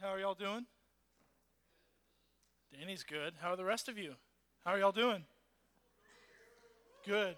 How 0.00 0.08
are 0.08 0.18
y'all 0.18 0.34
doing? 0.34 0.66
Danny's 2.72 3.04
good. 3.04 3.34
How 3.40 3.52
are 3.52 3.56
the 3.56 3.64
rest 3.64 3.88
of 3.88 3.96
you? 3.96 4.14
How 4.64 4.72
are 4.72 4.78
y'all 4.78 4.92
doing? 4.92 5.24
Good. 7.06 7.36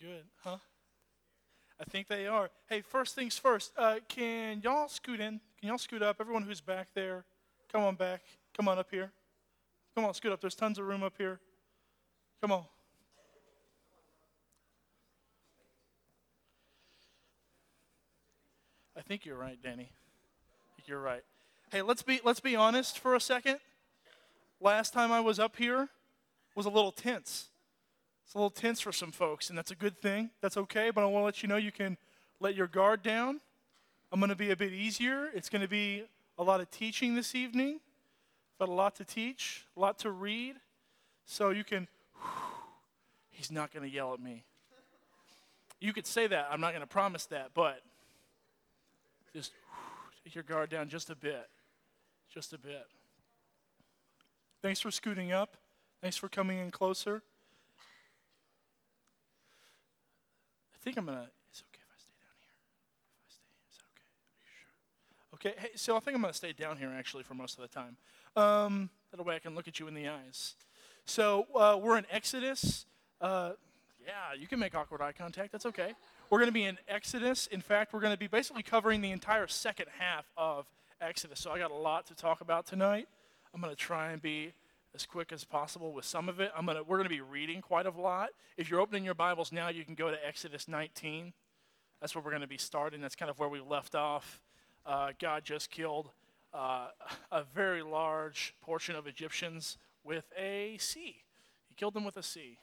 Good. 0.00 0.24
Huh? 0.44 0.58
I 1.80 1.84
think 1.84 2.08
they 2.08 2.26
are. 2.26 2.50
Hey, 2.68 2.82
first 2.82 3.14
things 3.14 3.38
first. 3.38 3.72
Uh, 3.76 3.96
can 4.08 4.60
y'all 4.62 4.88
scoot 4.88 5.20
in? 5.20 5.40
Can 5.58 5.68
y'all 5.68 5.78
scoot 5.78 6.02
up? 6.02 6.16
Everyone 6.20 6.42
who's 6.42 6.60
back 6.60 6.88
there, 6.94 7.24
come 7.72 7.82
on 7.82 7.94
back. 7.94 8.22
Come 8.54 8.68
on 8.68 8.78
up 8.78 8.88
here. 8.90 9.10
Come 9.94 10.04
on, 10.04 10.12
scoot 10.14 10.32
up. 10.32 10.40
There's 10.40 10.54
tons 10.54 10.78
of 10.78 10.86
room 10.86 11.02
up 11.02 11.14
here. 11.16 11.40
Come 12.40 12.52
on. 12.52 12.64
I 18.96 19.00
think 19.00 19.24
you're 19.24 19.38
right, 19.38 19.58
Danny. 19.62 19.90
You're 20.86 21.00
right. 21.00 21.22
Hey, 21.70 21.82
let's 21.82 22.02
be 22.02 22.20
let's 22.24 22.40
be 22.40 22.56
honest 22.56 22.98
for 22.98 23.14
a 23.14 23.20
second. 23.20 23.58
Last 24.60 24.92
time 24.92 25.12
I 25.12 25.20
was 25.20 25.38
up 25.38 25.56
here 25.56 25.88
was 26.54 26.66
a 26.66 26.70
little 26.70 26.92
tense. 26.92 27.48
It's 28.24 28.34
a 28.34 28.38
little 28.38 28.50
tense 28.50 28.80
for 28.80 28.92
some 28.92 29.12
folks, 29.12 29.48
and 29.48 29.56
that's 29.56 29.70
a 29.70 29.76
good 29.76 30.00
thing. 30.00 30.30
That's 30.40 30.56
okay, 30.56 30.90
but 30.90 31.02
I 31.02 31.06
want 31.06 31.22
to 31.22 31.24
let 31.24 31.42
you 31.42 31.48
know 31.48 31.56
you 31.56 31.72
can 31.72 31.96
let 32.40 32.54
your 32.54 32.66
guard 32.66 33.02
down. 33.02 33.40
I'm 34.10 34.20
going 34.20 34.30
to 34.30 34.36
be 34.36 34.50
a 34.50 34.56
bit 34.56 34.72
easier. 34.72 35.30
It's 35.34 35.48
going 35.48 35.62
to 35.62 35.68
be 35.68 36.04
a 36.38 36.42
lot 36.42 36.60
of 36.60 36.70
teaching 36.70 37.14
this 37.14 37.34
evening. 37.34 37.80
Got 38.58 38.68
a 38.68 38.72
lot 38.72 38.96
to 38.96 39.04
teach, 39.04 39.66
a 39.76 39.80
lot 39.80 39.98
to 40.00 40.10
read. 40.10 40.56
So 41.26 41.50
you 41.50 41.64
can, 41.64 41.88
he's 43.30 43.50
not 43.50 43.72
going 43.72 43.88
to 43.88 43.94
yell 43.94 44.12
at 44.12 44.20
me. 44.20 44.44
You 45.80 45.92
could 45.92 46.06
say 46.06 46.26
that. 46.26 46.48
I'm 46.50 46.60
not 46.60 46.70
going 46.70 46.82
to 46.82 46.86
promise 46.86 47.26
that, 47.26 47.50
but 47.54 47.82
just 49.32 49.52
take 50.24 50.34
your 50.34 50.44
guard 50.44 50.70
down 50.70 50.88
just 50.88 51.10
a 51.10 51.16
bit. 51.16 51.48
Just 52.32 52.52
a 52.52 52.58
bit. 52.58 52.86
Thanks 54.62 54.80
for 54.80 54.90
scooting 54.90 55.32
up. 55.32 55.56
Thanks 56.00 56.16
for 56.16 56.28
coming 56.28 56.58
in 56.58 56.70
closer. 56.70 57.22
I 60.74 60.78
think 60.82 60.96
I'm 60.96 61.06
going 61.06 61.18
to. 61.18 61.28
It's 61.50 61.62
okay 61.62 61.80
if 61.80 61.90
I 61.92 61.98
stay 61.98 62.12
down 62.20 62.34
here? 62.40 62.52
If 63.14 63.22
I 63.26 63.30
stay, 63.30 63.44
is 63.70 63.76
that 63.76 63.84
okay? 63.92 64.10
Are 64.38 64.42
you 64.42 64.50
sure? 64.58 64.70
Okay, 65.34 65.54
hey, 65.58 65.76
so 65.76 65.96
I 65.96 66.00
think 66.00 66.16
I'm 66.16 66.22
going 66.22 66.32
to 66.32 66.36
stay 66.36 66.52
down 66.52 66.76
here 66.76 66.92
actually 66.96 67.22
for 67.22 67.34
most 67.34 67.58
of 67.58 67.62
the 67.62 67.68
time. 67.68 67.96
Um, 68.34 68.90
that 69.10 69.24
way 69.24 69.36
I 69.36 69.38
can 69.38 69.54
look 69.54 69.68
at 69.68 69.78
you 69.78 69.88
in 69.88 69.94
the 69.94 70.08
eyes. 70.08 70.54
So 71.04 71.46
uh, 71.54 71.78
we're 71.80 71.98
in 71.98 72.06
Exodus. 72.10 72.86
Uh, 73.20 73.52
yeah, 74.06 74.38
you 74.38 74.46
can 74.46 74.58
make 74.58 74.74
awkward 74.74 75.00
eye 75.00 75.12
contact. 75.12 75.52
That's 75.52 75.66
okay. 75.66 75.94
We're 76.30 76.38
going 76.38 76.48
to 76.48 76.52
be 76.52 76.64
in 76.64 76.78
Exodus. 76.88 77.46
In 77.48 77.60
fact, 77.60 77.92
we're 77.92 78.00
going 78.00 78.12
to 78.12 78.18
be 78.18 78.26
basically 78.26 78.62
covering 78.62 79.00
the 79.00 79.10
entire 79.10 79.46
second 79.46 79.86
half 79.98 80.24
of 80.36 80.66
Exodus. 81.00 81.40
So 81.40 81.50
I 81.50 81.58
got 81.58 81.70
a 81.70 81.76
lot 81.76 82.06
to 82.06 82.14
talk 82.14 82.40
about 82.40 82.66
tonight. 82.66 83.08
I'm 83.54 83.60
going 83.60 83.72
to 83.72 83.76
try 83.76 84.12
and 84.12 84.22
be 84.22 84.52
as 84.94 85.06
quick 85.06 85.32
as 85.32 85.44
possible 85.44 85.92
with 85.92 86.04
some 86.04 86.28
of 86.28 86.40
it. 86.40 86.52
I'm 86.56 86.66
gonna, 86.66 86.82
we're 86.82 86.98
going 86.98 87.08
to 87.08 87.14
be 87.14 87.20
reading 87.20 87.60
quite 87.60 87.86
a 87.86 87.90
lot. 87.90 88.30
If 88.56 88.70
you're 88.70 88.80
opening 88.80 89.04
your 89.04 89.14
Bibles 89.14 89.52
now, 89.52 89.68
you 89.68 89.84
can 89.84 89.94
go 89.94 90.10
to 90.10 90.26
Exodus 90.26 90.68
19. 90.68 91.32
That's 92.00 92.14
where 92.14 92.22
we're 92.22 92.30
going 92.30 92.42
to 92.42 92.48
be 92.48 92.58
starting. 92.58 93.00
That's 93.00 93.16
kind 93.16 93.30
of 93.30 93.38
where 93.38 93.48
we 93.48 93.60
left 93.60 93.94
off. 93.94 94.42
Uh, 94.84 95.12
God 95.18 95.44
just 95.44 95.70
killed 95.70 96.10
uh, 96.52 96.88
a 97.32 97.44
very 97.54 97.82
large 97.82 98.54
portion 98.60 98.96
of 98.96 99.06
Egyptians 99.06 99.78
with 100.04 100.32
a 100.38 100.76
sea. 100.78 101.16
He 101.68 101.74
killed 101.74 101.94
them 101.94 102.04
with 102.04 102.16
a 102.16 102.22
sea. 102.22 102.58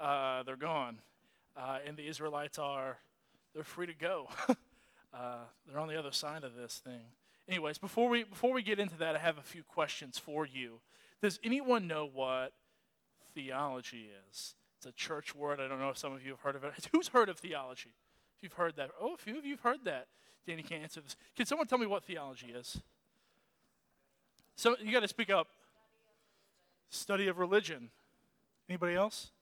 Uh, 0.00 0.42
they're 0.44 0.56
gone. 0.56 0.98
Uh, 1.56 1.78
and 1.86 1.96
the 1.96 2.06
Israelites 2.06 2.58
are, 2.58 2.98
they're 3.54 3.64
free 3.64 3.86
to 3.86 3.94
go. 3.94 4.28
Uh, 5.12 5.38
they're 5.66 5.80
on 5.80 5.88
the 5.88 5.98
other 5.98 6.12
side 6.12 6.44
of 6.44 6.54
this 6.54 6.80
thing. 6.84 7.00
Anyways, 7.48 7.78
before 7.78 8.08
we, 8.08 8.22
before 8.22 8.52
we 8.52 8.62
get 8.62 8.78
into 8.78 8.96
that, 8.98 9.16
I 9.16 9.18
have 9.18 9.38
a 9.38 9.42
few 9.42 9.64
questions 9.64 10.18
for 10.18 10.46
you. 10.46 10.80
Does 11.20 11.40
anyone 11.42 11.88
know 11.88 12.08
what 12.12 12.52
theology 13.34 14.10
is? 14.30 14.54
It's 14.76 14.86
a 14.86 14.92
church 14.92 15.34
word. 15.34 15.60
I 15.60 15.66
don't 15.68 15.80
know 15.80 15.90
if 15.90 15.98
some 15.98 16.12
of 16.12 16.24
you 16.24 16.30
have 16.30 16.40
heard 16.40 16.56
of 16.56 16.64
it. 16.64 16.72
Who's 16.92 17.08
heard 17.08 17.28
of 17.28 17.38
theology? 17.38 17.90
If 18.36 18.44
you've 18.44 18.52
heard 18.52 18.76
that. 18.76 18.90
Oh, 19.00 19.14
a 19.14 19.16
few 19.16 19.36
of 19.36 19.44
you 19.44 19.52
have 19.52 19.60
heard 19.62 19.84
that. 19.84 20.06
Danny 20.46 20.62
can't 20.62 20.82
answer 20.82 21.00
this. 21.00 21.16
Can 21.36 21.44
someone 21.44 21.66
tell 21.66 21.78
me 21.78 21.86
what 21.86 22.04
theology 22.04 22.54
is? 22.56 22.80
So 24.56 24.76
you 24.82 24.92
got 24.92 25.00
to 25.00 25.08
speak 25.08 25.28
up. 25.28 25.48
Study 26.88 27.28
of 27.28 27.38
religion. 27.38 27.90
Anybody 28.68 28.94
else? 28.94 29.32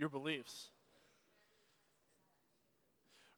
Your 0.00 0.08
beliefs. 0.08 0.68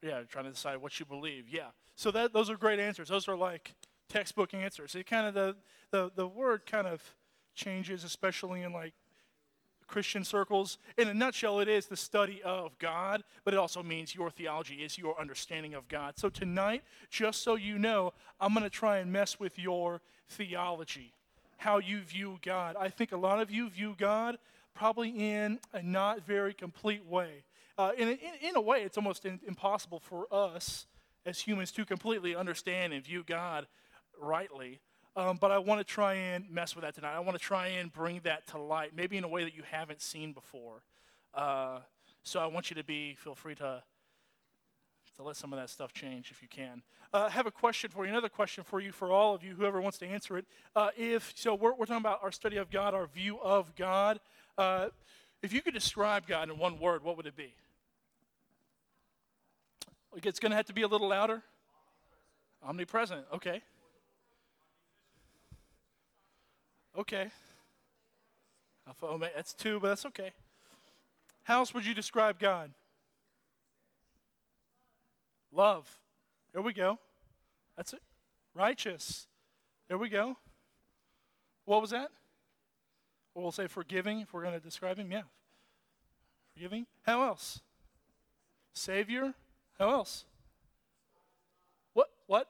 Yeah, 0.00 0.20
trying 0.28 0.44
to 0.44 0.52
decide 0.52 0.76
what 0.76 1.00
you 1.00 1.04
believe. 1.04 1.48
Yeah. 1.50 1.70
So 1.96 2.12
that 2.12 2.32
those 2.32 2.48
are 2.50 2.56
great 2.56 2.78
answers. 2.78 3.08
Those 3.08 3.26
are 3.26 3.36
like 3.36 3.74
textbook 4.08 4.54
answers. 4.54 4.94
It 4.94 5.06
kind 5.06 5.26
of 5.26 5.34
the 5.34 5.56
the 5.90 6.12
the 6.14 6.26
word 6.28 6.64
kind 6.64 6.86
of 6.86 7.02
changes, 7.56 8.04
especially 8.04 8.62
in 8.62 8.72
like 8.72 8.92
Christian 9.88 10.22
circles. 10.22 10.78
In 10.96 11.08
a 11.08 11.14
nutshell, 11.14 11.58
it 11.58 11.66
is 11.66 11.86
the 11.86 11.96
study 11.96 12.40
of 12.44 12.78
God, 12.78 13.24
but 13.44 13.54
it 13.54 13.56
also 13.56 13.82
means 13.82 14.14
your 14.14 14.30
theology 14.30 14.76
is 14.76 14.96
your 14.96 15.20
understanding 15.20 15.74
of 15.74 15.88
God. 15.88 16.16
So 16.16 16.28
tonight, 16.28 16.84
just 17.10 17.42
so 17.42 17.56
you 17.56 17.76
know, 17.76 18.12
I'm 18.40 18.54
going 18.54 18.62
to 18.62 18.70
try 18.70 18.98
and 18.98 19.12
mess 19.12 19.40
with 19.40 19.58
your 19.58 20.00
theology, 20.28 21.12
how 21.56 21.78
you 21.78 22.02
view 22.02 22.38
God. 22.40 22.76
I 22.78 22.88
think 22.88 23.10
a 23.10 23.16
lot 23.16 23.40
of 23.40 23.50
you 23.50 23.68
view 23.68 23.96
God 23.98 24.38
probably 24.74 25.10
in 25.10 25.58
a 25.72 25.82
not 25.82 26.24
very 26.26 26.54
complete 26.54 27.04
way. 27.04 27.44
Uh, 27.78 27.92
in, 27.96 28.08
in, 28.08 28.18
in, 28.40 28.56
a 28.56 28.60
way, 28.60 28.82
it's 28.82 28.96
almost 28.96 29.24
in, 29.24 29.40
impossible 29.46 30.00
for 30.00 30.26
us 30.30 30.86
as 31.24 31.40
humans 31.40 31.72
to 31.72 31.84
completely 31.84 32.34
understand 32.34 32.92
and 32.92 33.04
view 33.04 33.24
God 33.26 33.66
rightly. 34.20 34.80
Um, 35.14 35.36
but 35.40 35.50
I 35.50 35.58
want 35.58 35.80
to 35.80 35.84
try 35.84 36.14
and 36.14 36.50
mess 36.50 36.74
with 36.74 36.84
that 36.84 36.94
tonight. 36.94 37.14
I 37.14 37.20
want 37.20 37.38
to 37.38 37.42
try 37.44 37.68
and 37.68 37.92
bring 37.92 38.20
that 38.24 38.46
to 38.48 38.58
light, 38.58 38.92
maybe 38.96 39.16
in 39.16 39.24
a 39.24 39.28
way 39.28 39.44
that 39.44 39.54
you 39.54 39.62
haven't 39.70 40.00
seen 40.00 40.32
before. 40.32 40.82
Uh, 41.34 41.80
so 42.22 42.40
I 42.40 42.46
want 42.46 42.70
you 42.70 42.76
to 42.76 42.84
be, 42.84 43.14
feel 43.16 43.34
free 43.34 43.54
to, 43.56 43.82
to 45.16 45.22
let 45.22 45.36
some 45.36 45.52
of 45.52 45.58
that 45.58 45.68
stuff 45.70 45.92
change 45.92 46.30
if 46.30 46.40
you 46.40 46.48
can. 46.48 46.82
Uh, 47.12 47.24
I 47.26 47.30
have 47.30 47.46
a 47.46 47.50
question 47.50 47.90
for 47.90 48.04
you, 48.04 48.10
another 48.10 48.30
question 48.30 48.64
for 48.64 48.80
you, 48.80 48.90
for 48.90 49.10
all 49.10 49.34
of 49.34 49.44
you, 49.44 49.54
whoever 49.54 49.82
wants 49.82 49.98
to 49.98 50.06
answer 50.06 50.38
it. 50.38 50.46
Uh, 50.74 50.88
if 50.96 51.32
so, 51.36 51.54
we're, 51.54 51.74
we're 51.74 51.84
talking 51.84 51.96
about 51.96 52.20
our 52.22 52.32
study 52.32 52.56
of 52.56 52.70
God, 52.70 52.94
our 52.94 53.06
view 53.06 53.38
of 53.40 53.74
God. 53.76 54.18
Uh, 54.58 54.88
if 55.42 55.52
you 55.52 55.62
could 55.62 55.74
describe 55.74 56.26
God 56.26 56.50
in 56.50 56.58
one 56.58 56.78
word, 56.78 57.02
what 57.02 57.16
would 57.16 57.26
it 57.26 57.36
be? 57.36 57.54
It's 60.22 60.38
going 60.38 60.50
to 60.50 60.56
have 60.56 60.66
to 60.66 60.72
be 60.74 60.82
a 60.82 60.88
little 60.88 61.08
louder. 61.08 61.42
Omnipresent. 62.62 63.24
Okay. 63.34 63.62
Okay. 66.96 67.30
Alpha 68.86 69.06
Omega. 69.06 69.32
That's 69.34 69.54
two, 69.54 69.80
but 69.80 69.88
that's 69.88 70.06
okay. 70.06 70.32
How 71.44 71.58
else 71.58 71.74
would 71.74 71.84
you 71.84 71.94
describe 71.94 72.38
God? 72.38 72.70
Love. 75.52 75.98
There 76.52 76.62
we 76.62 76.72
go. 76.72 76.98
That's 77.76 77.92
it. 77.92 78.02
Righteous. 78.54 79.26
There 79.88 79.98
we 79.98 80.08
go. 80.08 80.36
What 81.64 81.80
was 81.80 81.90
that? 81.90 82.10
Well, 83.34 83.50
say 83.52 83.66
forgiving 83.66 84.20
if 84.20 84.32
we're 84.32 84.42
going 84.42 84.54
to 84.54 84.60
describe 84.60 84.98
him. 84.98 85.10
Yeah. 85.10 85.22
Forgiving. 86.54 86.86
How 87.02 87.22
else? 87.22 87.60
Savior. 88.74 89.34
How 89.78 89.90
else? 89.90 90.24
What? 91.94 92.10
What? 92.26 92.48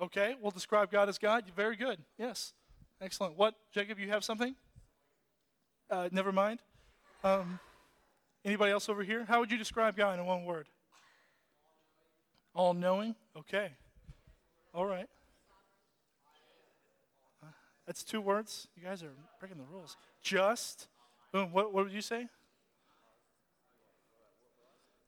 Okay, 0.00 0.34
we'll 0.40 0.50
describe 0.50 0.90
God 0.90 1.08
as 1.08 1.18
God. 1.18 1.44
Very 1.54 1.76
good. 1.76 1.98
Yes. 2.18 2.52
Excellent. 3.00 3.36
What, 3.36 3.54
Jacob, 3.72 3.98
you 3.98 4.08
have 4.08 4.24
something? 4.24 4.54
Uh, 5.90 6.08
never 6.10 6.32
mind. 6.32 6.60
Um, 7.22 7.58
anybody 8.44 8.72
else 8.72 8.88
over 8.88 9.02
here? 9.02 9.24
How 9.28 9.40
would 9.40 9.52
you 9.52 9.58
describe 9.58 9.96
God 9.96 10.18
in 10.18 10.26
one 10.26 10.44
word? 10.44 10.68
All 12.54 12.74
knowing? 12.74 13.14
Okay. 13.36 13.70
All 14.72 14.86
right. 14.86 15.08
That's 17.86 18.02
two 18.02 18.20
words. 18.20 18.68
You 18.76 18.82
guys 18.82 19.02
are 19.02 19.12
breaking 19.38 19.58
the 19.58 19.64
rules. 19.64 19.96
Just. 20.22 20.88
Boom. 21.32 21.52
What, 21.52 21.72
what 21.72 21.84
would 21.84 21.92
you 21.92 22.00
say? 22.00 22.28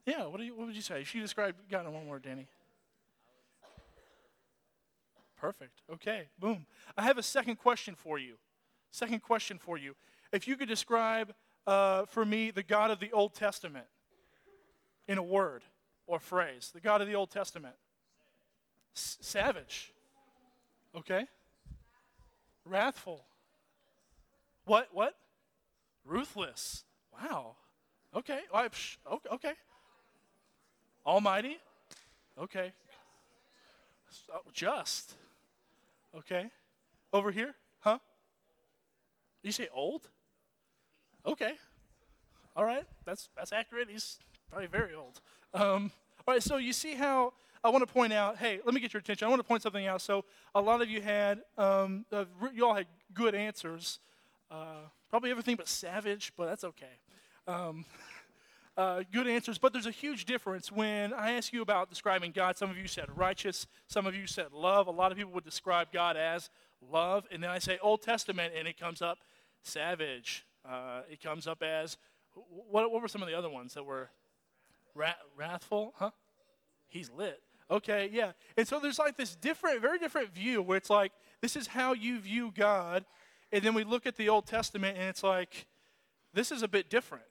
Yeah, 0.05 0.27
what, 0.27 0.39
do 0.39 0.45
you, 0.45 0.55
what 0.55 0.67
would 0.67 0.77
you 0.77 0.83
say? 0.83 1.03
She 1.05 1.19
described 1.21 1.59
God 1.71 1.87
in 1.87 1.93
one 1.93 2.07
word, 2.07 2.23
Danny. 2.23 2.47
Perfect. 5.37 5.83
Okay, 5.93 6.29
boom. 6.39 6.67
I 6.97 7.03
have 7.03 7.19
a 7.19 7.23
second 7.23 7.57
question 7.57 7.95
for 7.95 8.19
you. 8.19 8.37
Second 8.91 9.21
question 9.23 9.59
for 9.59 9.77
you. 9.77 9.95
If 10.33 10.49
you 10.49 10.57
could 10.57 10.69
describe 10.69 11.35
uh, 11.67 12.07
for 12.07 12.25
me 12.25 12.51
the 12.51 12.63
God 12.63 12.91
of 12.91 13.01
the 13.01 13.13
Old 13.13 13.35
Testament 13.35 13.87
in 15.09 15.19
a 15.19 15.23
word 15.23 15.63
or 16.07 16.19
phrase, 16.21 16.71
the 16.73 16.81
God 16.81 17.01
of 17.01 17.09
the 17.09 17.15
Old 17.15 17.31
Testament. 17.31 17.75
S- 18.95 19.19
savage. 19.21 19.93
Okay. 20.97 21.27
Wrathful. 22.69 23.25
What? 24.65 24.89
What? 24.93 25.15
Ruthless. 26.05 26.85
Wow. 27.13 27.57
Okay. 28.15 28.41
Okay. 28.53 29.53
Almighty. 31.05 31.59
Okay. 32.39 32.73
Oh, 34.33 34.41
just. 34.53 35.15
Okay. 36.17 36.51
Over 37.13 37.31
here? 37.31 37.55
Huh? 37.81 37.99
You 39.43 39.53
say 39.53 39.69
old? 39.73 40.09
Okay. 41.25 41.53
All 42.57 42.65
right. 42.65 42.85
That's 43.05 43.29
that's 43.37 43.53
accurate. 43.53 43.89
He's 43.91 44.19
probably 44.51 44.67
very 44.67 44.95
old. 44.95 45.21
Um, 45.55 45.93
all 46.27 46.35
right. 46.35 46.43
So 46.43 46.57
you 46.57 46.73
see 46.73 46.95
how 46.95 47.33
I 47.67 47.69
want 47.69 47.85
to 47.85 47.93
point 47.93 48.13
out. 48.13 48.37
Hey, 48.37 48.61
let 48.65 48.75
me 48.75 48.81
get 48.81 48.95
your 48.95 49.01
attention. 49.01 49.27
I 49.27 49.29
want 49.29 49.41
to 49.41 49.49
point 49.49 49.61
something 49.61 49.89
out. 49.89 50.01
So 50.01 50.25
a 50.55 50.61
lot 50.61 50.83
of 50.83 50.89
you 50.89 51.01
had 51.01 51.41
um, 51.59 52.05
uh, 52.13 52.25
you 52.55 52.65
all 52.65 52.75
had 52.75 52.87
good 53.13 53.35
answers. 53.35 53.99
Uh, 54.49 54.87
probably 55.11 55.33
everything 55.33 55.57
but 55.57 55.67
savage, 55.67 56.33
but 56.37 56.47
that's 56.47 56.63
okay. 56.63 57.01
Um, 57.49 57.85
uh, 58.77 59.03
good 59.13 59.27
answers, 59.27 59.59
but 59.59 59.73
there's 59.73 59.87
a 59.87 59.91
huge 59.91 60.27
difference 60.27 60.71
when 60.71 61.13
I 61.13 61.33
ask 61.33 61.53
you 61.53 61.61
about 61.61 61.91
describing 61.91 62.31
God. 62.31 62.57
Some 62.57 62.71
of 62.71 62.79
you 62.79 62.87
said 62.87 63.07
righteous, 63.17 63.67
some 63.89 64.07
of 64.07 64.15
you 64.15 64.29
said 64.29 64.53
love. 64.53 64.87
A 64.87 64.93
lot 64.93 65.11
of 65.11 65.19
people 65.19 65.33
would 65.33 65.45
describe 65.45 65.89
God 65.93 66.17
as 66.17 66.51
love, 66.89 67.27
and 67.33 67.43
then 67.43 67.51
I 67.51 67.59
say 67.59 67.81
Old 67.83 68.01
Testament, 68.01 68.55
and 68.57 68.69
it 68.69 68.79
comes 68.79 69.03
up 69.03 69.19
savage. 69.65 70.47
Uh, 70.65 71.01
it 71.11 71.21
comes 71.21 71.49
up 71.49 71.65
as 71.65 71.97
what, 72.71 72.93
what 72.93 73.03
were 73.03 73.09
some 73.09 73.23
of 73.23 73.29
the 73.29 73.37
other 73.37 73.51
ones 73.51 73.75
that 73.75 73.85
were 73.85 74.09
wrathful? 75.37 75.95
Huh? 75.97 76.11
He's 76.87 77.11
lit. 77.11 77.43
Okay, 77.71 78.09
yeah. 78.13 78.33
And 78.57 78.67
so 78.67 78.79
there's 78.79 78.99
like 78.99 79.17
this 79.17 79.35
different, 79.35 79.81
very 79.81 79.99
different 79.99 80.33
view 80.33 80.63
where 80.63 80.77
it's 80.77 80.91
like 80.91 81.13
this 81.41 81.57
is 81.57 81.67
how 81.67 81.95
you 81.95 82.21
view 82.21 82.53
God, 82.57 83.05
and 83.53 83.63
then 83.63 83.75
we 83.75 83.85
look 83.85 84.07
at 84.07 84.17
the 84.17 84.29
Old 84.29 84.47
Testament, 84.47 84.97
and 84.97 85.09
it's 85.09 85.23
like 85.23 85.67
this 86.33 86.53
is 86.53 86.63
a 86.63 86.69
bit 86.69 86.91
different 86.91 87.25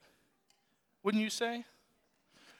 wouldn't 1.06 1.22
you 1.22 1.30
say? 1.30 1.64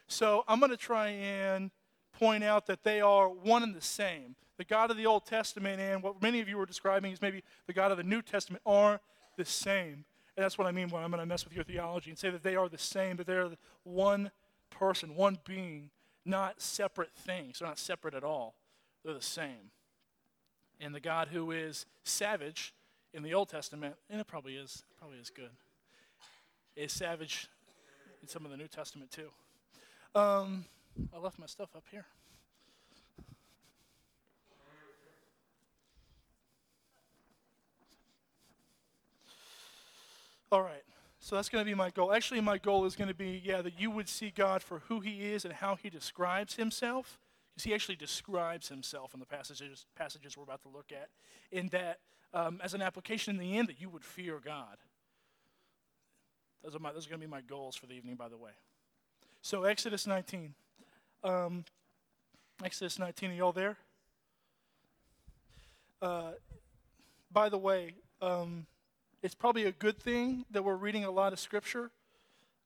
So 0.06 0.44
I'm 0.46 0.60
going 0.60 0.70
to 0.70 0.76
try 0.76 1.08
and 1.08 1.72
point 2.16 2.44
out 2.44 2.66
that 2.66 2.84
they 2.84 3.00
are 3.00 3.28
one 3.28 3.64
and 3.64 3.74
the 3.74 3.80
same. 3.80 4.36
The 4.56 4.62
God 4.62 4.92
of 4.92 4.96
the 4.96 5.04
Old 5.04 5.26
Testament 5.26 5.80
and 5.80 6.00
what 6.00 6.22
many 6.22 6.40
of 6.40 6.48
you 6.48 6.56
were 6.56 6.64
describing 6.64 7.10
is 7.10 7.20
maybe 7.20 7.42
the 7.66 7.72
God 7.72 7.90
of 7.90 7.96
the 7.96 8.04
New 8.04 8.22
Testament 8.22 8.62
are 8.64 9.00
the 9.36 9.44
same. 9.44 10.04
And 10.36 10.44
that's 10.44 10.56
what 10.56 10.68
I 10.68 10.70
mean 10.70 10.90
when 10.90 11.02
I'm 11.02 11.10
going 11.10 11.20
to 11.20 11.26
mess 11.26 11.44
with 11.44 11.54
your 11.54 11.64
theology 11.64 12.10
and 12.10 12.16
say 12.16 12.30
that 12.30 12.44
they 12.44 12.54
are 12.54 12.68
the 12.68 12.78
same, 12.78 13.16
but 13.16 13.26
they're 13.26 13.50
one 13.82 14.30
person, 14.70 15.16
one 15.16 15.40
being, 15.44 15.90
not 16.26 16.60
separate 16.60 17.12
things. 17.14 17.58
They're 17.58 17.68
not 17.68 17.78
separate 17.78 18.14
at 18.14 18.24
all. 18.24 18.54
They're 19.04 19.14
the 19.14 19.22
same. 19.22 19.70
And 20.80 20.94
the 20.94 21.00
God 21.00 21.28
who 21.28 21.52
is 21.52 21.86
savage 22.04 22.74
in 23.14 23.22
the 23.22 23.32
Old 23.32 23.48
Testament, 23.48 23.94
and 24.10 24.20
it 24.20 24.26
probably 24.26 24.56
is, 24.56 24.82
probably 24.98 25.18
is 25.18 25.30
good, 25.30 25.50
is 26.74 26.92
savage 26.92 27.48
in 28.20 28.28
some 28.28 28.44
of 28.44 28.50
the 28.50 28.56
New 28.56 28.68
Testament 28.68 29.10
too. 29.10 29.30
Um, 30.14 30.64
I 31.14 31.18
left 31.18 31.38
my 31.38 31.46
stuff 31.46 31.70
up 31.76 31.84
here. 31.90 32.04
All 40.52 40.62
right. 40.62 40.82
So 41.26 41.34
that's 41.34 41.48
going 41.48 41.64
to 41.64 41.68
be 41.68 41.74
my 41.74 41.90
goal. 41.90 42.12
Actually, 42.12 42.40
my 42.40 42.56
goal 42.56 42.84
is 42.84 42.94
going 42.94 43.08
to 43.08 43.14
be, 43.14 43.42
yeah, 43.44 43.60
that 43.60 43.80
you 43.80 43.90
would 43.90 44.08
see 44.08 44.30
God 44.30 44.62
for 44.62 44.82
who 44.86 45.00
He 45.00 45.32
is 45.32 45.44
and 45.44 45.52
how 45.52 45.74
He 45.74 45.90
describes 45.90 46.54
Himself. 46.54 47.18
Because 47.52 47.64
He 47.64 47.74
actually 47.74 47.96
describes 47.96 48.68
Himself 48.68 49.12
in 49.12 49.18
the 49.18 49.26
passages, 49.26 49.86
passages 49.96 50.36
we're 50.36 50.44
about 50.44 50.62
to 50.62 50.68
look 50.68 50.92
at. 50.92 51.08
In 51.50 51.66
that, 51.70 51.98
um, 52.32 52.60
as 52.62 52.74
an 52.74 52.80
application 52.80 53.34
in 53.34 53.40
the 53.40 53.58
end, 53.58 53.66
that 53.66 53.80
you 53.80 53.88
would 53.88 54.04
fear 54.04 54.38
God. 54.38 54.76
Those 56.62 56.76
are, 56.76 56.78
my, 56.78 56.92
those 56.92 57.08
are 57.08 57.10
going 57.10 57.20
to 57.20 57.26
be 57.26 57.30
my 57.30 57.40
goals 57.40 57.74
for 57.74 57.86
the 57.86 57.94
evening, 57.94 58.14
by 58.14 58.28
the 58.28 58.36
way. 58.36 58.52
So, 59.42 59.64
Exodus 59.64 60.06
19. 60.06 60.54
Um, 61.24 61.64
Exodus 62.64 63.00
19, 63.00 63.32
are 63.32 63.34
y'all 63.34 63.50
there? 63.50 63.76
Uh, 66.00 66.30
by 67.32 67.48
the 67.48 67.58
way, 67.58 67.94
um, 68.22 68.68
it's 69.22 69.34
probably 69.34 69.64
a 69.64 69.72
good 69.72 69.98
thing 69.98 70.44
that 70.50 70.62
we're 70.64 70.76
reading 70.76 71.04
a 71.04 71.10
lot 71.10 71.32
of 71.32 71.40
Scripture 71.40 71.90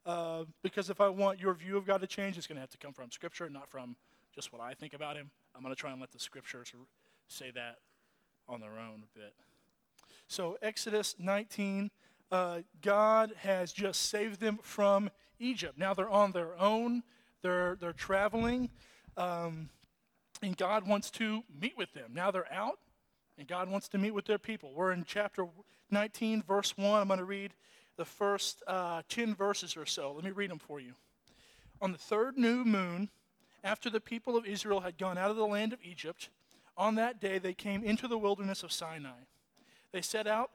uh, 0.07 0.45
because 0.63 0.91
if 0.91 1.01
I 1.01 1.09
want 1.09 1.41
your 1.41 1.55
view 1.55 1.77
of 1.77 1.87
God 1.87 2.01
to 2.01 2.07
change, 2.07 2.39
it's 2.39 2.47
going 2.47 2.57
to 2.57 2.61
have 2.61 2.71
to 2.71 2.79
come 2.79 2.93
from 2.93 3.11
Scripture, 3.11 3.49
not 3.51 3.69
from 3.69 3.97
just 4.35 4.53
what 4.53 4.61
I 4.61 4.75
think 4.75 4.95
about 4.95 5.17
Him. 5.17 5.31
I'm 5.55 5.63
going 5.63 5.75
to 5.75 5.81
try 5.81 5.91
and 5.91 6.01
let 6.01 6.13
the 6.13 6.19
Scriptures 6.19 6.73
say 7.29 7.51
that 7.53 7.79
on 8.49 8.61
their 8.61 8.79
own 8.79 9.05
a 9.05 9.19
bit. 9.19 9.35
So, 10.27 10.57
Exodus 10.63 11.15
19, 11.19 11.91
uh, 12.31 12.61
God 12.83 13.33
has 13.39 13.73
just 13.73 14.09
saved 14.09 14.41
them 14.41 14.59
from 14.63 15.11
Egypt. 15.39 15.79
Now 15.79 15.95
they're 15.95 16.09
on 16.09 16.33
their 16.33 16.59
own, 16.59 17.03
they're, 17.43 17.77
they're 17.81 17.93
traveling, 17.93 18.71
um, 19.17 19.69
and 20.43 20.57
God 20.57 20.87
wants 20.87 21.11
to 21.13 21.43
meet 21.61 21.77
with 21.77 21.93
them. 21.93 22.13
Now 22.15 22.31
they're 22.31 22.53
out, 22.53 22.79
and 23.41 23.49
God 23.49 23.71
wants 23.71 23.89
to 23.89 23.99
meet 23.99 24.11
with 24.11 24.27
their 24.27 24.39
people. 24.39 24.71
We're 24.75 24.93
in 24.93 25.03
chapter 25.03 25.47
19, 25.91 26.43
verse 26.43 26.77
1. 26.77 27.01
I'm 27.01 27.09
going 27.09 27.21
to 27.21 27.25
read 27.25 27.55
the 27.97 28.05
first 28.05 28.63
uh, 28.67 29.01
10 29.09 29.35
verses 29.35 29.79
or 29.79 29.87
so. 29.87 30.13
Let 30.13 30.25
me 30.25 30.31
read 30.31 30.51
them 30.51 30.59
for 30.59 30.79
you. 30.79 30.93
On 31.81 31.91
the 31.91 31.97
third 31.97 32.37
new 32.37 32.67
moon, 32.67 33.09
after 33.65 33.89
the 33.89 33.99
people 33.99 34.37
of 34.37 34.45
Israel 34.45 34.81
had 34.81 34.99
gone 34.99 35.17
out 35.17 35.31
of 35.31 35.37
the 35.37 35.47
land 35.47 35.73
of 35.73 35.79
Egypt, 35.83 36.29
on 36.77 36.97
that 36.97 37.19
day 37.19 37.39
they 37.39 37.55
came 37.55 37.83
into 37.83 38.07
the 38.07 38.19
wilderness 38.19 38.63
of 38.63 38.73
Sinai. 38.73 39.25
They 39.91 40.03
set 40.03 40.27
out 40.27 40.51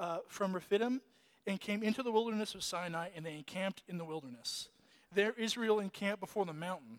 uh, 0.00 0.20
from 0.26 0.54
Rephidim 0.54 1.02
and 1.46 1.60
came 1.60 1.82
into 1.82 2.02
the 2.02 2.12
wilderness 2.12 2.54
of 2.54 2.64
Sinai, 2.64 3.10
and 3.14 3.26
they 3.26 3.34
encamped 3.34 3.82
in 3.88 3.98
the 3.98 4.06
wilderness. 4.06 4.70
There 5.14 5.34
Israel 5.36 5.80
encamped 5.80 6.20
before 6.20 6.46
the 6.46 6.54
mountain. 6.54 6.98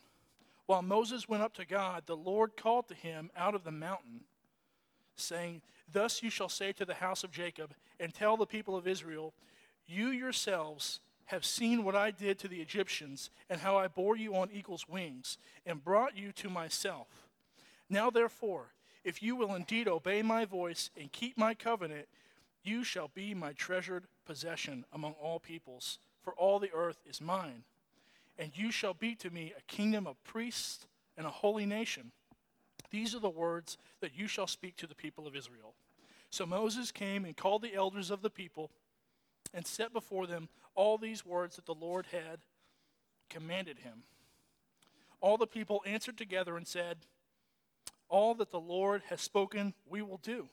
While 0.68 0.84
Moses 0.84 1.28
went 1.28 1.42
up 1.42 1.56
to 1.56 1.66
God, 1.66 2.04
the 2.06 2.16
Lord 2.16 2.56
called 2.56 2.88
to 2.90 2.94
him 2.94 3.32
out 3.36 3.56
of 3.56 3.64
the 3.64 3.72
mountain, 3.72 4.22
saying, 5.16 5.62
Thus 5.92 6.24
you 6.24 6.30
shall 6.30 6.50
say 6.50 6.72
to 6.74 6.86
the 6.86 6.96
house 6.96 7.24
of 7.24 7.32
Jacob, 7.32 7.74
and 8.00 8.14
tell 8.14 8.38
the 8.38 8.46
people 8.46 8.76
of 8.76 8.88
Israel, 8.88 9.34
You 9.86 10.08
yourselves 10.08 11.00
have 11.26 11.46
seen 11.46 11.84
what 11.84 11.96
I 11.96 12.12
did 12.12 12.40
to 12.40 12.48
the 12.48 12.62
Egyptians, 12.62 13.30
and 13.50 13.62
how 13.62 13.78
I 13.78 13.88
bore 13.88 14.18
you 14.18 14.36
on 14.36 14.50
eagle's 14.52 14.88
wings, 14.88 15.38
and 15.66 15.84
brought 15.84 16.18
you 16.18 16.32
to 16.34 16.50
myself. 16.50 17.08
Now 17.90 18.10
therefore, 18.10 18.74
if 19.04 19.22
you 19.22 19.36
will 19.36 19.56
indeed 19.56 19.88
obey 19.88 20.22
my 20.22 20.46
voice 20.46 20.90
and 21.00 21.12
keep 21.12 21.38
my 21.38 21.54
covenant, 21.54 22.08
you 22.64 22.84
shall 22.84 23.10
be 23.14 23.34
my 23.34 23.54
treasured 23.54 24.06
possession 24.26 24.86
among 24.94 25.14
all 25.14 25.40
peoples, 25.40 26.00
for 26.22 26.34
all 26.34 26.60
the 26.60 26.72
earth 26.74 27.02
is 27.10 27.22
mine. 27.22 27.64
And 28.38 28.52
you 28.56 28.72
shall 28.72 28.94
be 28.94 29.16
to 29.16 29.30
me 29.30 29.54
a 29.58 29.62
kingdom 29.72 30.08
of 30.08 30.24
priests 30.24 30.88
and 31.18 31.28
a 31.28 31.32
holy 31.32 31.66
nation. 31.66 32.12
These 32.94 33.16
are 33.16 33.20
the 33.20 33.28
words 33.28 33.80
that 34.02 34.16
you 34.16 34.28
shall 34.28 34.46
speak 34.46 34.78
to 34.78 34.86
the 34.86 34.94
people 34.94 35.26
of 35.26 35.36
Israel. 35.36 35.74
So 36.30 36.46
Moses 36.46 36.92
came 36.92 37.26
and 37.26 37.36
called 37.36 37.64
the 37.64 37.74
elders 37.74 38.12
of 38.12 38.22
the 38.22 38.30
people 38.30 38.70
and 39.52 39.66
set 39.66 39.92
before 39.92 40.28
them 40.28 40.48
all 40.76 41.00
these 41.00 41.26
words 41.26 41.56
that 41.56 41.66
the 41.66 41.74
Lord 41.74 42.06
had 42.12 42.42
commanded 43.32 43.80
him. 43.80 44.04
All 45.22 45.38
the 45.38 45.48
people 45.48 45.82
answered 45.88 46.20
together 46.20 46.56
and 46.56 46.68
said, 46.68 46.98
All 48.10 48.36
that 48.36 48.52
the 48.52 48.60
Lord 48.60 49.02
has 49.10 49.22
spoken, 49.22 49.74
we 49.90 50.04
will 50.04 50.20
do. 50.22 50.50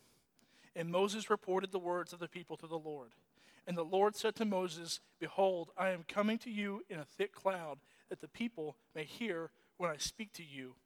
And 0.75 0.90
Moses 0.90 1.28
reported 1.28 1.73
the 1.73 1.78
words 1.78 2.14
of 2.14 2.20
the 2.20 2.28
people 2.28 2.56
to 2.56 2.66
the 2.66 2.78
Lord. 2.78 3.11
And 3.66 3.76
the 3.76 3.85
Lord 3.85 4.16
said 4.16 4.35
to 4.37 4.47
Moses, 4.47 5.00
Behold, 5.18 5.73
I 5.76 5.90
am 5.90 6.04
coming 6.09 6.38
to 6.38 6.50
you 6.50 6.85
in 6.88 7.00
a 7.00 7.04
thick 7.04 7.35
cloud, 7.35 7.80
that 8.09 8.23
the 8.23 8.28
people 8.28 8.76
may 8.94 9.04
hear 9.04 9.50
when 9.76 9.90
I 9.90 9.99
speak 9.99 10.32
to 10.35 10.42
you, 10.42 10.76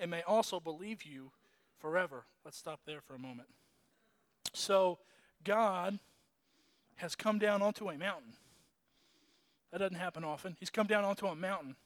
and 0.00 0.10
may 0.10 0.22
also 0.22 0.58
believe 0.58 1.04
you 1.04 1.30
forever. 1.78 2.24
Let's 2.44 2.56
stop 2.56 2.80
there 2.86 3.00
for 3.00 3.14
a 3.14 3.18
moment. 3.18 3.48
So, 4.52 4.98
God 5.44 5.98
has 6.96 7.14
come 7.14 7.38
down 7.38 7.62
onto 7.62 7.88
a 7.88 7.96
mountain. 7.96 8.32
That 9.70 9.78
doesn't 9.78 9.96
happen 9.96 10.24
often. 10.24 10.56
He's 10.58 10.70
come 10.70 10.86
down 10.86 11.04
onto 11.04 11.26
a 11.26 11.36
mountain, 11.36 11.76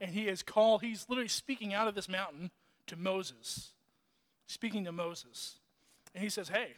and 0.00 0.12
he 0.12 0.26
has 0.26 0.42
called, 0.42 0.82
he's 0.82 1.06
literally 1.08 1.28
speaking 1.28 1.74
out 1.74 1.88
of 1.88 1.94
this 1.94 2.08
mountain 2.08 2.50
to 2.86 2.96
Moses, 2.96 3.72
speaking 4.46 4.84
to 4.84 4.92
Moses. 4.92 5.58
And 6.14 6.22
he 6.24 6.30
says, 6.30 6.48
Hey, 6.48 6.72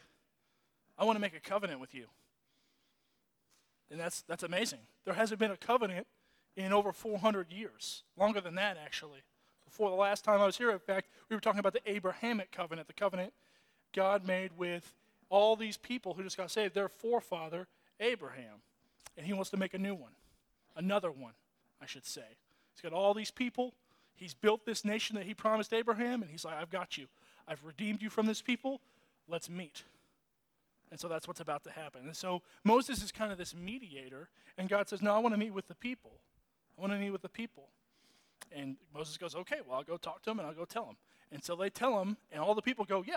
I 0.99 1.05
want 1.05 1.17
to 1.17 1.21
make 1.21 1.37
a 1.37 1.41
covenant 1.41 1.81
with 1.81 1.95
you. 1.95 2.07
And 3.91 4.01
that's, 4.01 4.23
that's 4.23 4.43
amazing. 4.43 4.81
There 5.05 5.15
hasn't 5.15 5.39
been 5.39 5.51
a 5.51 5.57
covenant 5.57 6.07
in 6.57 6.73
over 6.73 6.93
400 6.93 7.51
years, 7.51 8.03
longer 8.19 8.41
than 8.41 8.57
that, 8.57 8.77
actually. 8.83 9.23
Before 9.69 9.91
the 9.91 9.97
last 9.97 10.25
time 10.25 10.41
I 10.41 10.47
was 10.47 10.57
here, 10.57 10.71
in 10.71 10.79
fact, 10.79 11.09
we 11.29 11.37
were 11.37 11.41
talking 11.41 11.61
about 11.61 11.75
the 11.75 11.83
Abrahamic 11.87 12.51
covenant, 12.51 12.89
the 12.89 12.95
covenant 12.95 13.35
God 13.95 14.27
made 14.27 14.53
with 14.57 14.95
all 15.29 15.57
these 15.57 15.77
people 15.77 16.15
who 16.15 16.23
just 16.23 16.39
got 16.39 16.51
saved, 16.51 16.75
their 16.75 16.89
forefather, 16.89 17.69
Abraham. 18.01 18.63
And 19.17 19.27
he 19.27 19.35
wants 19.35 19.51
to 19.51 19.57
make 19.57 19.75
a 19.75 19.79
new 19.79 19.95
one, 19.95 20.13
another 20.75 21.11
one, 21.11 21.33
I 21.83 21.87
should 21.87 22.07
say. 22.07 22.37
He's 22.75 22.83
got 22.83 22.97
all 22.97 23.13
these 23.13 23.31
people. 23.31 23.75
He's 24.15 24.33
built 24.33 24.65
this 24.65 24.85
nation 24.85 25.17
that 25.17 25.27
he 25.27 25.35
promised 25.35 25.73
Abraham, 25.73 26.23
and 26.23 26.31
he's 26.31 26.45
like, 26.45 26.55
I've 26.55 26.71
got 26.71 26.97
you. 26.97 27.07
I've 27.47 27.63
redeemed 27.65 28.01
you 28.01 28.09
from 28.09 28.27
this 28.27 28.41
people. 28.41 28.81
Let's 29.29 29.51
meet. 29.51 29.83
And 30.91 30.99
so 30.99 31.09
that's 31.09 31.29
what's 31.29 31.41
about 31.41 31.65
to 31.65 31.71
happen. 31.71 32.03
And 32.07 32.17
so 32.17 32.43
Moses 32.65 33.03
is 33.03 33.13
kind 33.13 33.33
of 33.33 33.39
this 33.39 33.55
mediator, 33.55 34.29
and 34.57 34.69
God 34.69 34.89
says, 34.89 35.03
No, 35.03 35.15
I 35.15 35.19
want 35.19 35.35
to 35.35 35.39
meet 35.39 35.53
with 35.53 35.69
the 35.69 35.75
people. 35.75 36.13
I 36.77 36.81
want 36.81 36.93
to 36.95 36.99
meet 36.99 37.11
with 37.11 37.23
the 37.23 37.29
people. 37.29 37.69
And 38.55 38.77
Moses 38.95 39.17
goes, 39.17 39.35
okay, 39.35 39.57
well, 39.67 39.79
I'll 39.79 39.85
go 39.85 39.97
talk 39.97 40.23
to 40.23 40.31
him 40.31 40.39
and 40.39 40.49
I'll 40.49 40.55
go 40.55 40.65
tell 40.65 40.85
him. 40.85 40.97
And 41.31 41.43
so 41.43 41.57
they 41.57 41.71
tell 41.71 42.01
him, 42.01 42.17
and 42.33 42.41
all 42.41 42.55
the 42.55 42.63
people 42.63 42.85
go, 42.85 43.05
yeah, 43.07 43.17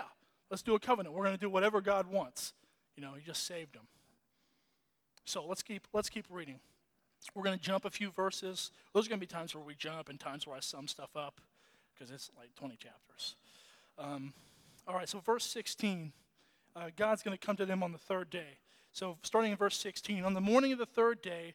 let's 0.50 0.62
do 0.62 0.74
a 0.74 0.78
covenant. 0.78 1.14
We're 1.14 1.24
going 1.24 1.36
to 1.36 1.40
do 1.40 1.48
whatever 1.48 1.80
God 1.80 2.06
wants. 2.06 2.52
You 2.96 3.02
know, 3.02 3.12
he 3.16 3.24
just 3.24 3.46
saved 3.46 3.74
them. 3.74 3.86
So 5.24 5.44
let's 5.46 5.62
keep, 5.62 5.86
let's 5.92 6.10
keep 6.10 6.26
reading. 6.28 6.58
We're 7.34 7.44
going 7.44 7.58
to 7.58 7.64
jump 7.64 7.84
a 7.84 7.90
few 7.90 8.10
verses. 8.10 8.70
Those 8.92 9.06
are 9.06 9.08
going 9.08 9.20
to 9.20 9.26
be 9.26 9.32
times 9.32 9.54
where 9.54 9.64
we 9.64 9.74
jump 9.74 10.08
and 10.08 10.18
times 10.18 10.46
where 10.46 10.56
I 10.56 10.60
sum 10.60 10.88
stuff 10.88 11.16
up 11.16 11.40
because 11.94 12.10
it's 12.12 12.30
like 12.36 12.54
20 12.56 12.76
chapters. 12.76 13.36
Um, 13.98 14.32
all 14.88 14.94
right, 14.94 15.08
so 15.08 15.20
verse 15.20 15.44
16 15.44 16.12
uh, 16.74 16.88
God's 16.96 17.22
going 17.22 17.36
to 17.36 17.46
come 17.46 17.56
to 17.56 17.66
them 17.66 17.82
on 17.82 17.92
the 17.92 17.98
third 17.98 18.30
day. 18.30 18.58
So, 18.92 19.16
starting 19.22 19.52
in 19.52 19.56
verse 19.56 19.76
16, 19.78 20.24
on 20.24 20.34
the 20.34 20.40
morning 20.40 20.72
of 20.72 20.78
the 20.78 20.86
third 20.86 21.22
day, 21.22 21.54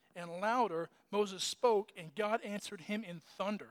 and 0.15 0.41
louder, 0.41 0.89
Moses 1.11 1.43
spoke, 1.43 1.91
and 1.97 2.15
God 2.15 2.41
answered 2.43 2.81
him 2.81 3.03
in 3.03 3.19
thunder. 3.19 3.69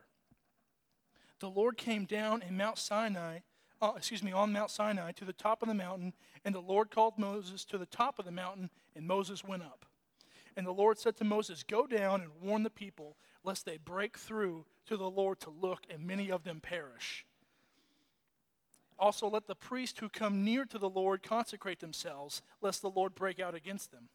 The 1.41 1.51
Lord 1.51 1.77
came 1.77 2.05
down 2.05 2.43
in 2.43 2.57
Mount 2.57 2.79
Sinai, 2.79 3.41
uh, 3.81 3.93
excuse 3.97 4.23
me, 4.23 4.33
on 4.33 4.53
Mount 4.53 4.71
Sinai 4.71 5.13
to 5.13 5.25
the 5.25 5.33
top 5.33 5.63
of 5.63 5.69
the 5.69 5.75
mountain, 5.75 6.13
and 6.45 6.55
the 6.55 6.61
Lord 6.61 6.91
called 6.91 7.19
Moses 7.19 7.65
to 7.67 7.79
the 7.79 7.87
top 7.87 8.19
of 8.19 8.25
the 8.25 8.31
mountain, 8.31 8.71
and 8.95 9.07
Moses 9.07 9.43
went 9.43 9.63
up. 9.63 9.87
And 10.57 10.67
the 10.67 10.73
Lord 10.73 10.99
said 10.99 11.17
to 11.17 11.25
Moses, 11.25 11.63
Go 11.63 11.87
down 11.87 12.21
and 12.21 12.31
warn 12.43 12.63
the 12.63 12.71
people, 12.71 13.17
lest 13.43 13.65
they 13.65 13.79
break 13.79 14.19
through 14.19 14.67
to 14.87 14.97
the 14.97 15.11
Lord 15.11 15.41
to 15.41 15.51
look, 15.51 15.81
and 15.89 16.07
many 16.07 16.31
of 16.31 16.45
them 16.45 16.61
perish. 16.61 17.25
Also, 18.99 19.31
let 19.31 19.47
the 19.47 19.55
priests 19.55 19.99
who 19.99 20.11
come 20.11 20.45
near 20.45 20.67
to 20.67 20.79
the 20.79 20.91
Lord 20.91 21.23
consecrate 21.23 21.81
themselves, 21.81 22.43
lest 22.61 22.83
the 22.83 22.91
Lord 22.91 23.15
break 23.15 23.41
out 23.41 23.55
against 23.55 23.91
them. 23.91 24.11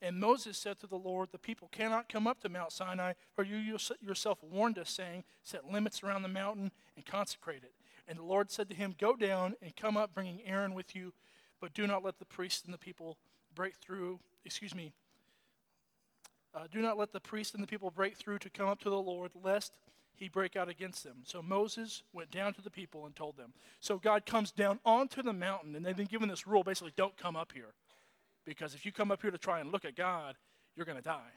And 0.00 0.20
Moses 0.20 0.56
said 0.56 0.78
to 0.80 0.86
the 0.86 0.96
Lord, 0.96 1.30
The 1.32 1.38
people 1.38 1.68
cannot 1.72 2.08
come 2.08 2.26
up 2.26 2.40
to 2.40 2.48
Mount 2.48 2.72
Sinai, 2.72 3.14
for 3.34 3.44
you 3.44 3.78
yourself 4.00 4.38
warned 4.42 4.78
us, 4.78 4.90
saying, 4.90 5.24
Set 5.42 5.70
limits 5.70 6.02
around 6.02 6.22
the 6.22 6.28
mountain 6.28 6.70
and 6.96 7.04
consecrate 7.04 7.64
it. 7.64 7.72
And 8.06 8.18
the 8.18 8.24
Lord 8.24 8.50
said 8.50 8.68
to 8.70 8.74
him, 8.76 8.94
Go 8.98 9.16
down 9.16 9.54
and 9.60 9.74
come 9.76 9.96
up, 9.96 10.14
bringing 10.14 10.40
Aaron 10.44 10.74
with 10.74 10.94
you, 10.94 11.12
but 11.60 11.74
do 11.74 11.86
not 11.86 12.04
let 12.04 12.18
the 12.18 12.24
priests 12.24 12.64
and 12.64 12.72
the 12.72 12.78
people 12.78 13.18
break 13.54 13.74
through, 13.76 14.20
excuse 14.44 14.74
me, 14.74 14.92
uh, 16.54 16.66
do 16.70 16.80
not 16.80 16.96
let 16.96 17.12
the 17.12 17.20
priests 17.20 17.54
and 17.54 17.62
the 17.62 17.66
people 17.66 17.90
break 17.90 18.16
through 18.16 18.38
to 18.38 18.50
come 18.50 18.68
up 18.68 18.80
to 18.80 18.90
the 18.90 19.00
Lord, 19.00 19.32
lest 19.42 19.72
he 20.14 20.28
break 20.28 20.56
out 20.56 20.68
against 20.68 21.04
them. 21.04 21.18
So 21.24 21.42
Moses 21.42 22.02
went 22.12 22.30
down 22.30 22.54
to 22.54 22.62
the 22.62 22.70
people 22.70 23.06
and 23.06 23.14
told 23.14 23.36
them. 23.36 23.52
So 23.80 23.98
God 23.98 24.26
comes 24.26 24.50
down 24.50 24.80
onto 24.84 25.22
the 25.22 25.32
mountain, 25.32 25.76
and 25.76 25.84
they've 25.84 25.96
been 25.96 26.06
given 26.06 26.28
this 26.28 26.46
rule 26.46 26.64
basically 26.64 26.92
don't 26.96 27.16
come 27.16 27.36
up 27.36 27.52
here. 27.52 27.74
Because 28.48 28.74
if 28.74 28.86
you 28.86 28.92
come 28.92 29.10
up 29.10 29.20
here 29.20 29.30
to 29.30 29.38
try 29.38 29.60
and 29.60 29.70
look 29.70 29.84
at 29.84 29.94
God, 29.94 30.36
you're 30.74 30.86
going 30.86 30.96
to 30.96 31.04
die. 31.04 31.30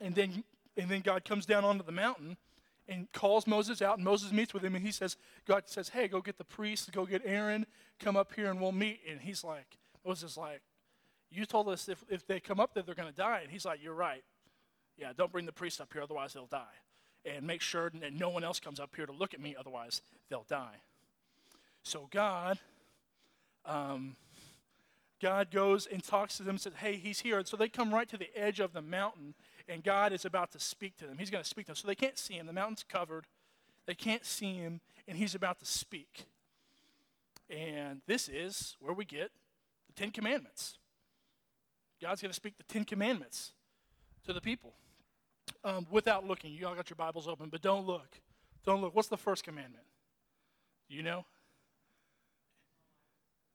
And 0.00 0.14
then, 0.14 0.42
and 0.76 0.90
then 0.90 1.02
God 1.02 1.24
comes 1.24 1.46
down 1.46 1.64
onto 1.64 1.84
the 1.84 1.92
mountain 1.92 2.36
and 2.88 3.10
calls 3.12 3.46
Moses 3.46 3.80
out, 3.80 3.96
and 3.96 4.04
Moses 4.04 4.32
meets 4.32 4.52
with 4.52 4.62
him, 4.62 4.74
and 4.74 4.84
he 4.84 4.90
says, 4.90 5.16
God 5.46 5.62
says, 5.66 5.90
Hey, 5.90 6.08
go 6.08 6.20
get 6.20 6.36
the 6.36 6.44
priests, 6.44 6.90
go 6.90 7.06
get 7.06 7.22
Aaron, 7.24 7.64
come 8.00 8.16
up 8.16 8.32
here 8.34 8.50
and 8.50 8.60
we'll 8.60 8.72
meet. 8.72 9.00
And 9.08 9.20
he's 9.20 9.44
like, 9.44 9.78
Moses 10.04 10.32
is 10.32 10.36
like, 10.36 10.60
You 11.30 11.46
told 11.46 11.68
us 11.68 11.88
if, 11.88 12.04
if 12.10 12.26
they 12.26 12.40
come 12.40 12.58
up 12.58 12.74
there, 12.74 12.82
they're 12.82 12.94
going 12.94 13.08
to 13.08 13.14
die. 13.14 13.40
And 13.42 13.50
he's 13.52 13.64
like, 13.64 13.82
You're 13.82 13.94
right. 13.94 14.24
Yeah, 14.98 15.12
don't 15.16 15.30
bring 15.30 15.46
the 15.46 15.52
priests 15.52 15.80
up 15.80 15.92
here, 15.92 16.02
otherwise 16.02 16.32
they'll 16.32 16.46
die 16.46 16.74
and 17.24 17.46
make 17.46 17.60
sure 17.60 17.90
that 18.00 18.12
no 18.12 18.28
one 18.28 18.44
else 18.44 18.60
comes 18.60 18.78
up 18.78 18.94
here 18.94 19.06
to 19.06 19.12
look 19.12 19.32
at 19.32 19.40
me, 19.40 19.54
otherwise 19.58 20.02
they'll 20.28 20.44
die. 20.48 20.82
So 21.82 22.08
God, 22.10 22.58
um, 23.64 24.16
God 25.24 25.50
goes 25.50 25.86
and 25.86 26.04
talks 26.04 26.36
to 26.36 26.42
them 26.42 26.50
and 26.50 26.60
says, 26.60 26.74
Hey, 26.76 26.96
he's 26.96 27.20
here. 27.20 27.38
And 27.38 27.48
so 27.48 27.56
they 27.56 27.70
come 27.70 27.94
right 27.94 28.06
to 28.10 28.18
the 28.18 28.28
edge 28.36 28.60
of 28.60 28.74
the 28.74 28.82
mountain, 28.82 29.32
and 29.66 29.82
God 29.82 30.12
is 30.12 30.26
about 30.26 30.52
to 30.52 30.60
speak 30.60 30.98
to 30.98 31.06
them. 31.06 31.16
He's 31.16 31.30
going 31.30 31.42
to 31.42 31.48
speak 31.48 31.64
to 31.64 31.70
them. 31.70 31.76
So 31.76 31.88
they 31.88 31.94
can't 31.94 32.18
see 32.18 32.34
him. 32.34 32.44
The 32.44 32.52
mountain's 32.52 32.84
covered. 32.86 33.24
They 33.86 33.94
can't 33.94 34.26
see 34.26 34.52
him, 34.52 34.82
and 35.08 35.16
he's 35.16 35.34
about 35.34 35.60
to 35.60 35.64
speak. 35.64 36.26
And 37.48 38.02
this 38.06 38.28
is 38.28 38.76
where 38.80 38.92
we 38.92 39.06
get 39.06 39.30
the 39.86 39.94
Ten 39.94 40.10
Commandments. 40.10 40.76
God's 42.02 42.20
going 42.20 42.30
to 42.30 42.36
speak 42.36 42.58
the 42.58 42.64
Ten 42.64 42.84
Commandments 42.84 43.52
to 44.26 44.34
the 44.34 44.42
people 44.42 44.74
um, 45.64 45.86
without 45.90 46.26
looking. 46.26 46.52
You 46.52 46.66
all 46.66 46.74
got 46.74 46.90
your 46.90 46.96
Bibles 46.96 47.26
open, 47.26 47.48
but 47.48 47.62
don't 47.62 47.86
look. 47.86 48.20
Don't 48.66 48.82
look. 48.82 48.94
What's 48.94 49.08
the 49.08 49.16
first 49.16 49.42
commandment? 49.42 49.84
You 50.86 51.02
know? 51.02 51.24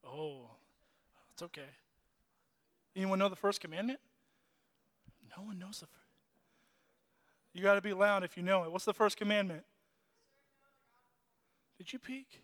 Oh, 0.04 0.50
it's 1.40 1.46
okay. 1.46 1.68
Anyone 2.94 3.18
know 3.18 3.30
the 3.30 3.36
first 3.36 3.62
commandment? 3.62 3.98
No 5.34 5.42
one 5.42 5.58
knows 5.58 5.80
the 5.80 5.86
first. 5.86 5.96
You 7.54 7.62
got 7.62 7.76
to 7.76 7.80
be 7.80 7.94
loud 7.94 8.24
if 8.24 8.36
you 8.36 8.42
know 8.42 8.64
it. 8.64 8.70
What's 8.70 8.84
the 8.84 8.92
first 8.92 9.16
commandment? 9.16 9.62
Did 11.78 11.94
you 11.94 11.98
peek? 11.98 12.42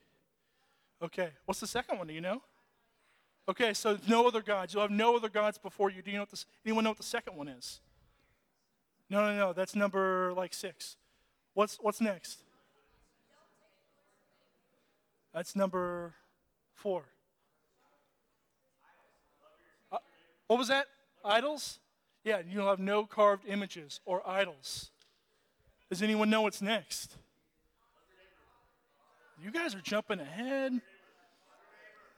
Okay. 1.03 1.29
What's 1.45 1.61
the 1.61 1.67
second 1.67 1.99
one? 1.99 2.07
Do 2.07 2.15
you 2.15 2.23
know? 2.23 2.41
Okay, 3.47 3.75
so 3.75 3.99
no 4.09 4.26
other 4.26 4.41
gods. 4.41 4.73
You'll 4.73 4.83
have 4.83 4.91
no 4.91 5.15
other 5.15 5.29
gods 5.29 5.59
before 5.59 5.91
you. 5.91 6.00
Do 6.00 6.11
you 6.11 6.17
know 6.17 6.23
what 6.23 6.31
the, 6.31 6.45
anyone 6.65 6.85
know 6.85 6.91
what 6.91 6.97
the 6.97 7.03
second 7.03 7.37
one 7.37 7.49
is? 7.49 7.81
No, 9.11 9.21
no, 9.21 9.37
no. 9.37 9.53
That's 9.53 9.76
number 9.76 10.33
like 10.35 10.55
six. 10.55 10.97
What's 11.53 11.76
what's 11.76 12.00
next? 12.00 12.38
That's 15.35 15.55
number 15.55 16.15
four. 16.75 17.05
Uh, 19.93 19.99
what 20.47 20.59
was 20.59 20.69
that? 20.69 20.87
Idols? 21.25 21.79
Yeah, 22.25 22.43
you'll 22.49 22.69
have 22.69 22.79
no 22.79 23.05
carved 23.05 23.45
images 23.47 24.00
or 24.05 24.26
idols. 24.29 24.91
Does 25.88 26.03
anyone 26.03 26.31
know 26.31 26.43
what's 26.43 26.61
next? 26.61 27.17
You 29.43 29.50
guys 29.50 29.75
are 29.75 29.81
jumping 29.81 30.21
ahead. 30.21 30.81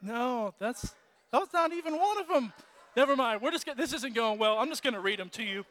No, 0.01 0.55
that's 0.59 0.95
that's 1.33 1.53
not 1.53 1.73
even 1.73 1.99
one 1.99 2.19
of 2.19 2.29
them. 2.29 2.53
Never 2.97 3.17
mind. 3.17 3.43
We're 3.43 3.51
just 3.51 3.69
this 3.77 3.93
isn't 3.93 4.15
going 4.15 4.39
well. 4.39 4.59
I'm 4.59 4.69
just 4.69 4.83
going 4.83 4.95
to 4.95 5.01
read 5.01 5.19
them 5.19 5.29
to 5.31 5.43
you. 5.43 5.65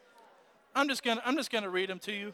I'm 0.76 0.88
just 0.88 1.04
gonna 1.04 1.22
I'm 1.26 1.36
just 1.36 1.52
gonna 1.52 1.70
read 1.70 1.90
them 1.90 2.00
to 2.00 2.12
you. 2.12 2.34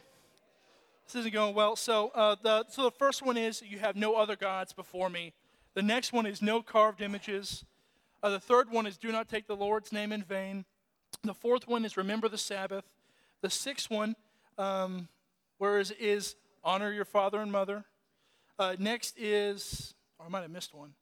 This 1.06 1.16
isn't 1.16 1.32
going 1.32 1.54
well. 1.54 1.76
So 1.76 2.10
uh, 2.14 2.36
the 2.42 2.66
so 2.68 2.82
the 2.82 2.90
first 2.90 3.22
one 3.22 3.36
is 3.36 3.62
you 3.62 3.78
have 3.78 3.96
no 3.96 4.16
other 4.16 4.36
gods 4.36 4.72
before 4.72 5.08
me. 5.08 5.32
The 5.74 5.82
next 5.82 6.12
one 6.12 6.26
is 6.26 6.42
no 6.42 6.60
carved 6.62 7.00
images. 7.00 7.64
Uh, 8.24 8.30
the 8.30 8.40
third 8.40 8.70
one 8.70 8.86
is 8.86 8.96
do 8.96 9.12
not 9.12 9.28
take 9.28 9.46
the 9.46 9.54
Lord's 9.54 9.92
name 9.92 10.10
in 10.10 10.22
vain. 10.22 10.64
The 11.24 11.34
fourth 11.34 11.68
one 11.68 11.84
is 11.84 11.98
remember 11.98 12.26
the 12.26 12.38
Sabbath. 12.38 12.86
The 13.42 13.50
sixth 13.50 13.90
one, 13.90 14.16
um, 14.56 15.08
is 15.60 16.34
honor 16.64 16.90
your 16.90 17.04
father 17.04 17.42
and 17.42 17.52
mother. 17.52 17.84
Uh, 18.58 18.76
next 18.78 19.18
is, 19.18 19.92
or 20.18 20.24
I 20.24 20.28
might 20.30 20.40
have 20.40 20.50
missed 20.50 20.74
one. 20.74 20.94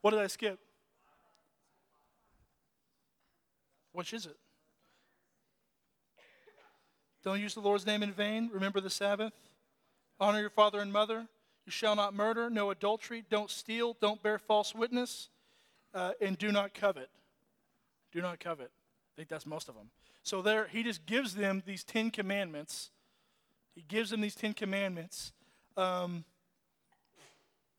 What 0.00 0.12
did 0.12 0.20
I 0.20 0.28
skip? 0.28 0.60
Which 3.92 4.12
is 4.12 4.26
it? 4.26 4.36
Don't 7.24 7.40
use 7.40 7.54
the 7.54 7.60
Lord's 7.60 7.84
name 7.84 8.04
in 8.04 8.12
vain. 8.12 8.48
Remember 8.52 8.80
the 8.80 8.90
Sabbath. 8.90 9.32
Honor 10.20 10.40
your 10.40 10.50
father 10.50 10.78
and 10.78 10.92
mother. 10.92 11.26
You 11.66 11.72
shall 11.72 11.96
not 11.96 12.14
murder, 12.14 12.48
no 12.48 12.70
adultery, 12.70 13.24
don't 13.28 13.50
steal, 13.50 13.96
don't 14.00 14.22
bear 14.22 14.38
false 14.38 14.72
witness, 14.72 15.28
uh, 15.94 16.12
and 16.20 16.38
do 16.38 16.52
not 16.52 16.74
covet. 16.74 17.10
Do 18.12 18.20
not 18.20 18.40
covet. 18.40 18.70
I 18.70 19.12
think 19.16 19.28
that's 19.28 19.46
most 19.46 19.68
of 19.68 19.74
them. 19.74 19.90
So 20.22 20.42
there, 20.42 20.66
he 20.66 20.82
just 20.82 21.06
gives 21.06 21.34
them 21.34 21.62
these 21.66 21.84
Ten 21.84 22.10
Commandments. 22.10 22.90
He 23.74 23.82
gives 23.82 24.10
them 24.10 24.20
these 24.20 24.34
Ten 24.34 24.52
Commandments. 24.52 25.32
Um, 25.76 26.24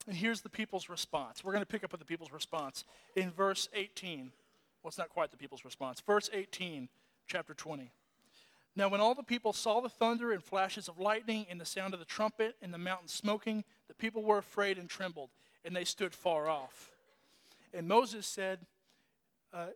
and 0.08 0.16
here's 0.16 0.42
the 0.42 0.50
people's 0.50 0.90
response. 0.90 1.44
We're 1.44 1.54
going 1.54 1.64
to 1.64 1.68
pick 1.68 1.84
up 1.84 1.92
with 1.92 2.00
the 2.00 2.06
people's 2.06 2.32
response 2.32 2.86
in 3.16 3.30
verse 3.32 3.70
18. 3.74 4.32
Well, 4.82 4.90
it's 4.90 4.98
not 4.98 5.10
quite 5.10 5.32
the 5.32 5.38
people's 5.38 5.64
response. 5.64 6.02
Verse 6.02 6.30
18, 6.34 6.90
chapter 7.28 7.54
20. 7.54 7.92
Now, 8.76 8.88
when 8.88 9.02
all 9.02 9.14
the 9.14 9.24
people 9.24 9.54
saw 9.54 9.82
the 9.82 9.90
thunder 9.90 10.32
and 10.32 10.42
flashes 10.42 10.88
of 10.88 10.98
lightning 10.98 11.46
and 11.50 11.60
the 11.60 11.66
sound 11.66 11.94
of 11.94 12.00
the 12.00 12.06
trumpet 12.06 12.56
and 12.62 12.74
the 12.74 12.78
mountain 12.78 13.10
smoking, 13.10 13.64
the 13.88 13.94
people 13.94 14.24
were 14.24 14.38
afraid 14.38 14.78
and 14.78 14.90
trembled, 14.90 15.30
and 15.66 15.76
they 15.76 15.84
stood 15.84 16.16
far 16.16 16.50
off. 16.50 16.92
And 17.74 17.88
Moses 17.88 18.26
said, 18.26 18.60
uh, 19.54 19.68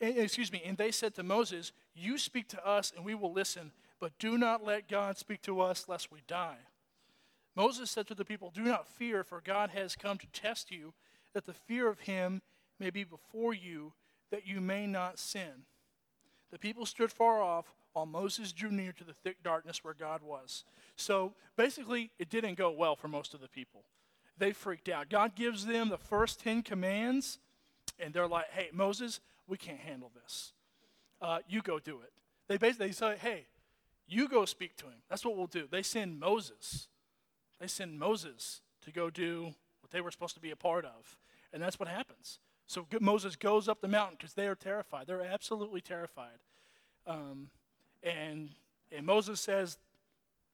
excuse 0.00 0.52
me, 0.52 0.62
and 0.64 0.76
they 0.76 0.90
said 0.90 1.14
to 1.14 1.22
Moses, 1.22 1.72
You 1.94 2.18
speak 2.18 2.48
to 2.48 2.66
us, 2.66 2.92
and 2.94 3.04
we 3.04 3.14
will 3.14 3.32
listen, 3.32 3.72
but 4.00 4.18
do 4.18 4.36
not 4.38 4.64
let 4.64 4.88
God 4.88 5.18
speak 5.18 5.42
to 5.42 5.60
us 5.60 5.88
lest 5.88 6.12
we 6.12 6.20
die. 6.26 6.58
Moses 7.56 7.90
said 7.90 8.06
to 8.08 8.14
the 8.14 8.24
people, 8.24 8.50
Do 8.52 8.62
not 8.62 8.88
fear, 8.88 9.22
for 9.24 9.40
God 9.40 9.70
has 9.70 9.96
come 9.96 10.18
to 10.18 10.26
test 10.32 10.70
you, 10.70 10.94
that 11.32 11.46
the 11.46 11.52
fear 11.52 11.88
of 11.88 12.00
him 12.00 12.42
may 12.78 12.90
be 12.90 13.04
before 13.04 13.54
you, 13.54 13.92
that 14.30 14.46
you 14.46 14.60
may 14.60 14.86
not 14.86 15.18
sin. 15.18 15.66
The 16.50 16.58
people 16.58 16.86
stood 16.86 17.12
far 17.12 17.40
off 17.42 17.72
while 17.92 18.06
Moses 18.06 18.52
drew 18.52 18.70
near 18.70 18.92
to 18.92 19.04
the 19.04 19.12
thick 19.12 19.42
darkness 19.42 19.84
where 19.84 19.94
God 19.94 20.22
was. 20.22 20.64
So 20.96 21.34
basically, 21.56 22.10
it 22.18 22.28
didn't 22.28 22.58
go 22.58 22.70
well 22.70 22.96
for 22.96 23.08
most 23.08 23.34
of 23.34 23.40
the 23.40 23.48
people. 23.48 23.84
They 24.36 24.52
freaked 24.52 24.88
out. 24.88 25.08
God 25.08 25.36
gives 25.36 25.64
them 25.64 25.88
the 25.88 25.98
first 25.98 26.40
10 26.40 26.62
commands, 26.62 27.38
and 27.98 28.12
they're 28.12 28.28
like, 28.28 28.50
Hey, 28.50 28.68
Moses, 28.72 29.20
we 29.46 29.56
can't 29.56 29.78
handle 29.78 30.10
this. 30.22 30.52
Uh, 31.20 31.38
you 31.48 31.62
go 31.62 31.78
do 31.78 32.00
it. 32.00 32.12
They 32.48 32.56
basically 32.56 32.92
say, 32.92 33.16
Hey, 33.20 33.46
you 34.06 34.28
go 34.28 34.44
speak 34.44 34.76
to 34.78 34.86
him. 34.86 35.02
That's 35.08 35.24
what 35.24 35.36
we'll 35.36 35.46
do. 35.46 35.66
They 35.70 35.82
send 35.82 36.20
Moses 36.20 36.88
they 37.60 37.68
send 37.68 37.98
Moses 37.98 38.60
to 38.82 38.90
go 38.90 39.10
do 39.10 39.54
what 39.80 39.90
they 39.90 40.00
were 40.00 40.10
supposed 40.10 40.34
to 40.34 40.40
be 40.40 40.50
a 40.50 40.56
part 40.56 40.84
of. 40.84 41.16
And 41.52 41.62
that's 41.62 41.78
what 41.78 41.88
happens. 41.88 42.38
So 42.66 42.86
Moses 43.00 43.36
goes 43.36 43.68
up 43.68 43.80
the 43.80 43.88
mountain 43.88 44.16
because 44.18 44.34
they 44.34 44.46
are 44.48 44.54
terrified. 44.54 45.06
They're 45.06 45.24
absolutely 45.24 45.80
terrified. 45.80 46.40
Um, 47.06 47.48
and, 48.02 48.50
and 48.90 49.06
Moses 49.06 49.40
says, 49.40 49.78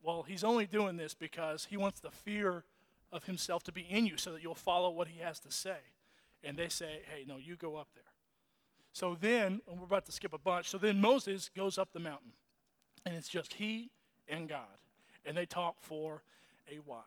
well, 0.02 0.22
he's 0.22 0.44
only 0.44 0.66
doing 0.66 0.96
this 0.96 1.14
because 1.14 1.66
he 1.70 1.76
wants 1.76 2.00
the 2.00 2.10
fear 2.10 2.64
of 3.12 3.24
himself 3.24 3.62
to 3.64 3.72
be 3.72 3.82
in 3.82 4.06
you 4.06 4.16
so 4.16 4.32
that 4.32 4.42
you'll 4.42 4.54
follow 4.54 4.90
what 4.90 5.08
he 5.08 5.20
has 5.20 5.40
to 5.40 5.50
say. 5.50 5.78
And 6.42 6.56
they 6.56 6.68
say, 6.68 7.00
hey, 7.12 7.24
no, 7.26 7.36
you 7.36 7.56
go 7.56 7.76
up 7.76 7.88
there. 7.94 8.04
So 8.92 9.16
then, 9.20 9.60
we're 9.68 9.84
about 9.84 10.06
to 10.06 10.12
skip 10.12 10.32
a 10.32 10.38
bunch, 10.38 10.68
so 10.68 10.78
then 10.78 11.00
Moses 11.00 11.50
goes 11.54 11.78
up 11.78 11.92
the 11.92 12.00
mountain. 12.00 12.32
And 13.06 13.14
it's 13.14 13.28
just 13.28 13.54
he 13.54 13.90
and 14.28 14.48
God. 14.48 14.78
And 15.24 15.36
they 15.36 15.46
talk 15.46 15.76
for 15.80 16.22
a 16.70 16.76
while. 16.84 17.04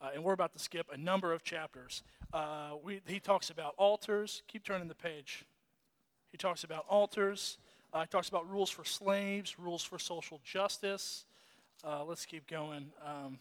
Uh, 0.00 0.10
and 0.14 0.22
we're 0.22 0.32
about 0.32 0.52
to 0.52 0.58
skip 0.58 0.86
a 0.92 0.96
number 0.96 1.32
of 1.32 1.42
chapters. 1.42 2.02
Uh, 2.32 2.70
we, 2.82 3.00
he 3.06 3.18
talks 3.18 3.50
about 3.50 3.74
altars. 3.76 4.42
Keep 4.46 4.64
turning 4.64 4.88
the 4.88 4.94
page. 4.94 5.44
He 6.30 6.38
talks 6.38 6.62
about 6.64 6.84
altars. 6.88 7.58
Uh, 7.92 8.02
he 8.02 8.06
talks 8.06 8.28
about 8.28 8.48
rules 8.48 8.70
for 8.70 8.84
slaves, 8.84 9.58
rules 9.58 9.82
for 9.82 9.98
social 9.98 10.40
justice. 10.44 11.24
Uh, 11.84 12.04
let's 12.04 12.26
keep 12.26 12.46
going. 12.46 12.92
Um, 13.04 13.38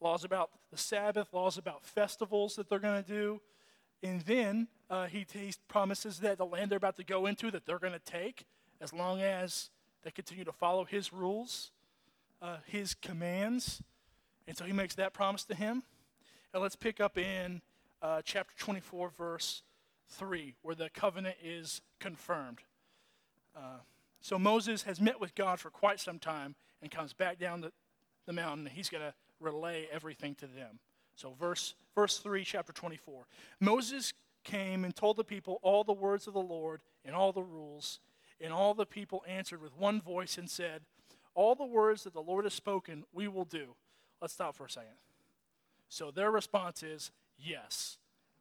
laws 0.00 0.24
about 0.24 0.50
the 0.70 0.76
Sabbath, 0.76 1.32
laws 1.32 1.58
about 1.58 1.84
festivals 1.84 2.56
that 2.56 2.68
they're 2.68 2.78
going 2.78 3.02
to 3.02 3.08
do. 3.08 3.40
And 4.02 4.20
then 4.22 4.68
uh, 4.90 5.06
he, 5.06 5.26
he 5.32 5.52
promises 5.68 6.18
that 6.20 6.38
the 6.38 6.46
land 6.46 6.70
they're 6.70 6.76
about 6.76 6.96
to 6.96 7.04
go 7.04 7.26
into 7.26 7.50
that 7.50 7.66
they're 7.66 7.78
going 7.78 7.92
to 7.92 7.98
take, 7.98 8.46
as 8.80 8.92
long 8.92 9.20
as 9.22 9.70
they 10.02 10.10
continue 10.10 10.44
to 10.44 10.52
follow 10.52 10.84
his 10.84 11.12
rules, 11.12 11.70
uh, 12.42 12.58
his 12.66 12.94
commands. 12.94 13.82
And 14.46 14.56
so 14.56 14.64
he 14.64 14.72
makes 14.72 14.94
that 14.96 15.14
promise 15.14 15.44
to 15.44 15.54
him. 15.54 15.82
And 16.52 16.62
let's 16.62 16.76
pick 16.76 17.00
up 17.00 17.16
in 17.16 17.62
uh, 18.02 18.20
chapter 18.24 18.54
24, 18.58 19.10
verse 19.16 19.62
3, 20.10 20.54
where 20.62 20.74
the 20.74 20.90
covenant 20.90 21.36
is 21.42 21.80
confirmed. 21.98 22.60
Uh, 23.56 23.78
so 24.20 24.38
Moses 24.38 24.82
has 24.82 25.00
met 25.00 25.20
with 25.20 25.34
God 25.34 25.58
for 25.58 25.70
quite 25.70 26.00
some 26.00 26.18
time 26.18 26.54
and 26.82 26.90
comes 26.90 27.12
back 27.12 27.38
down 27.38 27.60
the, 27.60 27.72
the 28.26 28.32
mountain. 28.32 28.66
He's 28.66 28.88
going 28.88 29.02
to 29.02 29.14
relay 29.40 29.88
everything 29.90 30.34
to 30.36 30.46
them. 30.46 30.78
So, 31.16 31.34
verse, 31.38 31.74
verse 31.94 32.18
3, 32.18 32.44
chapter 32.44 32.72
24. 32.72 33.26
Moses 33.60 34.12
came 34.42 34.84
and 34.84 34.94
told 34.94 35.16
the 35.16 35.24
people 35.24 35.58
all 35.62 35.84
the 35.84 35.92
words 35.92 36.26
of 36.26 36.34
the 36.34 36.40
Lord 36.40 36.82
and 37.04 37.14
all 37.14 37.32
the 37.32 37.42
rules. 37.42 38.00
And 38.40 38.52
all 38.52 38.74
the 38.74 38.86
people 38.86 39.24
answered 39.26 39.62
with 39.62 39.76
one 39.76 40.00
voice 40.00 40.38
and 40.38 40.50
said, 40.50 40.82
All 41.34 41.54
the 41.54 41.64
words 41.64 42.04
that 42.04 42.12
the 42.12 42.20
Lord 42.20 42.44
has 42.44 42.54
spoken, 42.54 43.04
we 43.12 43.28
will 43.28 43.44
do. 43.44 43.74
Let's 44.20 44.34
stop 44.34 44.56
for 44.56 44.66
a 44.66 44.70
second. 44.70 44.96
So 45.88 46.10
their 46.10 46.30
response 46.30 46.82
is 46.82 47.10
yes, 47.38 47.98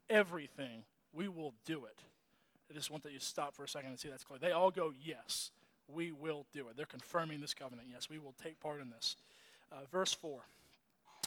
everything, 0.10 0.84
we 1.14 1.28
will 1.28 1.54
do 1.66 1.86
it. 1.86 2.04
I 2.70 2.74
just 2.74 2.90
want 2.90 3.04
that 3.04 3.14
you 3.14 3.20
stop 3.20 3.54
for 3.54 3.64
a 3.64 3.68
second 3.68 3.92
and 3.92 4.00
see 4.00 4.10
that's 4.10 4.24
clear. 4.24 4.40
They 4.40 4.52
all 4.52 4.72
go, 4.72 4.92
yes, 5.04 5.52
we 5.88 6.12
will 6.12 6.46
do 6.54 6.68
it. 6.70 6.78
They're 6.78 6.86
confirming 6.86 7.42
this 7.42 7.54
covenant. 7.54 7.88
Yes, 7.92 8.10
we 8.10 8.18
will 8.18 8.34
take 8.42 8.60
part 8.60 8.82
in 8.82 8.90
this. 8.90 9.16
Uh, 9.72 9.86
verse 9.92 10.14
4. 10.14 10.42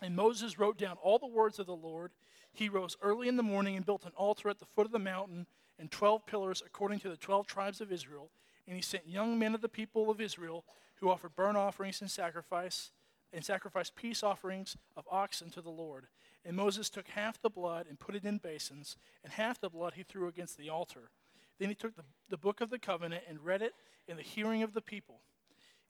And 0.02 0.14
Moses 0.14 0.58
wrote 0.58 0.78
down 0.78 0.96
all 1.02 1.18
the 1.18 1.26
words 1.26 1.58
of 1.58 1.66
the 1.66 1.76
Lord. 1.76 2.12
He 2.52 2.68
rose 2.68 2.96
early 3.02 3.28
in 3.28 3.36
the 3.36 3.42
morning 3.42 3.76
and 3.76 3.86
built 3.86 4.04
an 4.04 4.12
altar 4.16 4.48
at 4.48 4.58
the 4.58 4.66
foot 4.66 4.86
of 4.86 4.92
the 4.92 4.98
mountain 4.98 5.46
and 5.78 5.90
12 5.90 6.26
pillars 6.26 6.62
according 6.64 7.00
to 7.00 7.08
the 7.08 7.16
12 7.16 7.46
tribes 7.46 7.80
of 7.80 7.92
Israel. 7.92 8.30
And 8.66 8.76
he 8.76 8.82
sent 8.82 9.08
young 9.08 9.38
men 9.38 9.54
of 9.54 9.60
the 9.60 9.68
people 9.68 10.10
of 10.10 10.20
Israel 10.20 10.64
who 10.96 11.10
offered 11.10 11.36
burnt 11.36 11.56
offerings 11.56 12.00
and 12.00 12.10
sacrifice 12.10 12.90
and 13.32 13.44
sacrificed 13.44 13.96
peace 13.96 14.22
offerings 14.22 14.76
of 14.96 15.04
oxen 15.10 15.50
to 15.50 15.60
the 15.60 15.70
Lord. 15.70 16.06
And 16.44 16.56
Moses 16.56 16.88
took 16.88 17.08
half 17.08 17.40
the 17.40 17.50
blood 17.50 17.86
and 17.88 17.98
put 17.98 18.14
it 18.14 18.24
in 18.24 18.38
basins, 18.38 18.96
and 19.24 19.32
half 19.32 19.60
the 19.60 19.68
blood 19.68 19.94
he 19.94 20.04
threw 20.04 20.28
against 20.28 20.56
the 20.56 20.70
altar. 20.70 21.10
Then 21.58 21.68
he 21.68 21.74
took 21.74 21.96
the, 21.96 22.04
the 22.28 22.36
book 22.36 22.60
of 22.60 22.70
the 22.70 22.78
covenant 22.78 23.24
and 23.28 23.44
read 23.44 23.62
it 23.62 23.74
in 24.06 24.16
the 24.16 24.22
hearing 24.22 24.62
of 24.62 24.74
the 24.74 24.80
people. 24.80 25.20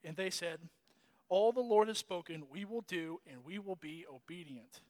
And 0.03 0.17
they 0.17 0.31
said, 0.31 0.61
All 1.29 1.53
the 1.53 1.61
Lord 1.61 1.89
has 1.89 1.99
spoken, 1.99 2.45
we 2.51 2.65
will 2.65 2.83
do, 2.83 3.21
and 3.31 3.45
we 3.45 3.59
will 3.59 3.77
be 3.77 4.05
obedient. 4.13 4.81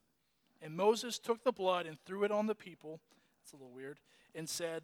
And 0.63 0.77
Moses 0.77 1.19
took 1.19 1.45
the 1.45 1.53
blood 1.53 1.87
and 1.87 1.99
threw 2.05 2.25
it 2.25 2.33
on 2.33 2.47
the 2.47 2.55
people. 2.55 3.01
It's 3.43 3.53
a 3.53 3.57
little 3.57 3.71
weird. 3.71 3.99
And 4.35 4.49
said, 4.49 4.83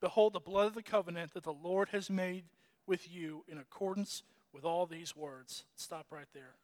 Behold, 0.00 0.32
the 0.32 0.40
blood 0.40 0.66
of 0.66 0.74
the 0.74 0.82
covenant 0.82 1.32
that 1.34 1.44
the 1.44 1.52
Lord 1.52 1.88
has 1.90 2.10
made 2.10 2.44
with 2.86 3.10
you 3.10 3.44
in 3.48 3.58
accordance 3.58 4.22
with 4.52 4.64
all 4.64 4.86
these 4.86 5.16
words. 5.16 5.64
Stop 5.76 6.06
right 6.10 6.26
there. 6.34 6.54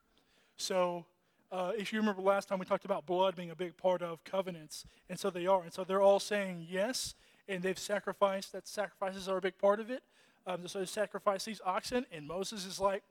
So, 0.56 1.06
uh, 1.50 1.72
if 1.78 1.92
you 1.92 2.00
remember 2.00 2.20
last 2.20 2.48
time, 2.48 2.58
we 2.58 2.66
talked 2.66 2.84
about 2.84 3.06
blood 3.06 3.34
being 3.34 3.50
a 3.50 3.56
big 3.56 3.76
part 3.76 4.02
of 4.02 4.22
covenants, 4.24 4.84
and 5.08 5.18
so 5.18 5.30
they 5.30 5.46
are. 5.46 5.62
And 5.62 5.72
so 5.72 5.84
they're 5.84 6.02
all 6.02 6.20
saying 6.20 6.66
yes, 6.68 7.14
and 7.48 7.62
they've 7.62 7.78
sacrificed. 7.78 8.52
That 8.52 8.68
sacrifices 8.68 9.28
are 9.28 9.38
a 9.38 9.40
big 9.40 9.56
part 9.56 9.80
of 9.80 9.90
it. 9.90 10.02
Um, 10.46 10.66
so 10.66 10.80
they 10.80 10.86
sacrifice 10.86 11.44
these 11.44 11.60
oxen, 11.64 12.06
and 12.12 12.26
Moses 12.26 12.66
is 12.66 12.80
like, 12.80 13.02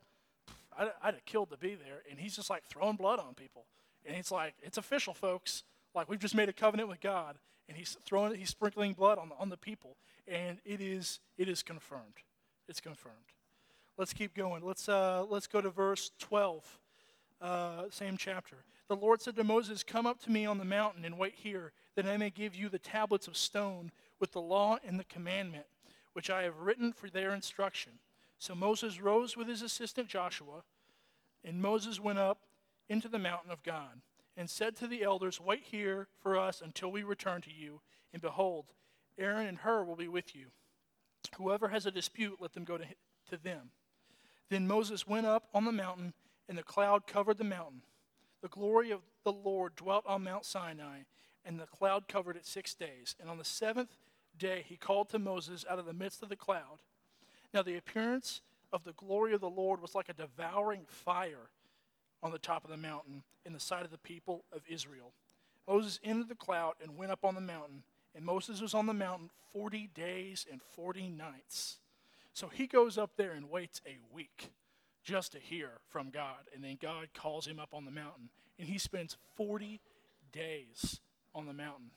I'd, 0.77 0.91
I'd 1.01 1.13
have 1.15 1.25
killed 1.25 1.49
to 1.51 1.57
be 1.57 1.75
there. 1.75 2.03
And 2.09 2.19
he's 2.19 2.35
just 2.35 2.49
like 2.49 2.63
throwing 2.65 2.95
blood 2.95 3.19
on 3.19 3.33
people. 3.33 3.65
And 4.05 4.15
he's 4.15 4.31
like, 4.31 4.55
it's 4.61 4.77
official, 4.77 5.13
folks. 5.13 5.63
Like, 5.93 6.09
we've 6.09 6.19
just 6.19 6.35
made 6.35 6.49
a 6.49 6.53
covenant 6.53 6.89
with 6.89 7.01
God. 7.01 7.37
And 7.67 7.77
he's 7.77 7.97
throwing, 8.05 8.35
he's 8.35 8.49
sprinkling 8.49 8.93
blood 8.93 9.17
on 9.17 9.29
the, 9.29 9.35
on 9.35 9.49
the 9.49 9.57
people. 9.57 9.97
And 10.27 10.59
it 10.63 10.79
is, 10.79 11.19
it 11.37 11.49
is 11.49 11.63
confirmed. 11.63 12.23
It's 12.69 12.79
confirmed. 12.79 13.15
Let's 13.97 14.13
keep 14.13 14.33
going. 14.35 14.63
Let's, 14.63 14.87
uh, 14.87 15.25
let's 15.27 15.47
go 15.47 15.59
to 15.59 15.69
verse 15.69 16.11
12 16.19 16.79
uh, 17.41 17.83
same 17.89 18.17
chapter. 18.17 18.57
The 18.87 18.95
Lord 18.95 19.21
said 19.21 19.35
to 19.35 19.43
Moses, 19.43 19.83
Come 19.83 20.05
up 20.05 20.19
to 20.21 20.31
me 20.31 20.45
on 20.45 20.57
the 20.57 20.65
mountain 20.65 21.05
and 21.05 21.17
wait 21.17 21.35
here, 21.35 21.71
that 21.95 22.05
I 22.05 22.17
may 22.17 22.29
give 22.29 22.55
you 22.55 22.69
the 22.69 22.79
tablets 22.79 23.27
of 23.27 23.37
stone 23.37 23.91
with 24.19 24.31
the 24.31 24.41
law 24.41 24.77
and 24.85 24.99
the 24.99 25.03
commandment, 25.03 25.65
which 26.13 26.29
I 26.29 26.43
have 26.43 26.59
written 26.59 26.93
for 26.93 27.09
their 27.09 27.33
instruction. 27.33 27.93
So 28.39 28.55
Moses 28.55 29.01
rose 29.01 29.35
with 29.35 29.47
his 29.47 29.61
assistant 29.61 30.07
Joshua, 30.07 30.63
and 31.43 31.61
Moses 31.61 31.99
went 31.99 32.19
up 32.19 32.39
into 32.89 33.07
the 33.07 33.19
mountain 33.19 33.51
of 33.51 33.63
God, 33.63 34.01
and 34.35 34.49
said 34.49 34.75
to 34.77 34.87
the 34.87 35.03
elders, 35.03 35.41
Wait 35.41 35.63
here 35.63 36.07
for 36.21 36.37
us 36.37 36.61
until 36.61 36.91
we 36.91 37.03
return 37.03 37.41
to 37.41 37.51
you. 37.51 37.81
And 38.13 38.21
behold, 38.21 38.65
Aaron 39.17 39.47
and 39.47 39.57
Hur 39.59 39.83
will 39.83 39.95
be 39.95 40.07
with 40.07 40.35
you. 40.35 40.47
Whoever 41.37 41.69
has 41.69 41.85
a 41.85 41.91
dispute, 41.91 42.37
let 42.39 42.53
them 42.53 42.63
go 42.63 42.77
to, 42.77 42.85
to 43.29 43.37
them. 43.37 43.71
Then 44.49 44.67
Moses 44.67 45.07
went 45.07 45.25
up 45.25 45.49
on 45.53 45.65
the 45.65 45.71
mountain 45.71 46.13
and 46.47 46.57
the 46.57 46.63
cloud 46.63 47.07
covered 47.07 47.37
the 47.37 47.43
mountain. 47.43 47.81
The 48.41 48.47
glory 48.47 48.91
of 48.91 49.01
the 49.23 49.33
Lord 49.33 49.75
dwelt 49.75 50.05
on 50.07 50.23
Mount 50.23 50.45
Sinai, 50.45 50.99
and 51.43 51.59
the 51.59 51.65
cloud 51.65 52.07
covered 52.07 52.37
it 52.37 52.45
six 52.45 52.73
days. 52.73 53.15
And 53.19 53.29
on 53.29 53.37
the 53.37 53.43
seventh 53.43 53.97
day 54.37 54.63
he 54.67 54.77
called 54.77 55.09
to 55.09 55.19
Moses 55.19 55.65
out 55.69 55.79
of 55.79 55.85
the 55.85 55.93
midst 55.93 56.23
of 56.23 56.29
the 56.29 56.35
cloud. 56.35 56.81
Now 57.53 57.61
the 57.63 57.77
appearance 57.77 58.41
of 58.73 58.83
the 58.83 58.93
glory 58.93 59.33
of 59.33 59.41
the 59.41 59.49
Lord 59.49 59.81
was 59.81 59.95
like 59.95 60.09
a 60.09 60.13
devouring 60.13 60.85
fire 60.87 61.49
on 62.21 62.31
the 62.31 62.39
top 62.39 62.63
of 62.63 62.69
the 62.69 62.77
mountain 62.77 63.23
in 63.45 63.53
the 63.53 63.59
sight 63.59 63.85
of 63.85 63.91
the 63.91 63.97
people 63.97 64.43
of 64.51 64.61
Israel. 64.67 65.11
Moses 65.67 65.99
entered 66.03 66.29
the 66.29 66.35
cloud 66.35 66.73
and 66.81 66.97
went 66.97 67.11
up 67.11 67.23
on 67.23 67.35
the 67.35 67.41
mountain, 67.41 67.83
and 68.15 68.25
Moses 68.25 68.61
was 68.61 68.73
on 68.73 68.85
the 68.85 68.93
mountain 68.93 69.29
40 69.53 69.89
days 69.93 70.45
and 70.51 70.61
40 70.61 71.09
nights. 71.09 71.77
So 72.33 72.47
he 72.47 72.67
goes 72.67 72.97
up 72.97 73.11
there 73.17 73.31
and 73.31 73.49
waits 73.49 73.81
a 73.85 73.97
week 74.13 74.51
just 75.03 75.31
to 75.31 75.39
hear 75.39 75.71
from 75.89 76.09
God. 76.09 76.49
And 76.53 76.63
then 76.63 76.77
God 76.81 77.07
calls 77.13 77.47
him 77.47 77.59
up 77.59 77.73
on 77.73 77.85
the 77.85 77.91
mountain. 77.91 78.29
And 78.59 78.67
he 78.67 78.77
spends 78.77 79.17
40 79.35 79.79
days 80.31 80.99
on 81.33 81.45
the 81.45 81.53
mountain, 81.53 81.91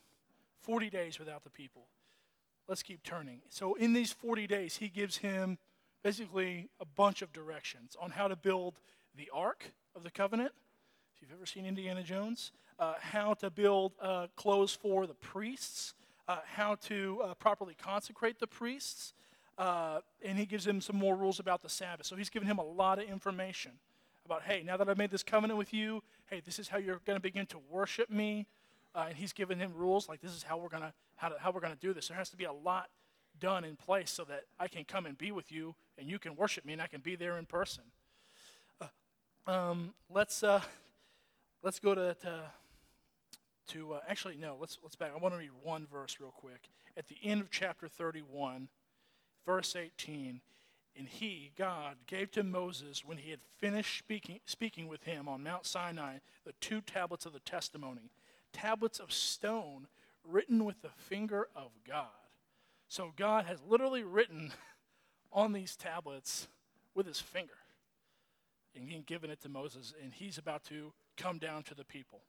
40 0.63 0.91
days 0.91 1.19
without 1.19 1.45
the 1.45 1.51
people. 1.51 1.83
Let's 2.71 2.85
keep 2.85 3.03
turning. 3.03 3.41
So, 3.49 3.75
in 3.75 3.95
these 3.95 4.13
40 4.13 4.47
days, 4.47 4.77
he 4.77 4.87
gives 4.87 5.17
him 5.17 5.59
basically 6.05 6.69
a 6.79 6.85
bunch 6.85 7.21
of 7.21 7.33
directions 7.33 7.97
on 8.01 8.11
how 8.11 8.29
to 8.29 8.37
build 8.37 8.79
the 9.17 9.29
Ark 9.35 9.73
of 9.97 10.05
the 10.05 10.11
Covenant. 10.13 10.53
If 11.17 11.21
you've 11.21 11.33
ever 11.33 11.47
seen 11.47 11.67
Indiana 11.67 12.05
Jones, 12.05 12.53
uh, 12.79 12.95
how 13.01 13.35
to 13.35 13.51
build 13.51 13.95
uh, 14.01 14.29
clothes 14.37 14.73
for 14.73 15.09
the 15.09 15.15
priests, 15.15 15.95
uh, 16.29 16.37
how 16.47 16.77
to 16.87 17.21
uh, 17.25 17.35
properly 17.35 17.75
consecrate 17.75 18.39
the 18.39 18.47
priests, 18.47 19.15
uh, 19.59 19.99
and 20.25 20.39
he 20.39 20.47
gives 20.47 20.65
him 20.65 20.81
some 20.81 20.95
more 20.95 21.17
rules 21.17 21.41
about 21.41 21.63
the 21.63 21.69
Sabbath. 21.69 22.07
So 22.07 22.15
he's 22.15 22.31
given 22.31 22.47
him 22.47 22.59
a 22.59 22.65
lot 22.65 23.01
of 23.01 23.09
information. 23.09 23.73
about, 24.25 24.43
hey, 24.45 24.63
now 24.65 24.77
that 24.77 24.89
I've 24.89 24.97
made 24.97 25.11
this 25.11 25.25
covenant 25.25 25.59
with 25.59 25.75
you, 25.75 26.05
hey, 26.31 26.41
this 26.47 26.61
is 26.61 26.69
how 26.69 26.79
you're 26.79 27.01
going 27.05 27.17
to 27.17 27.21
begin 27.21 27.47
to 27.47 27.59
worship 27.69 28.11
me. 28.11 28.47
Uh, 28.95 29.07
and 29.09 29.17
he's 29.17 29.33
given 29.33 29.59
him 29.59 29.73
rules 29.75 30.09
like 30.09 30.21
this 30.21 30.33
is 30.33 30.43
how 30.43 30.59
we're 30.59 30.69
going 30.69 30.83
to 30.83 30.93
how, 31.17 31.29
to, 31.29 31.37
how 31.39 31.51
we're 31.51 31.61
to 31.61 31.77
do 31.77 31.93
this. 31.93 32.09
There 32.09 32.17
has 32.17 32.31
to 32.31 32.37
be 32.37 32.45
a 32.45 32.53
lot 32.53 32.89
done 33.39 33.65
in 33.65 33.77
place 33.77 34.11
so 34.11 34.25
that 34.25 34.45
I 34.59 34.69
can 34.69 34.85
come 34.85 35.07
and 35.07 35.17
be 35.17 35.33
with 35.33 35.53
you 35.53 35.75
and 35.99 36.09
you 36.09 36.19
can 36.19 36.35
worship 36.35 36.65
me 36.65 36.73
and 36.73 36.83
I 36.83 36.87
can 36.87 37.01
be 37.01 37.15
there 37.15 37.39
in 37.39 37.47
person. 37.47 37.85
Uh, 38.81 39.51
um, 39.51 39.95
let's 40.09 40.43
uh, 40.43 40.61
let's 41.63 41.79
go 41.79 41.95
to 41.95 42.15
to, 42.23 42.43
to 43.69 43.95
uh, 43.95 44.01
actually 44.09 44.37
no 44.37 44.57
let's 44.61 44.79
let's 44.83 44.97
back. 44.97 45.13
I 45.15 45.19
want 45.19 45.35
to 45.35 45.39
read 45.39 45.51
one 45.63 45.87
verse 45.91 46.19
real 46.21 46.33
quick 46.33 46.69
at 46.97 47.09
the 47.09 47.17
end 47.23 47.41
of 47.41 47.51
chapter 47.51 47.89
31, 47.89 48.69
verse 49.47 49.77
18. 49.77 50.41
And 50.99 51.09
he, 51.09 51.53
God, 51.57 51.97
gave 52.07 52.31
to 52.33 52.43
Moses, 52.43 53.05
when 53.05 53.19
he 53.19 53.31
had 53.31 53.41
finished 53.59 53.99
speaking, 53.99 54.41
speaking 54.45 54.89
with 54.89 55.05
him 55.05 55.29
on 55.29 55.43
Mount 55.43 55.65
Sinai, 55.65 56.17
the 56.45 56.53
two 56.61 56.81
tablets 56.81 57.27
of 57.27 57.33
the 57.33 57.41
testimony, 57.41 58.11
tablets 58.53 58.99
of 58.99 59.13
stone 59.13 59.87
written 60.25 60.65
with 60.65 60.83
the 60.83 60.91
finger 60.97 61.49
of 61.55 61.71
God. 61.87 62.07
So 62.89 63.13
God 63.17 63.47
has 63.47 63.59
literally 63.67 64.03
written 64.03 64.53
on 65.33 65.53
these 65.53 65.77
tablets 65.77 66.49
with 66.95 67.07
his 67.07 67.21
finger 67.21 67.55
and 68.75 68.89
he's 68.89 69.05
given 69.05 69.31
it 69.31 69.41
to 69.43 69.49
Moses, 69.49 69.95
and 70.03 70.13
he's 70.13 70.39
about 70.39 70.65
to 70.65 70.93
come 71.17 71.39
down 71.39 71.63
to 71.65 71.75
the 71.75 71.85
people. 71.85 72.21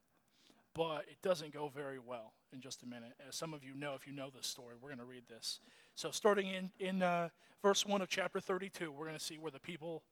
But 0.74 1.04
it 1.08 1.20
doesn't 1.22 1.52
go 1.52 1.68
very 1.68 1.98
well 1.98 2.32
in 2.52 2.60
just 2.60 2.82
a 2.82 2.86
minute. 2.86 3.12
As 3.28 3.36
some 3.36 3.52
of 3.52 3.62
you 3.62 3.74
know, 3.74 3.94
if 3.94 4.06
you 4.06 4.12
know 4.12 4.30
this 4.34 4.46
story, 4.46 4.74
we're 4.80 4.88
going 4.88 4.98
to 4.98 5.04
read 5.04 5.24
this. 5.28 5.60
So, 5.94 6.10
starting 6.10 6.48
in, 6.48 6.70
in 6.78 7.02
uh, 7.02 7.28
verse 7.62 7.84
1 7.84 8.00
of 8.00 8.08
chapter 8.08 8.40
32, 8.40 8.90
we're 8.90 9.06
going 9.06 9.18
to 9.18 9.24
see 9.24 9.36
where 9.36 9.50
the 9.50 9.60
people 9.60 10.02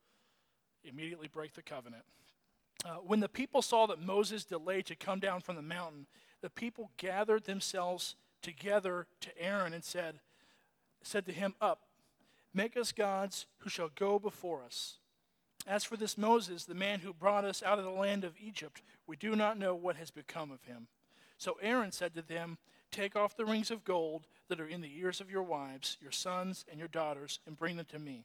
immediately 0.85 1.29
break 1.29 1.55
the 1.55 1.63
covenant. 1.63 2.05
Uh, 2.85 2.95
when 2.95 3.21
the 3.21 3.29
people 3.29 3.63
saw 3.63 3.87
that 3.87 4.01
Moses 4.01 4.45
delayed 4.45 4.87
to 4.87 4.97
come 4.97 5.21
down 5.21 5.41
from 5.41 5.57
the 5.57 5.63
mountain, 5.63 6.07
the 6.41 6.51
people 6.51 6.91
gathered 6.97 7.45
themselves 7.45 8.17
together 8.43 9.07
to 9.21 9.39
Aaron 9.39 9.73
and 9.75 9.85
said, 9.85 10.21
said 11.03 11.27
to 11.27 11.33
him, 11.33 11.55
Up, 11.61 11.83
make 12.55 12.77
us 12.77 12.93
gods 12.93 13.47
who 13.59 13.71
shall 13.71 13.91
go 13.95 14.19
before 14.19 14.63
us. 14.65 14.99
As 15.67 15.85
for 15.85 15.97
this 15.97 16.17
Moses, 16.17 16.65
the 16.65 16.75
man 16.75 17.01
who 17.01 17.13
brought 17.13 17.45
us 17.45 17.63
out 17.63 17.79
of 17.79 17.85
the 17.85 17.91
land 17.91 18.25
of 18.25 18.35
Egypt, 18.41 18.83
we 19.07 19.17
do 19.17 19.37
not 19.37 19.59
know 19.59 19.75
what 19.75 19.97
has 19.97 20.11
become 20.11 20.51
of 20.51 20.65
him. 20.65 20.89
So 21.37 21.59
Aaron 21.61 21.93
said 21.93 22.15
to 22.15 22.23
them, 22.23 22.59
Take 22.91 23.15
off 23.15 23.37
the 23.37 23.45
rings 23.45 23.71
of 23.71 23.85
gold 23.85 24.27
that 24.49 24.61
are 24.61 24.67
in 24.67 24.81
the 24.81 24.99
ears 24.99 25.21
of 25.21 25.31
your 25.31 25.43
wives, 25.43 25.97
your 26.01 26.11
sons, 26.11 26.65
and 26.69 26.79
your 26.79 26.89
daughters, 26.89 27.39
and 27.47 27.59
bring 27.59 27.77
them 27.77 27.87
to 27.91 27.99
me. 27.99 28.25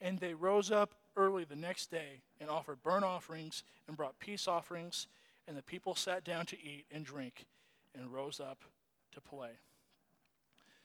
And 0.00 0.18
they 0.18 0.34
rose 0.34 0.70
up 0.70 0.94
early 1.16 1.44
the 1.44 1.56
next 1.56 1.90
day 1.90 2.22
and 2.40 2.48
offered 2.48 2.82
burnt 2.82 3.04
offerings 3.04 3.62
and 3.86 3.96
brought 3.96 4.18
peace 4.18 4.48
offerings, 4.48 5.06
and 5.46 5.56
the 5.56 5.62
people 5.62 5.94
sat 5.94 6.24
down 6.24 6.46
to 6.46 6.56
eat 6.56 6.86
and 6.90 7.04
drink 7.04 7.46
and 7.94 8.12
rose 8.12 8.40
up 8.40 8.64
to 9.12 9.20
play. 9.20 9.58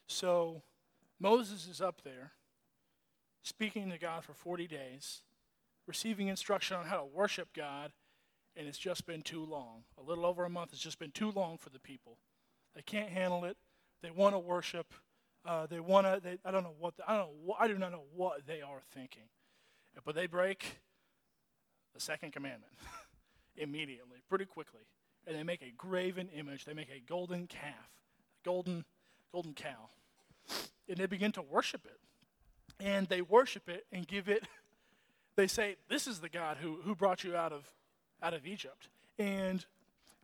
So 0.07 0.61
Moses 1.19 1.67
is 1.67 1.81
up 1.81 2.01
there 2.03 2.31
speaking 3.43 3.89
to 3.91 3.97
God 3.97 4.23
for 4.23 4.33
40 4.33 4.67
days, 4.67 5.21
receiving 5.87 6.27
instruction 6.27 6.77
on 6.77 6.85
how 6.85 6.97
to 6.97 7.05
worship 7.05 7.49
God, 7.53 7.91
and 8.57 8.67
it's 8.67 8.77
just 8.77 9.05
been 9.05 9.21
too 9.21 9.45
long. 9.45 9.83
A 9.99 10.03
little 10.03 10.25
over 10.25 10.45
a 10.45 10.49
month 10.49 10.71
has 10.71 10.79
just 10.79 10.99
been 10.99 11.11
too 11.11 11.31
long 11.31 11.57
for 11.57 11.69
the 11.69 11.79
people. 11.79 12.17
They 12.75 12.81
can't 12.81 13.09
handle 13.09 13.45
it. 13.45 13.57
They 14.01 14.11
want 14.11 14.33
to 14.33 14.39
worship. 14.39 14.93
Uh, 15.45 15.67
they 15.67 15.79
want 15.79 16.05
to. 16.23 16.39
I 16.43 16.51
don't 16.51 16.63
know 16.63 16.73
what. 16.79 16.97
The, 16.97 17.09
I 17.09 17.17
don't 17.17 17.29
know. 17.45 17.55
I 17.59 17.67
do 17.67 17.77
not 17.77 17.91
know 17.91 18.03
what 18.15 18.45
they 18.47 18.61
are 18.61 18.81
thinking, 18.93 19.29
but 20.03 20.15
they 20.15 20.27
break 20.27 20.79
the 21.93 21.99
second 21.99 22.33
commandment 22.33 22.73
immediately, 23.57 24.23
pretty 24.27 24.45
quickly, 24.45 24.81
and 25.27 25.35
they 25.35 25.43
make 25.43 25.61
a 25.61 25.71
graven 25.77 26.29
image. 26.35 26.65
They 26.65 26.73
make 26.73 26.89
a 26.89 26.99
golden 27.07 27.47
calf, 27.47 27.89
golden, 28.43 28.85
golden 29.31 29.53
cow, 29.53 29.89
and 30.89 30.97
they 30.97 31.05
begin 31.05 31.31
to 31.33 31.41
worship 31.41 31.85
it 31.85 31.99
and 32.79 33.07
they 33.07 33.21
worship 33.21 33.69
it 33.69 33.85
and 33.91 34.07
give 34.07 34.27
it 34.27 34.43
they 35.35 35.47
say 35.47 35.75
this 35.89 36.07
is 36.07 36.19
the 36.19 36.29
god 36.29 36.57
who, 36.61 36.79
who 36.83 36.95
brought 36.95 37.23
you 37.23 37.35
out 37.35 37.51
of 37.51 37.71
out 38.21 38.33
of 38.33 38.45
egypt 38.45 38.89
and 39.17 39.65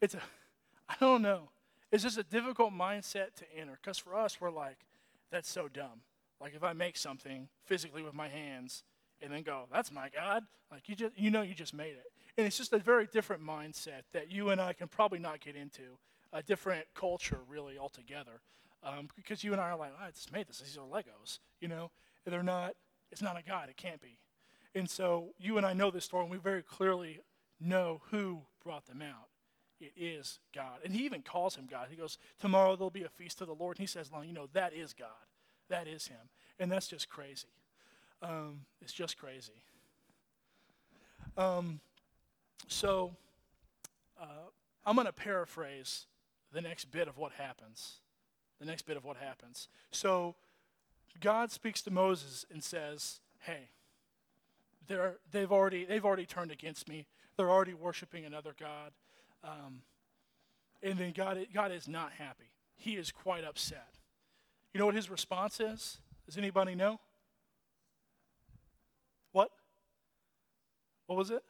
it's 0.01 0.13
a 0.13 0.21
i 0.89 0.95
don't 0.99 1.21
know 1.21 1.49
it's 1.91 2.03
just 2.03 2.17
a 2.17 2.23
difficult 2.23 2.73
mindset 2.73 3.33
to 3.35 3.45
enter 3.57 3.77
because 3.81 3.97
for 3.97 4.15
us 4.15 4.39
we're 4.39 4.51
like 4.51 4.77
that's 5.31 5.49
so 5.49 5.67
dumb 5.67 6.01
like 6.39 6.53
if 6.55 6.63
i 6.63 6.73
make 6.73 6.97
something 6.97 7.47
physically 7.65 8.03
with 8.03 8.13
my 8.13 8.27
hands 8.27 8.83
and 9.21 9.31
then 9.31 9.43
go 9.43 9.65
that's 9.71 9.91
my 9.91 10.09
god 10.09 10.43
like 10.71 10.87
you 10.89 10.95
just 10.95 11.17
you 11.17 11.29
know 11.29 11.41
you 11.41 11.53
just 11.53 11.73
made 11.73 11.93
it 11.93 12.05
and 12.37 12.47
it's 12.47 12.57
just 12.57 12.73
a 12.73 12.79
very 12.79 13.07
different 13.07 13.43
mindset 13.43 14.01
that 14.13 14.31
you 14.31 14.49
and 14.49 14.61
i 14.61 14.73
can 14.73 14.87
probably 14.87 15.19
not 15.19 15.39
get 15.39 15.55
into 15.55 15.97
a 16.33 16.41
different 16.41 16.85
culture 16.95 17.39
really 17.47 17.77
altogether 17.77 18.41
um, 18.83 19.07
because 19.15 19.43
you 19.43 19.51
and 19.51 19.61
i 19.61 19.69
are 19.69 19.77
like 19.77 19.91
oh, 19.99 20.05
i 20.05 20.11
just 20.11 20.31
made 20.31 20.47
this 20.47 20.59
these 20.59 20.77
are 20.77 20.85
legos 20.85 21.39
you 21.59 21.67
know 21.67 21.91
they're 22.25 22.43
not, 22.43 22.73
it's 23.11 23.21
not 23.21 23.39
a 23.39 23.43
God. 23.43 23.69
It 23.69 23.77
can't 23.77 24.01
be. 24.01 24.19
And 24.75 24.89
so 24.89 25.33
you 25.39 25.57
and 25.57 25.65
I 25.65 25.73
know 25.73 25.91
this 25.91 26.05
story, 26.05 26.23
and 26.23 26.31
we 26.31 26.37
very 26.37 26.61
clearly 26.61 27.21
know 27.59 28.01
who 28.11 28.41
brought 28.63 28.85
them 28.85 29.01
out. 29.01 29.27
It 29.81 29.93
is 29.97 30.39
God. 30.53 30.79
And 30.85 30.93
he 30.93 31.05
even 31.05 31.23
calls 31.23 31.55
him 31.55 31.67
God. 31.69 31.87
He 31.89 31.95
goes, 31.95 32.19
Tomorrow 32.39 32.75
there'll 32.75 32.91
be 32.91 33.03
a 33.03 33.09
feast 33.09 33.39
to 33.39 33.45
the 33.45 33.55
Lord. 33.55 33.77
And 33.77 33.81
he 33.81 33.87
says, 33.87 34.11
Long, 34.11 34.27
you 34.27 34.33
know, 34.33 34.47
that 34.53 34.73
is 34.73 34.93
God. 34.93 35.07
That 35.69 35.87
is 35.87 36.07
him. 36.07 36.29
And 36.59 36.71
that's 36.71 36.87
just 36.87 37.09
crazy. 37.09 37.47
Um, 38.21 38.61
it's 38.81 38.93
just 38.93 39.17
crazy. 39.17 39.63
Um, 41.35 41.79
so 42.67 43.15
uh, 44.21 44.49
I'm 44.85 44.95
going 44.95 45.07
to 45.07 45.13
paraphrase 45.13 46.05
the 46.53 46.61
next 46.61 46.91
bit 46.91 47.07
of 47.07 47.17
what 47.17 47.31
happens. 47.31 47.95
The 48.59 48.65
next 48.65 48.83
bit 48.83 48.97
of 48.97 49.03
what 49.03 49.17
happens. 49.17 49.67
So 49.91 50.35
God 51.19 51.51
speaks 51.51 51.81
to 51.83 51.91
Moses 51.91 52.45
and 52.51 52.63
says, 52.63 53.19
Hey, 53.39 53.69
they're, 54.87 55.15
they've, 55.31 55.51
already, 55.51 55.85
they've 55.85 56.05
already 56.05 56.25
turned 56.27 56.51
against 56.51 56.87
me. 56.87 57.07
They're 57.37 57.49
already 57.49 57.73
worshiping 57.73 58.25
another 58.25 58.53
God. 58.59 58.91
Um, 59.43 59.81
and 60.83 60.97
then 60.97 61.13
God, 61.15 61.37
God 61.53 61.71
is 61.71 61.87
not 61.87 62.11
happy. 62.17 62.49
He 62.75 62.95
is 62.95 63.11
quite 63.11 63.43
upset. 63.43 63.87
You 64.73 64.79
know 64.79 64.85
what 64.85 64.95
his 64.95 65.09
response 65.09 65.59
is? 65.59 65.97
Does 66.25 66.37
anybody 66.37 66.75
know? 66.75 66.99
What? 69.31 69.51
What 71.07 71.17
was 71.17 71.29
it? 71.29 71.43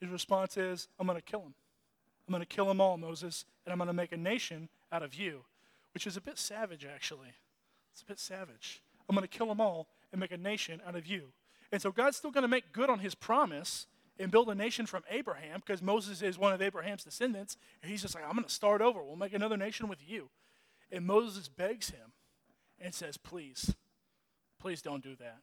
His 0.00 0.10
response 0.10 0.56
is, 0.56 0.88
I'm 0.98 1.06
going 1.06 1.18
to 1.18 1.22
kill 1.22 1.40
him. 1.40 1.54
I'm 2.26 2.32
going 2.32 2.42
to 2.42 2.46
kill 2.46 2.66
them 2.66 2.80
all, 2.80 2.96
Moses, 2.98 3.44
and 3.64 3.72
I'm 3.72 3.78
going 3.78 3.88
to 3.88 3.94
make 3.94 4.12
a 4.12 4.16
nation 4.16 4.68
out 4.90 5.02
of 5.02 5.14
you, 5.14 5.44
which 5.94 6.06
is 6.06 6.16
a 6.16 6.20
bit 6.20 6.38
savage, 6.38 6.84
actually. 6.84 7.34
It's 7.92 8.02
a 8.02 8.06
bit 8.06 8.18
savage. 8.18 8.82
I'm 9.08 9.14
going 9.14 9.26
to 9.26 9.38
kill 9.38 9.46
them 9.46 9.60
all 9.60 9.88
and 10.10 10.20
make 10.20 10.32
a 10.32 10.36
nation 10.36 10.80
out 10.86 10.96
of 10.96 11.06
you. 11.06 11.28
And 11.70 11.80
so 11.80 11.90
God's 11.90 12.16
still 12.16 12.30
going 12.30 12.42
to 12.42 12.48
make 12.48 12.72
good 12.72 12.90
on 12.90 12.98
his 12.98 13.14
promise 13.14 13.86
and 14.18 14.30
build 14.30 14.48
a 14.48 14.54
nation 14.54 14.86
from 14.86 15.02
Abraham 15.10 15.60
because 15.64 15.82
Moses 15.82 16.22
is 16.22 16.38
one 16.38 16.52
of 16.52 16.62
Abraham's 16.62 17.04
descendants. 17.04 17.56
And 17.82 17.90
he's 17.90 18.02
just 18.02 18.14
like, 18.14 18.24
I'm 18.24 18.32
going 18.32 18.44
to 18.44 18.50
start 18.50 18.80
over. 18.80 19.02
We'll 19.02 19.16
make 19.16 19.32
another 19.32 19.56
nation 19.56 19.88
with 19.88 19.98
you. 20.06 20.28
And 20.90 21.06
Moses 21.06 21.48
begs 21.48 21.90
him 21.90 22.12
and 22.80 22.94
says, 22.94 23.16
Please, 23.16 23.74
please 24.58 24.82
don't 24.82 25.02
do 25.02 25.16
that. 25.16 25.38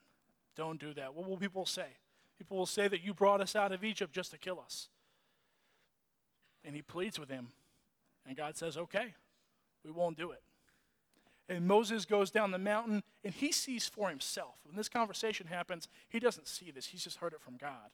Don't 0.55 0.79
do 0.79 0.93
that. 0.93 1.15
What 1.15 1.27
will 1.27 1.38
people 1.38 1.65
say? 1.65 1.88
People 2.38 2.58
will 2.58 2.65
say 2.65 2.88
that 2.88 3.03
you 3.03 3.13
brought 3.13 3.41
us 3.41 3.55
out 3.55 3.71
of 3.71 3.84
Egypt 3.84 4.13
just 4.13 4.32
to 4.32 4.38
kill 4.38 4.60
us. 4.60 4.89
And 6.63 6.75
he 6.75 6.82
pleads 6.82 7.19
with 7.19 7.29
him. 7.29 7.49
And 8.27 8.38
God 8.38 8.55
says, 8.58 8.77
Okay, 8.77 9.13
we 9.84 9.91
won't 9.91 10.17
do 10.17 10.32
it. 10.32 10.43
And 11.49 11.67
Moses 11.67 12.05
goes 12.05 12.29
down 12.29 12.51
the 12.51 12.60
mountain 12.60 13.01
and 13.23 13.34
he 13.34 13.51
sees 13.51 13.88
for 13.88 14.10
himself. 14.10 14.60
When 14.65 14.75
this 14.75 14.88
conversation 14.88 15.47
happens, 15.47 15.88
he 16.08 16.19
doesn't 16.19 16.47
see 16.47 16.69
this, 16.69 16.86
he's 16.86 17.03
just 17.03 17.17
heard 17.17 17.34
it 17.34 17.41
from 17.41 17.58
God. 17.58 17.89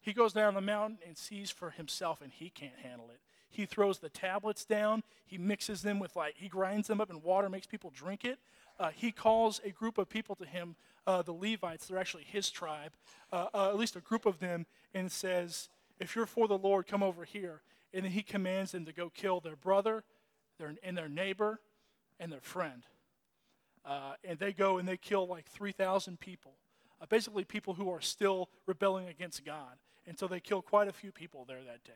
He 0.00 0.12
goes 0.12 0.32
down 0.32 0.54
the 0.54 0.60
mountain 0.60 0.98
and 1.06 1.16
sees 1.16 1.50
for 1.50 1.70
himself, 1.70 2.20
and 2.22 2.32
he 2.32 2.50
can't 2.50 2.78
handle 2.82 3.10
it. 3.10 3.20
He 3.50 3.66
throws 3.66 3.98
the 3.98 4.10
tablets 4.10 4.64
down. 4.64 5.02
He 5.26 5.38
mixes 5.38 5.82
them 5.82 5.98
with, 5.98 6.16
like, 6.16 6.34
he 6.36 6.48
grinds 6.48 6.88
them 6.88 7.00
up 7.00 7.10
in 7.10 7.22
water, 7.22 7.48
makes 7.48 7.66
people 7.66 7.90
drink 7.94 8.24
it. 8.24 8.38
Uh, 8.78 8.90
he 8.94 9.10
calls 9.10 9.60
a 9.64 9.70
group 9.70 9.98
of 9.98 10.08
people 10.08 10.36
to 10.36 10.44
him 10.44 10.76
uh, 11.06 11.22
the 11.22 11.32
Levites, 11.32 11.86
they're 11.86 11.98
actually 11.98 12.24
his 12.24 12.50
tribe, 12.50 12.92
uh, 13.32 13.46
uh, 13.54 13.70
at 13.70 13.78
least 13.78 13.96
a 13.96 14.00
group 14.00 14.26
of 14.26 14.40
them, 14.40 14.66
and 14.92 15.10
says, 15.10 15.70
If 15.98 16.14
you're 16.14 16.26
for 16.26 16.46
the 16.46 16.58
Lord, 16.58 16.86
come 16.86 17.02
over 17.02 17.24
here. 17.24 17.62
And 17.94 18.04
then 18.04 18.12
he 18.12 18.22
commands 18.22 18.72
them 18.72 18.84
to 18.84 18.92
go 18.92 19.08
kill 19.08 19.40
their 19.40 19.56
brother 19.56 20.04
their, 20.58 20.74
and 20.82 20.96
their 20.96 21.08
neighbor 21.08 21.60
and 22.20 22.30
their 22.30 22.42
friend. 22.42 22.82
Uh, 23.86 24.14
and 24.22 24.38
they 24.38 24.52
go 24.52 24.76
and 24.76 24.86
they 24.86 24.98
kill 24.98 25.26
like 25.26 25.46
3,000 25.46 26.20
people, 26.20 26.52
uh, 27.00 27.06
basically 27.06 27.44
people 27.44 27.72
who 27.74 27.90
are 27.90 28.02
still 28.02 28.50
rebelling 28.66 29.08
against 29.08 29.44
God. 29.46 29.78
And 30.08 30.18
so 30.18 30.26
they 30.26 30.40
kill 30.40 30.62
quite 30.62 30.88
a 30.88 30.92
few 30.92 31.12
people 31.12 31.44
there 31.46 31.62
that 31.66 31.84
day. 31.84 31.92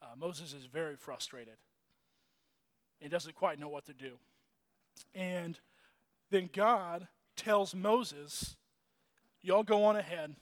Uh, 0.00 0.16
Moses 0.18 0.54
is 0.54 0.64
very 0.64 0.96
frustrated. 0.96 1.56
He 2.98 3.08
doesn't 3.08 3.34
quite 3.34 3.60
know 3.60 3.68
what 3.68 3.84
to 3.86 3.92
do. 3.92 4.12
And 5.14 5.58
then 6.30 6.48
God 6.52 7.08
tells 7.36 7.74
Moses, 7.74 8.56
Y'all 9.42 9.64
go 9.64 9.84
on 9.84 9.96
ahead. 9.96 10.34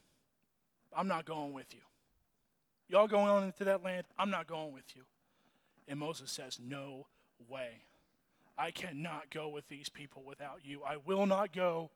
I'm 0.94 1.08
not 1.08 1.24
going 1.24 1.52
with 1.52 1.74
you. 1.74 1.80
Y'all 2.88 3.08
going 3.08 3.28
on 3.28 3.44
into 3.44 3.64
that 3.64 3.82
land. 3.82 4.04
I'm 4.18 4.30
not 4.30 4.46
going 4.46 4.72
with 4.72 4.94
you. 4.94 5.02
And 5.88 5.98
Moses 5.98 6.30
says, 6.30 6.60
No 6.62 7.06
way. 7.48 7.82
I 8.56 8.70
cannot 8.70 9.30
go 9.30 9.48
with 9.48 9.68
these 9.68 9.88
people 9.88 10.22
without 10.24 10.60
you. 10.62 10.82
I 10.86 10.98
will 11.04 11.26
not 11.26 11.52
go. 11.52 11.90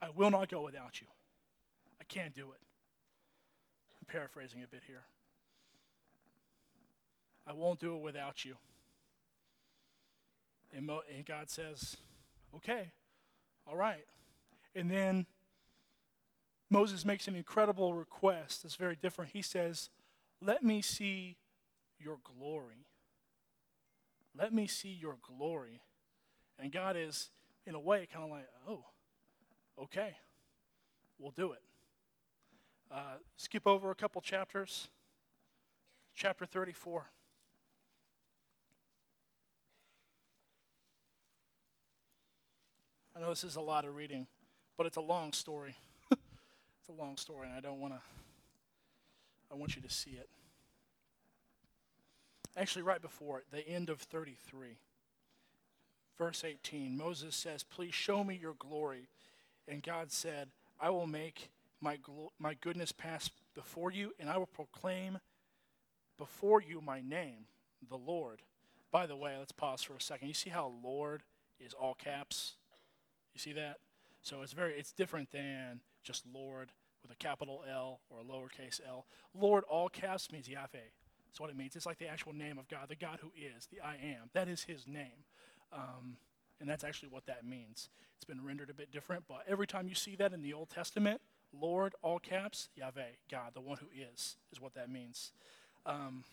I 0.00 0.08
will 0.08 0.30
not 0.30 0.48
go 0.48 0.62
without 0.62 1.02
you. 1.02 1.06
I 2.00 2.04
can't 2.04 2.34
do 2.34 2.52
it. 2.52 2.65
I'm 4.06 4.12
paraphrasing 4.12 4.62
a 4.62 4.66
bit 4.66 4.82
here. 4.86 5.02
I 7.46 7.52
won't 7.52 7.78
do 7.78 7.94
it 7.96 8.02
without 8.02 8.44
you. 8.44 8.56
And, 10.76 10.86
Mo- 10.86 11.02
and 11.14 11.24
God 11.24 11.48
says, 11.48 11.96
okay, 12.56 12.90
all 13.66 13.76
right. 13.76 14.04
And 14.74 14.90
then 14.90 15.26
Moses 16.70 17.04
makes 17.04 17.28
an 17.28 17.36
incredible 17.36 17.94
request 17.94 18.62
that's 18.62 18.74
very 18.74 18.96
different. 18.96 19.30
He 19.32 19.42
says, 19.42 19.88
Let 20.42 20.62
me 20.62 20.82
see 20.82 21.36
your 21.98 22.18
glory. 22.38 22.86
Let 24.36 24.52
me 24.52 24.66
see 24.66 24.96
your 25.00 25.16
glory. 25.22 25.80
And 26.58 26.72
God 26.72 26.96
is, 26.96 27.30
in 27.66 27.74
a 27.74 27.80
way, 27.80 28.06
kind 28.12 28.24
of 28.24 28.30
like, 28.30 28.48
Oh, 28.68 28.84
okay, 29.84 30.16
we'll 31.18 31.30
do 31.30 31.52
it. 31.52 31.62
Uh, 32.90 33.16
skip 33.36 33.66
over 33.66 33.90
a 33.90 33.94
couple 33.94 34.20
chapters. 34.20 34.88
Chapter 36.14 36.46
34. 36.46 37.06
I 43.14 43.20
know 43.20 43.30
this 43.30 43.44
is 43.44 43.56
a 43.56 43.60
lot 43.60 43.84
of 43.84 43.96
reading, 43.96 44.26
but 44.76 44.86
it's 44.86 44.96
a 44.96 45.02
long 45.02 45.32
story. 45.32 45.74
it's 46.12 46.88
a 46.88 47.00
long 47.00 47.16
story, 47.16 47.46
and 47.48 47.56
I 47.56 47.60
don't 47.60 47.80
want 47.80 47.94
to. 47.94 48.00
I 49.50 49.54
want 49.54 49.76
you 49.76 49.82
to 49.82 49.90
see 49.90 50.10
it. 50.10 50.28
Actually, 52.56 52.82
right 52.82 53.00
before 53.00 53.38
it, 53.38 53.44
the 53.50 53.66
end 53.68 53.90
of 53.90 54.00
33, 54.00 54.78
verse 56.18 56.42
18, 56.44 56.96
Moses 56.96 57.36
says, 57.36 57.62
Please 57.62 57.94
show 57.94 58.24
me 58.24 58.38
your 58.40 58.54
glory. 58.58 59.08
And 59.68 59.82
God 59.82 60.10
said, 60.10 60.48
I 60.80 60.90
will 60.90 61.06
make 61.06 61.50
my, 61.86 61.96
glo- 61.98 62.32
my 62.40 62.54
goodness 62.54 62.90
pass 62.90 63.30
before 63.54 63.92
you, 63.92 64.10
and 64.18 64.28
I 64.28 64.38
will 64.38 64.46
proclaim 64.46 65.20
before 66.18 66.60
you 66.60 66.80
my 66.80 67.00
name, 67.00 67.46
the 67.88 67.96
Lord. 67.96 68.42
By 68.90 69.06
the 69.06 69.14
way, 69.14 69.36
let's 69.38 69.52
pause 69.52 69.84
for 69.84 69.94
a 69.94 70.00
second. 70.00 70.26
You 70.26 70.34
see 70.34 70.50
how 70.50 70.72
Lord 70.82 71.22
is 71.60 71.74
all 71.74 71.94
caps? 71.94 72.56
You 73.34 73.38
see 73.38 73.52
that? 73.52 73.76
So 74.20 74.42
it's 74.42 74.52
very 74.52 74.74
it's 74.74 74.90
different 74.90 75.30
than 75.30 75.80
just 76.02 76.24
Lord 76.34 76.72
with 77.02 77.12
a 77.12 77.16
capital 77.16 77.62
L 77.70 78.00
or 78.10 78.18
a 78.18 78.24
lowercase 78.24 78.80
l. 78.84 79.06
Lord 79.32 79.62
all 79.70 79.88
caps 79.88 80.32
means 80.32 80.48
Yahweh. 80.48 80.90
That's 81.28 81.40
what 81.40 81.50
it 81.50 81.56
means. 81.56 81.76
It's 81.76 81.86
like 81.86 81.98
the 81.98 82.08
actual 82.08 82.32
name 82.32 82.58
of 82.58 82.66
God, 82.66 82.88
the 82.88 82.96
God 82.96 83.20
who 83.22 83.30
is, 83.36 83.68
the 83.70 83.80
I 83.80 83.94
am. 83.94 84.30
That 84.32 84.48
is 84.48 84.64
his 84.64 84.88
name. 84.88 85.22
Um, 85.72 86.16
and 86.60 86.68
that's 86.68 86.82
actually 86.82 87.10
what 87.10 87.26
that 87.26 87.46
means. 87.46 87.90
It's 88.16 88.24
been 88.24 88.44
rendered 88.44 88.70
a 88.70 88.74
bit 88.74 88.90
different, 88.90 89.24
but 89.28 89.44
every 89.46 89.68
time 89.68 89.86
you 89.86 89.94
see 89.94 90.16
that 90.16 90.32
in 90.32 90.42
the 90.42 90.52
Old 90.52 90.70
Testament, 90.70 91.20
Lord, 91.60 91.94
all 92.02 92.18
caps, 92.18 92.68
Yahweh, 92.76 93.16
God, 93.30 93.52
the 93.54 93.60
one 93.60 93.78
who 93.78 93.86
is, 93.94 94.36
is 94.52 94.60
what 94.60 94.74
that 94.74 94.90
means. 94.90 95.32
Um, 95.84 96.24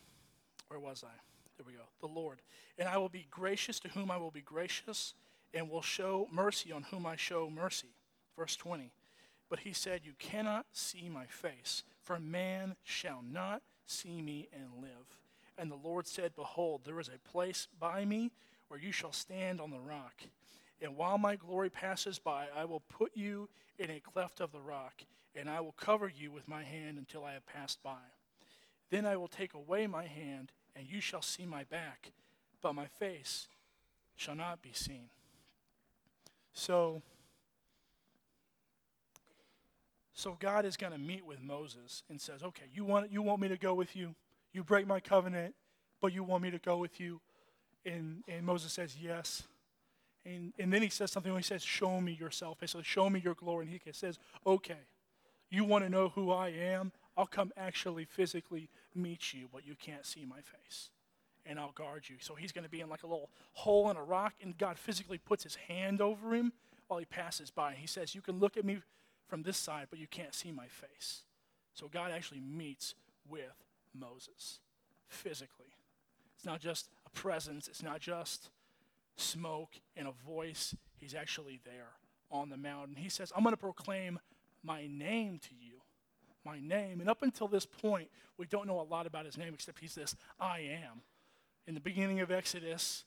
where 0.68 0.80
was 0.80 1.04
I? 1.04 1.14
There 1.56 1.66
we 1.66 1.72
go. 1.72 1.84
The 2.00 2.12
Lord. 2.12 2.40
And 2.78 2.88
I 2.88 2.96
will 2.98 3.08
be 3.08 3.26
gracious 3.30 3.78
to 3.80 3.88
whom 3.88 4.10
I 4.10 4.16
will 4.16 4.30
be 4.30 4.40
gracious, 4.40 5.14
and 5.52 5.70
will 5.70 5.82
show 5.82 6.28
mercy 6.32 6.72
on 6.72 6.82
whom 6.84 7.06
I 7.06 7.16
show 7.16 7.48
mercy. 7.48 7.94
Verse 8.36 8.56
20. 8.56 8.90
But 9.48 9.60
he 9.60 9.72
said, 9.72 10.00
You 10.04 10.14
cannot 10.18 10.66
see 10.72 11.08
my 11.08 11.26
face, 11.26 11.84
for 12.02 12.18
man 12.18 12.74
shall 12.82 13.22
not 13.22 13.62
see 13.86 14.20
me 14.20 14.48
and 14.52 14.82
live. 14.82 15.18
And 15.56 15.70
the 15.70 15.76
Lord 15.76 16.06
said, 16.06 16.34
Behold, 16.34 16.82
there 16.84 16.98
is 16.98 17.08
a 17.08 17.28
place 17.30 17.68
by 17.78 18.04
me 18.04 18.32
where 18.68 18.80
you 18.80 18.90
shall 18.90 19.12
stand 19.12 19.60
on 19.60 19.70
the 19.70 19.78
rock. 19.78 20.22
And 20.80 20.96
while 20.96 21.18
my 21.18 21.36
glory 21.36 21.70
passes 21.70 22.18
by, 22.18 22.46
I 22.54 22.64
will 22.64 22.80
put 22.80 23.12
you 23.16 23.48
in 23.78 23.90
a 23.90 24.00
cleft 24.00 24.40
of 24.40 24.52
the 24.52 24.60
rock, 24.60 25.04
and 25.34 25.48
I 25.48 25.60
will 25.60 25.72
cover 25.72 26.08
you 26.14 26.30
with 26.30 26.46
my 26.48 26.62
hand 26.62 26.98
until 26.98 27.24
I 27.24 27.32
have 27.32 27.46
passed 27.46 27.82
by. 27.82 28.02
Then 28.90 29.06
I 29.06 29.16
will 29.16 29.28
take 29.28 29.54
away 29.54 29.86
my 29.86 30.06
hand, 30.06 30.52
and 30.76 30.86
you 30.86 31.00
shall 31.00 31.22
see 31.22 31.46
my 31.46 31.64
back, 31.64 32.12
but 32.60 32.74
my 32.74 32.86
face 32.86 33.48
shall 34.16 34.34
not 34.34 34.62
be 34.62 34.72
seen. 34.72 35.08
So, 36.52 37.02
so 40.12 40.36
God 40.38 40.64
is 40.64 40.76
going 40.76 40.92
to 40.92 40.98
meet 40.98 41.26
with 41.26 41.42
Moses 41.42 42.04
and 42.08 42.20
says, 42.20 42.42
"Okay, 42.42 42.66
you 42.72 42.84
want 42.84 43.10
you 43.10 43.22
want 43.22 43.40
me 43.40 43.48
to 43.48 43.56
go 43.56 43.74
with 43.74 43.96
you? 43.96 44.14
You 44.52 44.62
break 44.62 44.86
my 44.86 45.00
covenant, 45.00 45.54
but 46.00 46.12
you 46.12 46.22
want 46.22 46.42
me 46.42 46.50
to 46.52 46.58
go 46.58 46.76
with 46.78 47.00
you?" 47.00 47.20
And 47.84 48.22
and 48.28 48.46
Moses 48.46 48.72
says, 48.72 48.96
"Yes." 48.96 49.42
And 50.24 50.52
and 50.58 50.72
then 50.72 50.82
he 50.82 50.88
says 50.88 51.10
something. 51.10 51.32
When 51.32 51.42
he 51.42 51.46
says, 51.46 51.62
"Show 51.62 52.00
me 52.00 52.12
yourself," 52.12 52.58
He 52.60 52.66
says, 52.66 52.86
"Show 52.86 53.10
me 53.10 53.20
your 53.20 53.34
glory." 53.34 53.66
And 53.66 53.80
he 53.84 53.92
says, 53.92 54.18
"Okay, 54.46 54.80
you 55.50 55.64
want 55.64 55.84
to 55.84 55.90
know 55.90 56.08
who 56.10 56.30
I 56.30 56.48
am? 56.48 56.92
I'll 57.16 57.26
come 57.26 57.52
actually 57.56 58.04
physically 58.04 58.68
meet 58.94 59.32
you, 59.32 59.48
but 59.52 59.66
you 59.66 59.74
can't 59.74 60.06
see 60.06 60.24
my 60.24 60.40
face." 60.40 60.90
and 61.46 61.58
I'll 61.58 61.72
guard 61.72 62.08
you. 62.08 62.16
So 62.20 62.34
he's 62.34 62.52
going 62.52 62.64
to 62.64 62.70
be 62.70 62.80
in 62.80 62.88
like 62.88 63.02
a 63.02 63.06
little 63.06 63.30
hole 63.52 63.90
in 63.90 63.96
a 63.96 64.02
rock, 64.02 64.34
and 64.42 64.56
God 64.56 64.78
physically 64.78 65.18
puts 65.18 65.42
his 65.42 65.56
hand 65.56 66.00
over 66.00 66.34
him 66.34 66.52
while 66.88 66.98
he 66.98 67.04
passes 67.04 67.50
by. 67.50 67.74
He 67.74 67.86
says, 67.86 68.14
You 68.14 68.20
can 68.20 68.38
look 68.38 68.56
at 68.56 68.64
me 68.64 68.78
from 69.28 69.42
this 69.42 69.56
side, 69.56 69.88
but 69.90 69.98
you 69.98 70.06
can't 70.06 70.34
see 70.34 70.52
my 70.52 70.66
face. 70.66 71.22
So 71.74 71.88
God 71.88 72.12
actually 72.12 72.40
meets 72.40 72.94
with 73.28 73.64
Moses 73.94 74.60
physically. 75.08 75.74
It's 76.36 76.46
not 76.46 76.60
just 76.60 76.88
a 77.06 77.10
presence, 77.10 77.68
it's 77.68 77.82
not 77.82 78.00
just 78.00 78.50
smoke 79.16 79.74
and 79.96 80.08
a 80.08 80.12
voice. 80.26 80.74
He's 80.96 81.14
actually 81.14 81.60
there 81.64 81.92
on 82.30 82.48
the 82.48 82.56
mountain. 82.56 82.96
He 82.96 83.08
says, 83.08 83.32
I'm 83.36 83.42
going 83.42 83.52
to 83.52 83.60
proclaim 83.60 84.18
my 84.62 84.86
name 84.86 85.38
to 85.40 85.54
you. 85.54 85.80
My 86.44 86.60
name. 86.60 87.00
And 87.00 87.08
up 87.08 87.22
until 87.22 87.48
this 87.48 87.64
point, 87.64 88.08
we 88.38 88.46
don't 88.46 88.66
know 88.66 88.80
a 88.80 88.82
lot 88.82 89.06
about 89.06 89.24
his 89.24 89.38
name 89.38 89.54
except 89.54 89.78
he's 89.78 89.94
this 89.94 90.14
I 90.38 90.60
am 90.60 91.02
in 91.66 91.74
the 91.74 91.80
beginning 91.80 92.20
of 92.20 92.30
Exodus, 92.30 93.04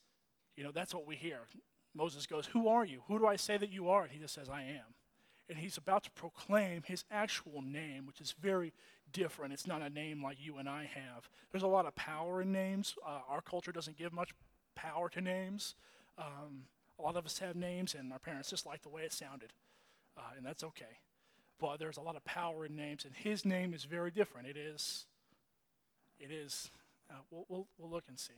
you 0.56 0.64
know, 0.64 0.72
that's 0.72 0.94
what 0.94 1.08
we 1.08 1.16
hear. 1.16 1.40
Moses 1.94 2.26
goes, 2.26 2.48
Who 2.48 2.68
are 2.68 2.86
you? 2.86 3.02
Who 3.08 3.20
do 3.20 3.28
I 3.28 3.36
say 3.36 3.58
that 3.58 3.72
you 3.72 3.90
are? 3.90 4.04
And 4.04 4.12
he 4.12 4.20
just 4.20 4.34
says, 4.34 4.50
I 4.50 4.62
am. 4.62 4.96
And 5.50 5.58
he's 5.58 5.78
about 5.78 6.04
to 6.04 6.12
proclaim 6.12 6.84
his 6.86 7.06
actual 7.10 7.62
name, 7.62 8.06
which 8.06 8.20
is 8.20 8.34
very 8.40 8.74
different. 9.14 9.54
It's 9.54 9.68
not 9.68 9.82
a 9.82 9.90
name 9.90 10.22
like 10.22 10.38
you 10.40 10.58
and 10.58 10.68
I 10.68 10.90
have. 10.94 11.30
There's 11.52 11.64
a 11.64 11.68
lot 11.68 11.86
of 11.86 11.96
power 11.96 12.42
in 12.42 12.52
names. 12.52 12.96
Uh, 13.06 13.20
our 13.30 13.42
culture 13.42 13.72
doesn't 13.72 13.98
give 13.98 14.12
much 14.12 14.32
power 14.76 15.08
to 15.10 15.22
names. 15.22 15.76
Um, 16.18 16.64
a 17.00 17.02
lot 17.02 17.16
of 17.16 17.26
us 17.26 17.40
have 17.40 17.56
names, 17.56 17.96
and 17.96 18.12
our 18.12 18.20
parents 18.20 18.50
just 18.50 18.66
like 18.66 18.82
the 18.82 18.90
way 18.90 19.04
it 19.04 19.14
sounded, 19.14 19.54
uh, 20.18 20.22
and 20.36 20.46
that's 20.46 20.64
okay. 20.64 21.00
But 21.60 21.78
there's 21.80 21.98
a 21.98 22.02
lot 22.02 22.16
of 22.16 22.26
power 22.26 22.66
in 22.66 22.76
names, 22.76 23.06
and 23.06 23.14
his 23.16 23.46
name 23.46 23.74
is 23.74 23.84
very 23.84 24.12
different. 24.12 24.48
It 24.48 24.58
is, 24.58 25.06
it 26.20 26.32
is 26.32 26.70
uh, 27.10 27.16
we'll, 27.32 27.46
we'll, 27.50 27.68
we'll 27.78 27.90
look 27.90 28.06
and 28.08 28.20
see. 28.20 28.34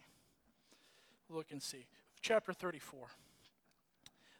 Look 1.29 1.47
and 1.51 1.61
see. 1.61 1.85
Chapter 2.21 2.53
34. 2.53 3.07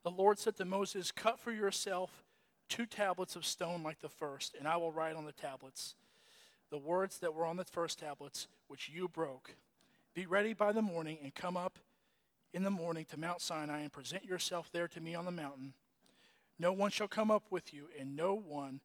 The 0.04 0.12
Lord 0.12 0.39
said 0.39 0.56
to 0.58 0.65
Moses, 0.65 1.12
Cut 1.12 1.39
for 1.39 1.52
yourself 1.52 2.23
two 2.67 2.86
tablets 2.86 3.36
of 3.36 3.45
stone 3.45 3.84
like 3.84 3.99
the 3.99 4.10
first, 4.10 4.56
and 4.58 4.67
I 4.67 4.78
will 4.78 4.91
write 4.91 5.15
on 5.15 5.25
the 5.25 5.32
tablets 5.32 5.95
the 6.69 6.78
words 6.78 7.17
that 7.19 7.34
were 7.34 7.45
on 7.45 7.58
the 7.58 7.65
first 7.65 7.99
tablets, 7.99 8.47
which 8.67 8.89
you 8.89 9.08
broke. 9.08 9.56
Be 10.13 10.25
ready 10.25 10.54
by 10.54 10.71
the 10.71 10.82
morning 10.82 11.17
and 11.23 11.34
come 11.34 11.58
up 11.58 11.80
in 12.53 12.63
the 12.63 12.69
morning 12.69 13.05
to 13.05 13.19
Mount 13.19 13.41
Sinai 13.41 13.81
and 13.81 13.91
present 13.91 14.25
yourself 14.25 14.69
there 14.71 14.88
to 14.88 15.01
me 15.01 15.15
on 15.15 15.25
the 15.25 15.31
mountain. 15.31 15.73
No 16.57 16.73
one 16.73 16.91
shall 16.91 17.07
come 17.07 17.31
up 17.31 17.43
with 17.49 17.73
you, 17.73 17.85
and 17.99 18.15
no 18.15 18.35
one 18.35 18.81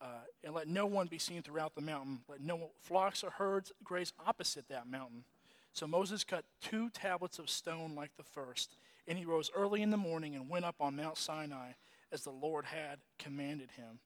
uh, 0.00 0.24
and 0.42 0.52
let 0.52 0.68
no 0.68 0.84
one 0.84 1.06
be 1.06 1.18
seen 1.18 1.42
throughout 1.42 1.74
the 1.74 1.80
mountain. 1.80 2.20
Let 2.28 2.40
no 2.40 2.70
flocks 2.82 3.24
or 3.24 3.30
herds 3.30 3.72
graze 3.82 4.12
opposite 4.26 4.68
that 4.68 4.86
mountain. 4.86 5.24
So 5.72 5.86
Moses 5.86 6.24
cut 6.24 6.44
two 6.60 6.90
tablets 6.90 7.38
of 7.38 7.48
stone 7.48 7.94
like 7.94 8.10
the 8.16 8.22
first, 8.22 8.76
and 9.08 9.16
he 9.16 9.24
rose 9.24 9.50
early 9.54 9.82
in 9.82 9.90
the 9.90 9.96
morning 9.96 10.34
and 10.34 10.48
went 10.48 10.64
up 10.64 10.76
on 10.80 10.96
Mount 10.96 11.16
Sinai 11.16 11.72
as 12.12 12.22
the 12.22 12.30
Lord 12.30 12.66
had 12.66 12.98
commanded 13.18 13.70
him, 13.72 13.98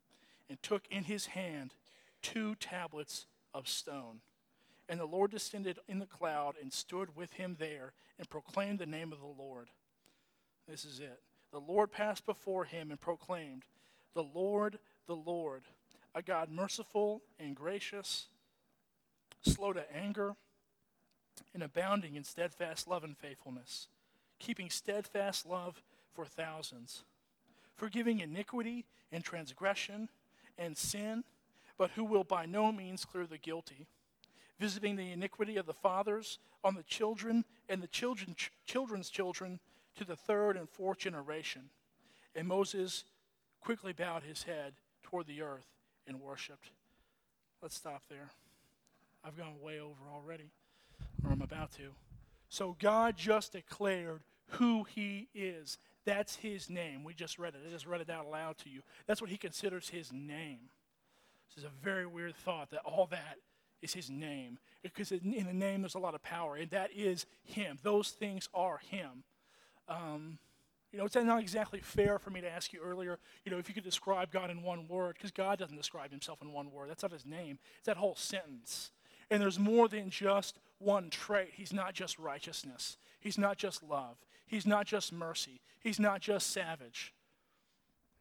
and 0.48 0.62
took 0.62 0.84
in 0.90 1.04
his 1.04 1.26
hand 1.26 1.74
two 2.22 2.54
tablets 2.54 3.26
of 3.52 3.68
stone. 3.68 4.20
And 4.88 4.98
the 4.98 5.06
Lord 5.06 5.30
descended 5.30 5.78
in 5.86 5.98
the 5.98 6.06
cloud 6.06 6.54
and 6.60 6.72
stood 6.72 7.14
with 7.14 7.34
him 7.34 7.56
there 7.58 7.92
and 8.18 8.28
proclaimed 8.28 8.78
the 8.78 8.86
name 8.86 9.12
of 9.12 9.20
the 9.20 9.26
Lord. 9.26 9.68
This 10.68 10.84
is 10.84 11.00
it. 11.00 11.20
The 11.52 11.60
Lord 11.60 11.92
passed 11.92 12.26
before 12.26 12.64
him 12.64 12.90
and 12.90 13.00
proclaimed, 13.00 13.64
The 14.14 14.22
Lord, 14.22 14.78
the 15.06 15.16
Lord, 15.16 15.62
a 16.14 16.22
God 16.22 16.50
merciful 16.50 17.22
and 17.38 17.54
gracious, 17.54 18.26
slow 19.42 19.72
to 19.72 19.96
anger, 19.96 20.34
and 21.54 21.62
abounding 21.62 22.16
in 22.16 22.24
steadfast 22.24 22.88
love 22.88 23.04
and 23.04 23.16
faithfulness, 23.16 23.88
keeping 24.38 24.70
steadfast 24.70 25.46
love 25.46 25.82
for 26.12 26.26
thousands, 26.26 27.04
forgiving 27.76 28.20
iniquity 28.20 28.84
and 29.12 29.24
transgression 29.24 30.08
and 30.58 30.76
sin, 30.76 31.24
but 31.78 31.92
who 31.92 32.04
will 32.04 32.24
by 32.24 32.44
no 32.44 32.72
means 32.72 33.04
clear 33.04 33.26
the 33.26 33.38
guilty, 33.38 33.86
visiting 34.58 34.96
the 34.96 35.12
iniquity 35.12 35.56
of 35.56 35.66
the 35.66 35.74
fathers 35.74 36.38
on 36.64 36.74
the 36.74 36.82
children 36.82 37.44
and 37.68 37.82
the 37.82 37.88
children, 37.88 38.34
ch- 38.36 38.52
children's 38.66 39.10
children 39.10 39.60
to 39.96 40.04
the 40.04 40.16
third 40.16 40.56
and 40.56 40.68
fourth 40.68 40.98
generation. 40.98 41.70
And 42.34 42.48
Moses 42.48 43.04
quickly 43.60 43.92
bowed 43.92 44.22
his 44.22 44.44
head 44.44 44.74
toward 45.02 45.26
the 45.26 45.42
earth 45.42 45.66
and 46.06 46.20
worshiped. 46.20 46.70
Let's 47.62 47.76
stop 47.76 48.02
there. 48.08 48.30
I've 49.24 49.36
gone 49.36 49.60
way 49.60 49.80
over 49.80 50.08
already, 50.12 50.50
or 51.24 51.32
I'm 51.32 51.42
about 51.42 51.72
to. 51.72 51.90
So 52.48 52.76
God 52.78 53.16
just 53.16 53.52
declared 53.52 54.22
who 54.52 54.84
he 54.84 55.28
is. 55.34 55.78
That's 56.04 56.36
his 56.36 56.70
name. 56.70 57.04
We 57.04 57.14
just 57.14 57.38
read 57.38 57.54
it. 57.54 57.60
I 57.66 57.70
just 57.70 57.86
read 57.86 58.00
it 58.00 58.08
out 58.08 58.30
loud 58.30 58.56
to 58.58 58.70
you. 58.70 58.80
That's 59.06 59.20
what 59.20 59.30
he 59.30 59.36
considers 59.36 59.90
his 59.90 60.12
name. 60.12 60.70
This 61.48 61.64
is 61.64 61.64
a 61.64 61.84
very 61.84 62.06
weird 62.06 62.36
thought 62.36 62.70
that 62.70 62.80
all 62.84 63.06
that 63.10 63.36
is 63.82 63.94
his 63.94 64.10
name. 64.10 64.58
Because 64.82 65.12
in 65.12 65.44
the 65.46 65.52
name 65.52 65.82
there's 65.82 65.94
a 65.94 66.00
lot 66.00 66.14
of 66.14 66.22
power, 66.22 66.56
and 66.56 66.70
that 66.70 66.90
is 66.94 67.26
him. 67.44 67.78
Those 67.82 68.10
things 68.10 68.48
are 68.54 68.78
him. 68.90 69.24
Um, 69.88 70.38
you 70.92 70.98
know, 70.98 71.04
it's 71.04 71.14
not 71.16 71.40
exactly 71.40 71.80
fair 71.80 72.18
for 72.18 72.30
me 72.30 72.40
to 72.40 72.50
ask 72.50 72.72
you 72.72 72.80
earlier, 72.82 73.18
you 73.44 73.52
know, 73.52 73.58
if 73.58 73.68
you 73.68 73.74
could 73.74 73.84
describe 73.84 74.32
God 74.32 74.50
in 74.50 74.62
one 74.62 74.88
word, 74.88 75.14
because 75.14 75.30
God 75.30 75.58
doesn't 75.58 75.76
describe 75.76 76.10
himself 76.10 76.40
in 76.40 76.52
one 76.52 76.72
word. 76.72 76.88
That's 76.88 77.02
not 77.02 77.12
his 77.12 77.26
name. 77.26 77.58
It's 77.76 77.86
that 77.86 77.98
whole 77.98 78.14
sentence. 78.14 78.90
And 79.30 79.42
there's 79.42 79.58
more 79.58 79.88
than 79.88 80.08
just 80.08 80.58
one 80.78 81.10
trait. 81.10 81.50
He's 81.52 81.72
not 81.72 81.92
just 81.92 82.18
righteousness. 82.18 82.96
He's 83.20 83.36
not 83.36 83.58
just 83.58 83.82
love. 83.82 84.16
He's 84.46 84.66
not 84.66 84.86
just 84.86 85.12
mercy. 85.12 85.60
He's 85.80 86.00
not 86.00 86.20
just 86.20 86.50
savage. 86.50 87.12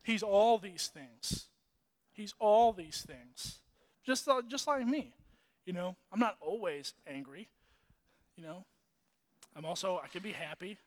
He's 0.03 0.23
all 0.23 0.57
these 0.57 0.91
things. 0.93 1.45
He's 2.11 2.33
all 2.39 2.73
these 2.73 3.05
things. 3.07 3.59
Just, 4.05 4.27
uh, 4.27 4.41
just 4.47 4.67
like 4.67 4.85
me. 4.85 5.13
You 5.67 5.73
know, 5.73 5.97
I'm 6.13 6.19
not 6.19 6.37
always 6.39 6.93
angry. 7.05 7.49
You 8.37 8.43
know, 8.43 8.63
I'm 9.53 9.65
also, 9.65 9.99
I 10.01 10.07
can 10.07 10.23
be 10.23 10.31
happy. 10.31 10.77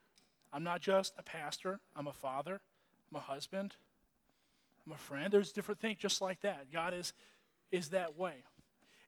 I'm 0.54 0.64
not 0.64 0.80
just 0.80 1.12
a 1.18 1.22
pastor, 1.22 1.80
I'm 1.94 2.06
a 2.06 2.12
father, 2.14 2.60
I'm 3.12 3.18
a 3.18 3.20
husband, 3.20 3.76
I'm 4.86 4.92
a 4.92 4.96
friend. 4.96 5.30
There's 5.30 5.52
different 5.52 5.80
things 5.80 5.98
just 5.98 6.22
like 6.22 6.40
that. 6.40 6.72
God 6.72 6.94
is, 6.94 7.12
is 7.70 7.90
that 7.90 8.18
way. 8.18 8.42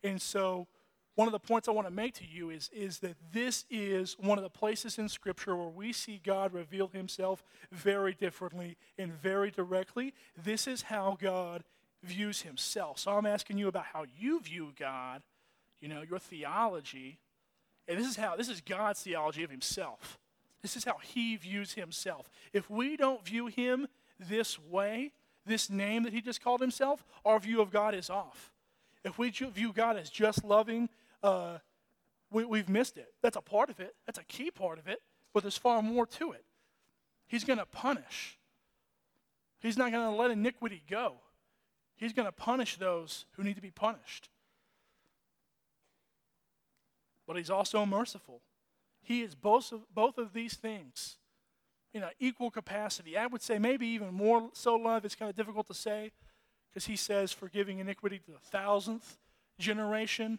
And 0.04 0.20
so, 0.20 0.68
one 1.14 1.26
of 1.26 1.32
the 1.32 1.38
points 1.38 1.68
I 1.68 1.72
want 1.72 1.87
to 1.87 1.92
make 1.92 2.14
to 2.14 2.24
you 2.26 2.50
is, 2.50 2.70
is 2.72 2.98
that 3.00 3.16
this 3.32 3.64
is 3.70 4.16
one 4.18 4.38
of 4.38 4.44
the 4.44 4.50
places 4.50 4.98
in 4.98 5.08
Scripture 5.08 5.56
where 5.56 5.68
we 5.68 5.92
see 5.92 6.20
God 6.22 6.54
reveal 6.54 6.88
himself 6.88 7.44
very 7.70 8.14
differently 8.14 8.76
and 8.96 9.12
very 9.12 9.50
directly. 9.50 10.14
This 10.42 10.66
is 10.66 10.82
how 10.82 11.18
God 11.20 11.64
views 12.02 12.42
himself. 12.42 12.98
So 12.98 13.12
I'm 13.12 13.26
asking 13.26 13.58
you 13.58 13.68
about 13.68 13.87
how 13.92 14.06
you 14.18 14.40
view 14.40 14.72
God, 14.78 15.22
you 15.82 15.88
know, 15.88 16.02
your 16.08 16.18
theology. 16.18 17.18
And 17.88 17.98
this 17.98 18.08
is 18.08 18.16
how, 18.16 18.36
this 18.36 18.48
is 18.48 18.62
God's 18.62 19.02
theology 19.02 19.42
of 19.42 19.50
himself. 19.50 20.18
This 20.62 20.76
is 20.76 20.84
how 20.84 20.96
he 21.02 21.36
views 21.36 21.72
himself. 21.72 22.30
If 22.52 22.70
we 22.70 22.96
don't 22.96 23.26
view 23.26 23.48
him 23.48 23.88
this 24.18 24.58
way, 24.58 25.12
this 25.44 25.68
name 25.68 26.04
that 26.04 26.12
he 26.12 26.20
just 26.20 26.42
called 26.42 26.60
himself, 26.60 27.04
our 27.24 27.40
view 27.40 27.60
of 27.60 27.70
God 27.72 27.94
is 27.94 28.08
off. 28.08 28.52
If 29.04 29.18
we 29.18 29.30
view 29.30 29.72
God 29.72 29.96
as 29.96 30.08
just 30.08 30.44
loving, 30.44 30.88
uh, 31.22 31.58
we, 32.30 32.58
have 32.58 32.68
missed 32.68 32.96
it. 32.96 33.12
That's 33.20 33.36
a 33.36 33.40
part 33.40 33.68
of 33.68 33.80
it, 33.80 33.96
that's 34.06 34.20
a 34.20 34.24
key 34.24 34.52
part 34.52 34.78
of 34.78 34.86
it, 34.86 35.02
but 35.34 35.42
there's 35.42 35.58
far 35.58 35.82
more 35.82 36.06
to 36.06 36.30
it. 36.30 36.44
He's 37.26 37.42
going 37.44 37.58
to 37.58 37.66
punish, 37.66 38.38
He's 39.58 39.76
not 39.76 39.92
going 39.92 40.10
to 40.10 40.16
let 40.16 40.30
iniquity 40.32 40.82
go. 40.88 41.14
He's 41.94 42.12
going 42.12 42.26
to 42.26 42.32
punish 42.32 42.78
those 42.78 43.26
who 43.32 43.44
need 43.44 43.54
to 43.54 43.62
be 43.62 43.70
punished. 43.70 44.28
But 47.26 47.37
He's 47.37 47.50
also 47.50 47.85
merciful. 47.87 48.40
He 49.02 49.22
is 49.22 49.35
both 49.35 49.72
of, 49.72 49.80
both 49.94 50.18
of 50.18 50.32
these 50.32 50.54
things 50.54 51.16
in 51.92 52.02
an 52.02 52.11
equal 52.18 52.50
capacity. 52.50 53.16
I 53.16 53.26
would 53.26 53.42
say 53.42 53.58
maybe 53.58 53.87
even 53.88 54.14
more 54.14 54.50
so 54.52 54.76
love. 54.76 55.04
It's 55.04 55.14
kind 55.14 55.28
of 55.28 55.37
difficult 55.37 55.66
to 55.68 55.74
say 55.74 56.12
because 56.70 56.87
he 56.87 56.96
says 56.96 57.32
forgiving 57.32 57.80
iniquity 57.80 58.18
to 58.20 58.30
the 58.30 58.38
thousandth 58.38 59.18
generation 59.58 60.38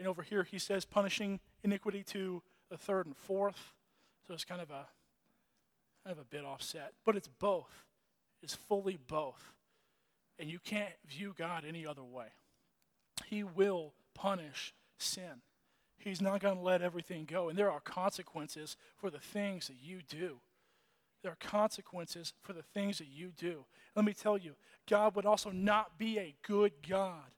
and 0.00 0.08
over 0.08 0.22
here, 0.22 0.44
he 0.44 0.58
says 0.58 0.86
punishing 0.86 1.40
iniquity 1.62 2.02
to 2.04 2.42
the 2.70 2.78
third 2.78 3.04
and 3.04 3.14
fourth. 3.14 3.74
So 4.26 4.32
it's 4.32 4.46
kind 4.46 4.62
of 4.62 4.70
a 4.70 4.86
kind 6.02 6.16
of 6.16 6.18
a 6.18 6.24
bit 6.24 6.42
offset. 6.42 6.94
But 7.04 7.16
it's 7.16 7.28
both. 7.28 7.84
It's 8.42 8.54
fully 8.54 8.98
both. 9.08 9.52
And 10.38 10.48
you 10.48 10.58
can't 10.58 10.94
view 11.06 11.34
God 11.36 11.64
any 11.68 11.86
other 11.86 12.02
way. 12.02 12.28
He 13.26 13.44
will 13.44 13.92
punish 14.14 14.72
sin. 14.96 15.42
He's 16.00 16.20
not 16.20 16.40
going 16.40 16.56
to 16.56 16.62
let 16.62 16.82
everything 16.82 17.24
go. 17.24 17.48
And 17.48 17.58
there 17.58 17.70
are 17.70 17.80
consequences 17.80 18.76
for 18.96 19.10
the 19.10 19.18
things 19.18 19.68
that 19.68 19.76
you 19.80 20.00
do. 20.08 20.40
There 21.22 21.32
are 21.32 21.36
consequences 21.36 22.32
for 22.42 22.54
the 22.54 22.62
things 22.62 22.98
that 22.98 23.08
you 23.08 23.30
do. 23.36 23.64
Let 23.94 24.04
me 24.04 24.14
tell 24.14 24.38
you, 24.38 24.54
God 24.88 25.14
would 25.14 25.26
also 25.26 25.50
not 25.50 25.98
be 25.98 26.18
a 26.18 26.34
good 26.42 26.72
God 26.88 27.30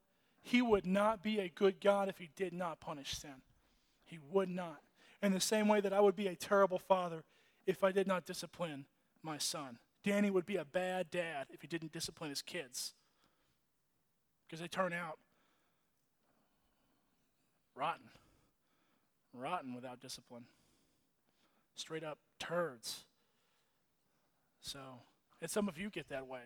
he 0.43 0.61
would 0.61 0.85
not 0.85 1.23
be 1.23 1.39
a 1.39 1.49
good 1.49 1.81
God 1.81 2.09
if 2.09 2.19
he 2.19 2.31
did 2.35 2.53
not 2.53 2.81
punish 2.81 3.17
sin. 3.17 3.43
He 4.05 4.19
would 4.31 4.49
not. 4.49 4.81
In 5.23 5.33
the 5.33 5.41
same 5.41 5.69
way 5.69 5.81
that 5.81 5.93
I 5.93 6.01
would 6.01 6.17
be 6.17 6.27
a 6.27 6.35
terrible 6.35 6.81
father 6.81 7.23
if 7.65 7.85
I 7.85 7.93
did 7.93 8.09
not 8.09 8.27
discipline 8.27 8.87
my 9.23 9.39
son. 9.39 9.79
Danny 10.03 10.31
would 10.31 10.45
be 10.45 10.57
a 10.57 10.65
bad 10.65 11.11
dad 11.11 11.47
if 11.51 11.63
he 11.63 11.69
didn't 11.69 11.93
discipline 11.93 12.31
his 12.31 12.43
kids 12.43 12.95
because 14.45 14.61
they 14.61 14.67
turn 14.67 14.93
out 14.93 15.19
rotten. 17.77 18.11
Rotten 19.33 19.75
without 19.75 20.01
discipline. 20.01 20.45
Straight 21.75 22.05
up 22.05 22.19
turds. 22.39 23.05
So, 24.61 24.79
and 25.41 25.51
some 25.51 25.69
of 25.69 25.79
you 25.79 25.91
get 25.91 26.09
that 26.09 26.27
way. 26.27 26.43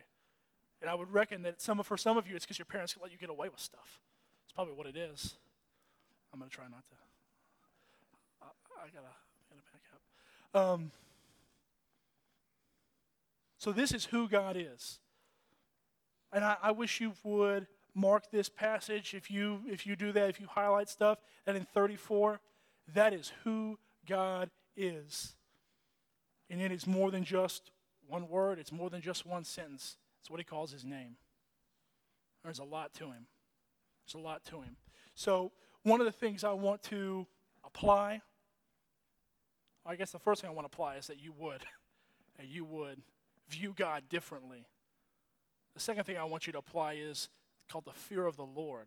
And 0.80 0.90
I 0.90 0.94
would 0.94 1.12
reckon 1.12 1.42
that 1.42 1.60
some, 1.60 1.82
for 1.82 1.96
some 1.96 2.16
of 2.16 2.28
you, 2.28 2.36
it's 2.36 2.44
because 2.44 2.58
your 2.58 2.66
parents 2.66 2.96
let 3.00 3.10
you 3.10 3.18
get 3.18 3.30
away 3.30 3.48
with 3.48 3.60
stuff. 3.60 4.00
It's 4.44 4.52
probably 4.52 4.74
what 4.74 4.86
it 4.86 4.96
is. 4.96 5.34
I'm 6.32 6.38
going 6.38 6.50
to 6.50 6.54
try 6.54 6.64
not 6.64 6.84
to. 6.88 6.94
I, 8.42 8.46
I 8.82 8.88
got 8.88 9.00
to 9.00 9.26
back 9.72 9.82
up. 9.94 10.60
Um, 10.60 10.90
so 13.58 13.72
this 13.72 13.92
is 13.92 14.04
who 14.06 14.28
God 14.28 14.56
is. 14.56 14.98
And 16.32 16.44
I, 16.44 16.56
I, 16.62 16.70
wish 16.72 17.00
you 17.00 17.14
would 17.24 17.66
mark 17.94 18.30
this 18.30 18.48
passage 18.48 19.14
if 19.14 19.30
you 19.30 19.60
if 19.66 19.86
you 19.86 19.96
do 19.96 20.12
that, 20.12 20.28
if 20.28 20.40
you 20.40 20.46
highlight 20.46 20.88
stuff, 20.88 21.18
and 21.46 21.56
in 21.56 21.64
34, 21.64 22.40
that 22.94 23.12
is 23.12 23.32
who 23.44 23.78
God 24.08 24.50
is. 24.76 25.34
And 26.48 26.60
it 26.60 26.70
is 26.70 26.86
more 26.86 27.10
than 27.10 27.24
just 27.24 27.70
one 28.08 28.28
word, 28.28 28.58
it's 28.58 28.72
more 28.72 28.90
than 28.90 29.00
just 29.00 29.26
one 29.26 29.44
sentence. 29.44 29.96
It's 30.20 30.30
what 30.30 30.40
he 30.40 30.44
calls 30.44 30.70
his 30.70 30.84
name. 30.84 31.16
There's 32.44 32.58
a 32.60 32.64
lot 32.64 32.94
to 32.94 33.06
him. 33.06 33.26
There's 34.04 34.22
a 34.22 34.24
lot 34.24 34.44
to 34.46 34.60
him. 34.60 34.76
So, 35.14 35.52
one 35.82 36.00
of 36.00 36.06
the 36.06 36.12
things 36.12 36.44
I 36.44 36.52
want 36.52 36.82
to 36.84 37.26
apply, 37.64 38.20
I 39.84 39.96
guess 39.96 40.10
the 40.10 40.18
first 40.18 40.40
thing 40.40 40.50
I 40.50 40.52
want 40.52 40.70
to 40.70 40.74
apply 40.74 40.96
is 40.96 41.06
that 41.08 41.20
you 41.20 41.32
would, 41.38 41.62
that 42.38 42.46
you 42.46 42.64
would 42.64 43.02
view 43.48 43.74
God 43.76 44.04
differently. 44.08 44.66
The 45.74 45.80
second 45.80 46.04
thing 46.04 46.16
I 46.16 46.24
want 46.24 46.46
you 46.46 46.52
to 46.52 46.58
apply 46.58 46.94
is 46.94 47.28
called 47.68 47.84
the 47.84 47.92
fear 47.92 48.26
of 48.26 48.36
the 48.36 48.46
Lord. 48.46 48.86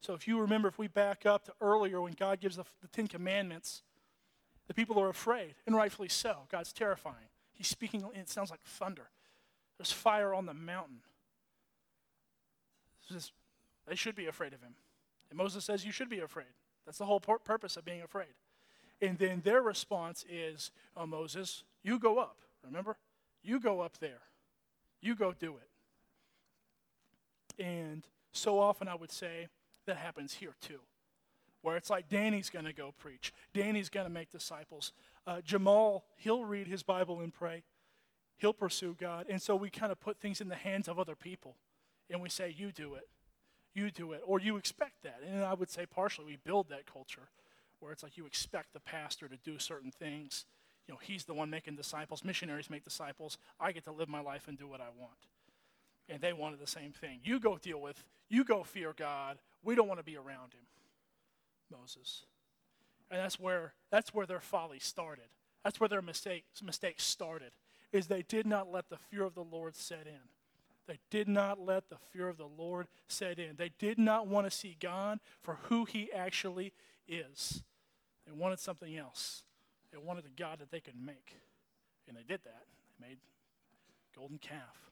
So, 0.00 0.14
if 0.14 0.28
you 0.28 0.38
remember, 0.40 0.68
if 0.68 0.78
we 0.78 0.88
back 0.88 1.24
up 1.24 1.44
to 1.46 1.52
earlier 1.60 2.00
when 2.00 2.12
God 2.12 2.40
gives 2.40 2.56
the, 2.56 2.64
the 2.82 2.88
Ten 2.88 3.06
Commandments, 3.06 3.82
the 4.66 4.74
people 4.74 5.00
are 5.00 5.08
afraid, 5.08 5.54
and 5.66 5.74
rightfully 5.76 6.08
so. 6.08 6.40
God's 6.50 6.72
terrifying. 6.72 7.28
He's 7.54 7.68
speaking, 7.68 8.04
it 8.14 8.28
sounds 8.28 8.50
like 8.50 8.62
thunder. 8.62 9.08
There's 9.78 9.92
fire 9.92 10.34
on 10.34 10.46
the 10.46 10.54
mountain. 10.54 11.00
Just, 13.08 13.32
they 13.86 13.94
should 13.94 14.14
be 14.14 14.26
afraid 14.26 14.52
of 14.52 14.62
him. 14.62 14.74
And 15.30 15.36
Moses 15.36 15.64
says, 15.64 15.84
You 15.84 15.92
should 15.92 16.08
be 16.08 16.20
afraid. 16.20 16.46
That's 16.86 16.98
the 16.98 17.06
whole 17.06 17.20
pur- 17.20 17.38
purpose 17.38 17.76
of 17.76 17.84
being 17.84 18.02
afraid. 18.02 18.34
And 19.00 19.18
then 19.18 19.42
their 19.44 19.62
response 19.62 20.24
is, 20.28 20.70
Oh, 20.96 21.06
Moses, 21.06 21.64
you 21.82 21.98
go 21.98 22.18
up. 22.18 22.38
Remember? 22.64 22.96
You 23.42 23.60
go 23.60 23.80
up 23.80 23.98
there. 23.98 24.22
You 25.00 25.14
go 25.14 25.32
do 25.32 25.56
it. 27.58 27.62
And 27.62 28.06
so 28.32 28.58
often 28.58 28.88
I 28.88 28.94
would 28.94 29.12
say 29.12 29.48
that 29.86 29.96
happens 29.96 30.34
here 30.34 30.54
too, 30.60 30.80
where 31.62 31.76
it's 31.76 31.90
like 31.90 32.08
Danny's 32.08 32.50
going 32.50 32.64
to 32.64 32.72
go 32.72 32.92
preach, 32.98 33.32
Danny's 33.52 33.88
going 33.88 34.06
to 34.06 34.12
make 34.12 34.30
disciples. 34.30 34.92
Uh, 35.26 35.40
Jamal, 35.40 36.04
he'll 36.16 36.44
read 36.44 36.66
his 36.66 36.82
Bible 36.82 37.20
and 37.20 37.32
pray, 37.32 37.62
he'll 38.36 38.52
pursue 38.52 38.96
God. 38.98 39.26
And 39.28 39.40
so 39.40 39.56
we 39.56 39.70
kind 39.70 39.92
of 39.92 40.00
put 40.00 40.18
things 40.20 40.40
in 40.40 40.48
the 40.48 40.54
hands 40.54 40.88
of 40.88 40.98
other 40.98 41.14
people 41.14 41.56
and 42.10 42.20
we 42.20 42.28
say, 42.28 42.54
You 42.56 42.72
do 42.72 42.94
it. 42.94 43.08
You 43.74 43.90
do 43.90 44.12
it. 44.12 44.22
Or 44.24 44.38
you 44.38 44.56
expect 44.56 45.02
that. 45.02 45.20
And 45.26 45.42
I 45.42 45.54
would 45.54 45.70
say 45.70 45.84
partially 45.86 46.26
we 46.26 46.36
build 46.36 46.68
that 46.68 46.86
culture 46.86 47.28
where 47.80 47.92
it's 47.92 48.02
like 48.02 48.16
you 48.16 48.24
expect 48.24 48.72
the 48.72 48.80
pastor 48.80 49.28
to 49.28 49.36
do 49.36 49.58
certain 49.58 49.90
things. 49.90 50.46
You 50.86 50.94
know, 50.94 51.00
he's 51.02 51.24
the 51.24 51.34
one 51.34 51.50
making 51.50 51.76
disciples. 51.76 52.24
Missionaries 52.24 52.70
make 52.70 52.84
disciples. 52.84 53.36
I 53.58 53.72
get 53.72 53.84
to 53.84 53.92
live 53.92 54.08
my 54.08 54.20
life 54.20 54.48
and 54.48 54.56
do 54.56 54.68
what 54.68 54.80
I 54.80 54.88
want. 54.98 55.18
And 56.08 56.20
they 56.20 56.32
wanted 56.32 56.60
the 56.60 56.66
same 56.66 56.92
thing. 56.92 57.20
You 57.24 57.40
go 57.40 57.56
deal 57.56 57.80
with, 57.80 58.02
you 58.28 58.44
go 58.44 58.62
fear 58.62 58.94
God. 58.96 59.38
We 59.62 59.74
don't 59.74 59.88
want 59.88 60.00
to 60.00 60.04
be 60.04 60.16
around 60.16 60.52
him. 60.52 60.64
Moses. 61.70 62.24
And 63.10 63.20
that's 63.20 63.38
where 63.38 63.74
that's 63.90 64.12
where 64.12 64.26
their 64.26 64.40
folly 64.40 64.78
started. 64.78 65.26
That's 65.62 65.80
where 65.80 65.88
their 65.88 66.02
mistakes 66.02 66.62
mistakes 66.62 67.04
started. 67.04 67.52
Is 67.92 68.06
they 68.06 68.22
did 68.22 68.46
not 68.46 68.70
let 68.70 68.88
the 68.88 68.96
fear 68.96 69.24
of 69.24 69.34
the 69.34 69.44
Lord 69.44 69.76
set 69.76 70.06
in. 70.06 70.28
They 70.86 70.98
did 71.10 71.28
not 71.28 71.58
let 71.60 71.88
the 71.88 71.96
fear 72.12 72.28
of 72.28 72.36
the 72.36 72.48
Lord 72.58 72.88
set 73.08 73.38
in. 73.38 73.56
They 73.56 73.70
did 73.78 73.98
not 73.98 74.26
want 74.26 74.46
to 74.46 74.50
see 74.50 74.76
God 74.78 75.20
for 75.40 75.58
who 75.64 75.84
he 75.84 76.12
actually 76.12 76.72
is. 77.08 77.62
They 78.26 78.32
wanted 78.32 78.58
something 78.58 78.96
else. 78.96 79.44
They 79.92 79.98
wanted 79.98 80.24
a 80.26 80.40
God 80.40 80.58
that 80.58 80.70
they 80.70 80.80
could 80.80 81.00
make. 81.00 81.36
And 82.06 82.16
they 82.16 82.22
did 82.22 82.40
that. 82.44 82.64
They 83.00 83.08
made 83.08 83.18
golden 84.14 84.38
calf. 84.38 84.90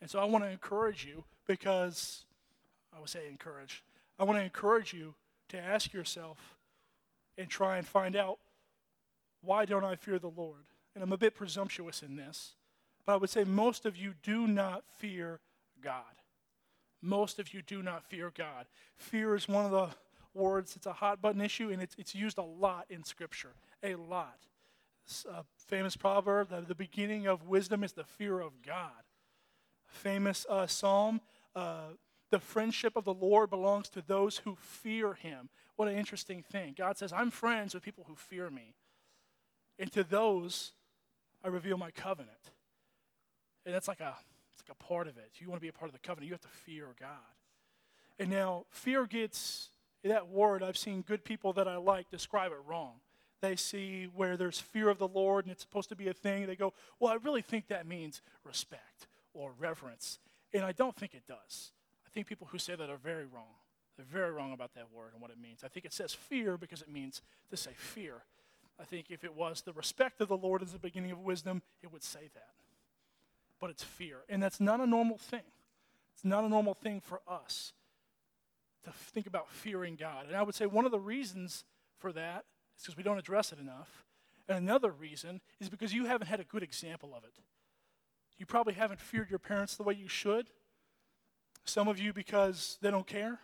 And 0.00 0.10
so 0.10 0.18
I 0.18 0.24
want 0.24 0.44
to 0.44 0.50
encourage 0.50 1.04
you 1.04 1.24
because 1.46 2.24
I 2.94 3.00
would 3.00 3.08
say 3.08 3.28
encourage. 3.28 3.82
I 4.18 4.24
want 4.24 4.38
to 4.38 4.44
encourage 4.44 4.92
you 4.92 5.14
to 5.48 5.58
ask 5.58 5.92
yourself 5.92 6.56
and 7.36 7.48
try 7.48 7.76
and 7.78 7.86
find 7.86 8.16
out 8.16 8.38
why 9.42 9.64
don't 9.64 9.84
I 9.84 9.96
fear 9.96 10.18
the 10.18 10.28
Lord? 10.28 10.64
And 10.94 11.02
I'm 11.02 11.12
a 11.12 11.16
bit 11.16 11.34
presumptuous 11.34 12.02
in 12.02 12.16
this, 12.16 12.54
but 13.06 13.14
I 13.14 13.16
would 13.16 13.30
say 13.30 13.44
most 13.44 13.86
of 13.86 13.96
you 13.96 14.14
do 14.22 14.46
not 14.46 14.84
fear 14.98 15.40
God 15.82 16.04
most 17.02 17.38
of 17.38 17.54
you 17.54 17.62
do 17.62 17.82
not 17.82 18.04
fear 18.04 18.32
God. 18.36 18.66
Fear 18.96 19.36
is 19.36 19.48
one 19.48 19.64
of 19.64 19.70
the 19.70 19.88
words, 20.34 20.76
it's 20.76 20.86
a 20.86 20.92
hot 20.92 21.20
button 21.20 21.40
issue, 21.40 21.70
and 21.70 21.82
it's, 21.82 21.94
it's 21.98 22.14
used 22.14 22.38
a 22.38 22.42
lot 22.42 22.86
in 22.90 23.04
Scripture. 23.04 23.52
A 23.82 23.94
lot. 23.94 24.38
A 25.28 25.44
famous 25.66 25.96
proverb 25.96 26.50
the 26.68 26.74
beginning 26.74 27.26
of 27.26 27.48
wisdom 27.48 27.82
is 27.82 27.92
the 27.92 28.04
fear 28.04 28.40
of 28.40 28.62
God. 28.64 28.90
Famous 29.90 30.46
uh, 30.48 30.66
psalm 30.66 31.20
uh, 31.54 31.90
the 32.30 32.38
friendship 32.38 32.96
of 32.96 33.04
the 33.04 33.14
Lord 33.14 33.50
belongs 33.50 33.88
to 33.90 34.02
those 34.02 34.38
who 34.38 34.56
fear 34.56 35.14
him. 35.14 35.48
What 35.76 35.88
an 35.88 35.96
interesting 35.96 36.42
thing. 36.42 36.74
God 36.78 36.96
says, 36.96 37.12
I'm 37.12 37.30
friends 37.30 37.74
with 37.74 37.82
people 37.82 38.04
who 38.06 38.14
fear 38.14 38.50
me. 38.50 38.74
And 39.78 39.90
to 39.92 40.04
those, 40.04 40.72
I 41.44 41.48
reveal 41.48 41.76
my 41.76 41.90
covenant. 41.90 42.52
And 43.66 43.74
that's 43.74 43.88
like 43.88 44.00
a 44.00 44.14
it's 44.52 44.68
like 44.68 44.76
a 44.80 44.84
part 44.84 45.08
of 45.08 45.16
it. 45.16 45.30
You 45.38 45.48
want 45.48 45.60
to 45.60 45.62
be 45.64 45.68
a 45.68 45.72
part 45.72 45.88
of 45.88 45.92
the 45.92 46.06
covenant, 46.06 46.28
you 46.28 46.34
have 46.34 46.40
to 46.42 46.48
fear 46.48 46.88
God. 46.98 47.08
And 48.18 48.30
now, 48.30 48.66
fear 48.68 49.06
gets 49.06 49.70
that 50.04 50.28
word, 50.28 50.62
I've 50.62 50.76
seen 50.76 51.02
good 51.02 51.24
people 51.24 51.52
that 51.54 51.66
I 51.66 51.76
like 51.76 52.10
describe 52.10 52.52
it 52.52 52.58
wrong. 52.66 53.00
They 53.40 53.56
see 53.56 54.04
where 54.14 54.36
there's 54.36 54.58
fear 54.58 54.90
of 54.90 54.98
the 54.98 55.08
Lord 55.08 55.46
and 55.46 55.52
it's 55.52 55.62
supposed 55.62 55.88
to 55.88 55.96
be 55.96 56.08
a 56.08 56.12
thing. 56.12 56.46
They 56.46 56.56
go, 56.56 56.74
Well, 57.00 57.10
I 57.10 57.16
really 57.16 57.42
think 57.42 57.68
that 57.68 57.86
means 57.86 58.20
respect 58.44 59.08
or 59.34 59.52
reverence. 59.58 60.18
And 60.52 60.64
I 60.64 60.72
don't 60.72 60.96
think 60.96 61.14
it 61.14 61.22
does. 61.26 61.72
I 62.06 62.10
think 62.10 62.26
people 62.26 62.48
who 62.50 62.58
say 62.58 62.74
that 62.74 62.90
are 62.90 62.96
very 62.96 63.26
wrong. 63.26 63.54
They're 63.96 64.06
very 64.06 64.32
wrong 64.32 64.52
about 64.52 64.74
that 64.74 64.86
word 64.92 65.12
and 65.12 65.20
what 65.20 65.30
it 65.30 65.38
means. 65.40 65.62
I 65.64 65.68
think 65.68 65.84
it 65.84 65.92
says 65.92 66.12
fear 66.12 66.56
because 66.56 66.82
it 66.82 66.90
means 66.90 67.22
to 67.50 67.56
say 67.56 67.72
fear. 67.76 68.22
I 68.80 68.84
think 68.84 69.06
if 69.10 69.24
it 69.24 69.34
was 69.34 69.62
the 69.62 69.72
respect 69.72 70.20
of 70.20 70.28
the 70.28 70.36
Lord 70.36 70.62
is 70.62 70.72
the 70.72 70.78
beginning 70.78 71.10
of 71.10 71.20
wisdom, 71.20 71.62
it 71.82 71.92
would 71.92 72.02
say 72.02 72.30
that 72.34 72.54
but 73.60 73.70
it's 73.70 73.84
fear. 73.84 74.16
And 74.28 74.42
that's 74.42 74.58
not 74.58 74.80
a 74.80 74.86
normal 74.86 75.18
thing. 75.18 75.42
It's 76.14 76.24
not 76.24 76.44
a 76.44 76.48
normal 76.48 76.74
thing 76.74 77.00
for 77.00 77.20
us 77.28 77.72
to 78.84 78.90
think 78.90 79.26
about 79.26 79.50
fearing 79.50 79.94
God. 79.94 80.26
And 80.26 80.34
I 80.34 80.42
would 80.42 80.54
say 80.54 80.66
one 80.66 80.86
of 80.86 80.90
the 80.90 80.98
reasons 80.98 81.64
for 81.98 82.12
that 82.12 82.44
is 82.76 82.84
because 82.84 82.96
we 82.96 83.02
don't 83.02 83.18
address 83.18 83.52
it 83.52 83.58
enough. 83.58 84.06
And 84.48 84.58
another 84.58 84.90
reason 84.90 85.40
is 85.60 85.68
because 85.68 85.92
you 85.92 86.06
haven't 86.06 86.26
had 86.26 86.40
a 86.40 86.44
good 86.44 86.62
example 86.62 87.14
of 87.14 87.22
it. 87.24 87.34
You 88.40 88.46
probably 88.46 88.72
haven't 88.72 89.02
feared 89.02 89.28
your 89.28 89.38
parents 89.38 89.76
the 89.76 89.82
way 89.82 89.92
you 89.92 90.08
should. 90.08 90.46
Some 91.66 91.88
of 91.88 91.98
you 91.98 92.14
because 92.14 92.78
they 92.80 92.90
don't 92.90 93.06
care. 93.06 93.40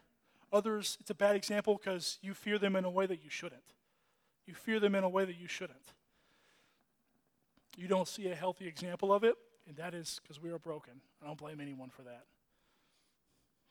Others, 0.50 0.96
it's 1.00 1.10
a 1.10 1.14
bad 1.14 1.36
example 1.36 1.78
because 1.78 2.18
you 2.22 2.32
fear 2.32 2.58
them 2.58 2.74
in 2.74 2.86
a 2.86 2.90
way 2.90 3.04
that 3.04 3.22
you 3.22 3.28
shouldn't. 3.28 3.74
You 4.46 4.54
fear 4.54 4.80
them 4.80 4.94
in 4.94 5.04
a 5.04 5.08
way 5.08 5.26
that 5.26 5.36
you 5.38 5.48
shouldn't. 5.48 5.92
You 7.76 7.88
don't 7.88 8.08
see 8.08 8.28
a 8.28 8.34
healthy 8.34 8.66
example 8.66 9.12
of 9.12 9.22
it, 9.22 9.34
and 9.68 9.76
that 9.76 9.92
is 9.92 10.18
because 10.22 10.42
we 10.42 10.48
are 10.50 10.58
broken. 10.58 10.94
I 11.22 11.26
don't 11.26 11.36
blame 11.36 11.60
anyone 11.60 11.90
for 11.90 12.02
that. 12.04 12.24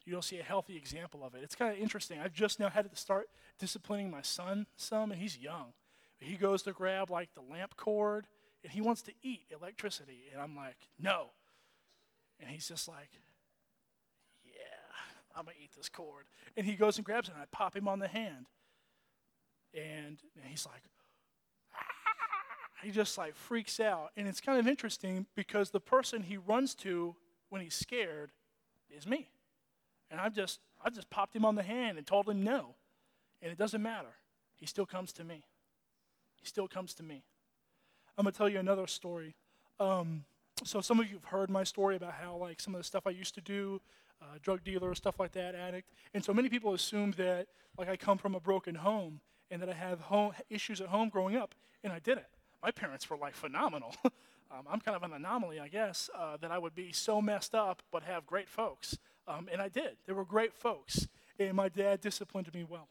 You 0.06 0.14
don't 0.14 0.24
see 0.24 0.38
a 0.38 0.44
healthy 0.44 0.78
example 0.78 1.24
of 1.24 1.34
it. 1.34 1.42
It's 1.42 1.56
kind 1.56 1.74
of 1.74 1.80
interesting. 1.80 2.20
I've 2.20 2.34
just 2.34 2.60
now 2.60 2.70
had 2.70 2.88
to 2.88 2.96
start 2.96 3.30
disciplining 3.58 4.12
my 4.12 4.22
son 4.22 4.68
some, 4.78 5.12
and 5.12 5.20
he's 5.20 5.40
young. 5.40 5.74
He 6.20 6.36
goes 6.36 6.62
to 6.64 6.72
grab 6.72 7.10
like 7.10 7.34
the 7.34 7.42
lamp 7.42 7.76
cord, 7.78 8.28
and 8.66 8.74
he 8.74 8.82
wants 8.82 9.04
to 9.04 9.12
eat 9.22 9.46
electricity. 9.52 10.24
And 10.34 10.42
I'm 10.42 10.56
like, 10.56 10.76
no. 11.00 11.28
And 12.40 12.50
he's 12.50 12.68
just 12.68 12.88
like, 12.88 13.10
yeah, 14.44 14.54
I'm 15.36 15.46
going 15.46 15.56
to 15.56 15.64
eat 15.64 15.70
this 15.78 15.88
cord. 15.88 16.26
And 16.58 16.66
he 16.66 16.74
goes 16.74 16.98
and 16.98 17.06
grabs 17.06 17.30
it, 17.30 17.36
and 17.36 17.42
I 17.44 17.46
pop 17.52 17.76
him 17.76 17.88
on 17.88 18.00
the 18.00 18.08
hand. 18.08 18.48
And, 19.76 20.18
and 20.36 20.46
he's 20.48 20.66
like, 20.66 20.82
ah. 21.76 21.78
he 22.82 22.90
just 22.90 23.20
like 23.20 23.36
freaks 23.36 23.80
out. 23.80 24.10
And 24.18 24.28
it's 24.28 24.42
kind 24.42 24.58
of 24.58 24.68
interesting 24.68 25.28
because 25.36 25.70
the 25.70 25.80
person 25.80 26.24
he 26.24 26.38
runs 26.38 26.74
to 26.78 27.16
when 27.50 27.62
he's 27.62 27.76
scared 27.76 28.32
is 28.90 29.06
me. 29.06 29.30
And 30.10 30.20
I've 30.20 30.34
just 30.34 30.60
I 30.84 30.90
just 30.90 31.12
popped 31.12 31.36
him 31.36 31.46
on 31.46 31.54
the 31.54 31.64
hand 31.64 32.00
and 32.00 32.08
told 32.08 32.28
him 32.28 32.44
no. 32.44 32.76
And 33.44 33.52
it 33.52 33.60
doesn't 33.60 33.82
matter. 33.82 34.16
He 34.56 34.66
still 34.66 34.86
comes 34.86 35.12
to 35.14 35.24
me. 35.24 35.44
He 36.40 36.48
still 36.48 36.68
comes 36.68 36.96
to 36.96 37.04
me. 37.04 37.24
I'm 38.18 38.24
gonna 38.24 38.32
tell 38.32 38.50
you 38.50 38.60
another 38.60 38.88
story. 38.88 39.36
Um, 39.80 40.24
so 40.64 40.82
some 40.82 41.00
of 41.00 41.08
you 41.08 41.16
have 41.16 41.26
heard 41.26 41.50
my 41.50 41.64
story 41.64 41.96
about 41.96 42.14
how 42.14 42.36
like 42.38 42.62
some 42.62 42.74
of 42.76 42.80
the 42.80 42.86
stuff 42.86 43.06
I 43.06 43.12
used 43.12 43.36
to 43.36 43.42
do, 43.42 43.82
uh, 44.22 44.38
drug 44.42 44.64
dealer, 44.64 44.96
stuff 44.96 45.20
like 45.20 45.34
that, 45.34 45.56
addict. 45.56 45.90
And 46.14 46.24
so 46.24 46.34
many 46.34 46.50
people 46.50 46.74
assume 46.74 47.12
that 47.18 47.48
like 47.78 47.90
I 47.90 47.98
come 47.98 48.18
from 48.18 48.36
a 48.36 48.40
broken 48.40 48.76
home 48.76 49.20
and 49.52 49.62
that 49.62 49.70
I 49.70 49.74
have 49.74 50.02
home 50.02 50.34
issues 50.50 50.82
at 50.82 50.88
home 50.88 51.10
growing 51.10 51.36
up, 51.36 51.54
and 51.84 51.92
I 51.92 52.00
didn't 52.00 52.26
my 52.66 52.72
parents 52.72 53.08
were 53.10 53.18
like 53.18 53.36
phenomenal. 53.36 53.96
um, 54.04 54.66
I'm 54.68 54.80
kind 54.80 54.98
of 54.98 55.04
an 55.04 55.14
anomaly, 55.14 55.60
I 55.60 55.68
guess, 55.68 56.10
uh, 56.18 56.36
that 56.38 56.52
I 56.52 56.58
would 56.58 56.74
be 56.74 56.92
so 56.92 57.22
messed 57.22 57.54
up 57.54 57.84
but 57.92 58.02
have 58.04 58.26
great 58.26 58.50
folks. 58.50 58.98
Um, 59.28 59.48
and 59.52 59.62
I 59.62 59.70
did. 59.70 59.98
They 60.08 60.14
were 60.14 60.26
great 60.26 60.52
folks. 60.52 61.08
And 61.40 61.54
my 61.54 61.70
dad 61.70 62.02
disciplined 62.02 62.52
me 62.54 62.66
well. 62.68 62.88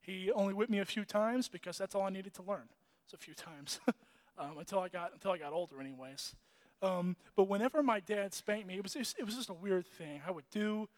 He 0.00 0.32
only 0.32 0.54
whipped 0.54 0.70
me 0.70 0.78
a 0.78 0.86
few 0.86 1.04
times 1.04 1.48
because 1.48 1.76
that's 1.76 1.94
all 1.94 2.02
I 2.02 2.10
needed 2.10 2.32
to 2.34 2.42
learn. 2.42 2.68
It's 3.04 3.12
a 3.12 3.18
few 3.18 3.34
times 3.34 3.78
um, 4.40 4.58
until 4.58 4.80
I 4.80 4.88
got 4.88 5.12
until 5.12 5.32
I 5.32 5.38
got 5.38 5.52
older, 5.52 5.80
anyways. 5.80 6.34
Um, 6.82 7.14
but 7.36 7.44
whenever 7.44 7.82
my 7.82 8.00
dad 8.00 8.32
spanked 8.32 8.66
me, 8.66 8.76
it 8.76 8.82
was 8.82 8.94
just, 8.94 9.18
it 9.18 9.26
was 9.26 9.36
just 9.36 9.50
a 9.50 9.54
weird 9.54 9.86
thing. 9.86 10.22
I 10.26 10.30
would 10.30 10.48
do 10.50 10.88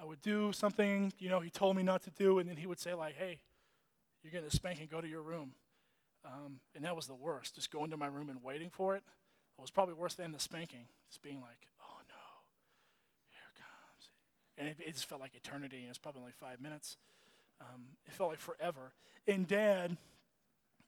I 0.00 0.04
would 0.04 0.22
do 0.22 0.52
something, 0.52 1.12
you 1.18 1.28
know, 1.28 1.40
he 1.40 1.50
told 1.50 1.76
me 1.76 1.82
not 1.82 2.02
to 2.02 2.10
do, 2.10 2.38
and 2.38 2.48
then 2.48 2.56
he 2.56 2.66
would 2.66 2.80
say 2.80 2.94
like, 2.94 3.14
"Hey, 3.14 3.38
you're 4.22 4.32
getting 4.32 4.48
a 4.48 4.50
spanking. 4.50 4.88
Go 4.90 5.00
to 5.00 5.08
your 5.08 5.22
room." 5.22 5.52
Um, 6.24 6.60
and 6.74 6.84
that 6.84 6.96
was 6.96 7.06
the 7.06 7.14
worst. 7.14 7.54
Just 7.54 7.70
going 7.70 7.90
to 7.90 7.96
my 7.96 8.06
room 8.06 8.30
and 8.30 8.42
waiting 8.42 8.70
for 8.70 8.96
it. 8.96 9.02
It 9.58 9.60
was 9.60 9.70
probably 9.70 9.94
worse 9.94 10.14
than 10.14 10.32
the 10.32 10.40
spanking. 10.40 10.86
Just 11.08 11.22
being 11.22 11.40
like, 11.40 11.68
oh 11.80 11.98
no, 12.08 12.24
here 13.30 13.44
it 13.54 13.60
comes. 13.60 14.08
And 14.56 14.68
it, 14.68 14.76
it 14.88 14.94
just 14.94 15.06
felt 15.06 15.20
like 15.20 15.34
eternity, 15.34 15.80
and 15.80 15.88
was 15.88 15.98
probably 15.98 16.22
only 16.22 16.32
five 16.32 16.60
minutes. 16.60 16.96
Um, 17.60 17.84
it 18.06 18.14
felt 18.14 18.30
like 18.30 18.40
forever. 18.40 18.92
And 19.28 19.46
dad, 19.46 19.96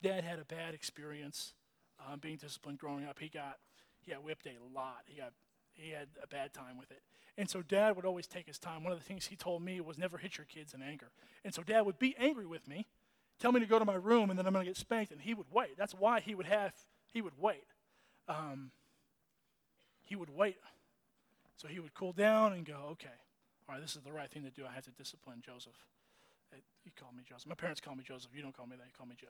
dad 0.03 0.25
had 0.25 0.39
a 0.39 0.45
bad 0.45 0.75
experience 0.75 1.53
um, 2.01 2.19
being 2.19 2.37
disciplined 2.37 2.79
growing 2.79 3.05
up. 3.05 3.19
He 3.19 3.29
got, 3.29 3.59
he 4.01 4.13
got 4.13 4.23
whipped 4.25 4.47
a 4.47 4.57
lot. 4.75 5.03
He 5.07 5.19
got, 5.19 5.33
he 5.75 5.91
had 5.91 6.09
a 6.23 6.27
bad 6.27 6.53
time 6.53 6.79
with 6.79 6.91
it. 6.91 7.03
And 7.39 7.51
so 7.51 7.63
dad 7.63 7.97
would 7.97 8.07
always 8.07 8.27
take 8.27 8.47
his 8.47 8.59
time. 8.59 8.83
One 8.83 8.93
of 8.93 8.99
the 8.99 9.05
things 9.05 9.27
he 9.27 9.37
told 9.37 9.63
me 9.63 9.81
was 9.81 9.99
never 9.99 10.17
hit 10.17 10.39
your 10.39 10.47
kids 10.47 10.73
in 10.73 10.83
anger. 10.83 11.11
And 11.45 11.53
so 11.53 11.63
dad 11.63 11.83
would 11.83 11.99
be 11.99 12.17
angry 12.19 12.47
with 12.47 12.67
me 12.67 12.87
tell 13.39 13.53
me 13.53 13.61
to 13.61 13.67
go 13.67 13.79
to 13.79 13.85
my 13.85 13.95
room 13.95 14.31
and 14.31 14.39
then 14.39 14.47
I'm 14.47 14.53
going 14.53 14.65
to 14.65 14.71
get 14.71 14.77
spanked. 14.77 15.13
And 15.13 15.21
he 15.21 15.35
would 15.35 15.47
wait. 15.53 15.77
That's 15.77 15.95
why 15.95 16.21
he 16.21 16.35
would 16.35 16.47
have, 16.47 16.73
he 17.13 17.21
would 17.21 17.35
wait. 17.39 17.65
Um, 18.29 18.71
he 20.03 20.17
would 20.17 20.31
wait. 20.31 20.57
So 21.57 21.69
he 21.69 21.81
would 21.81 21.95
cool 21.95 22.13
down 22.13 22.53
and 22.53 22.65
go, 22.65 22.77
okay, 22.93 23.09
all 23.69 23.75
right, 23.75 23.83
this 23.83 23.97
is 23.97 24.03
the 24.03 24.13
right 24.13 24.31
thing 24.31 24.45
to 24.45 24.51
do. 24.51 24.63
I 24.69 24.75
have 24.75 24.85
to 24.85 24.91
discipline 24.91 25.43
Joseph. 25.45 25.77
He 26.85 26.93
called 26.99 27.17
me 27.17 27.25
Joseph. 27.29 27.49
My 27.49 27.55
parents 27.57 27.81
call 27.81 27.97
me 27.97 28.05
Joseph. 28.07 28.31
You 28.35 28.43
don't 28.43 28.57
call 28.57 28.67
me 28.67 28.77
that. 28.77 28.87
You 28.87 28.95
call 28.97 29.07
me 29.07 29.17
Joe. 29.19 29.27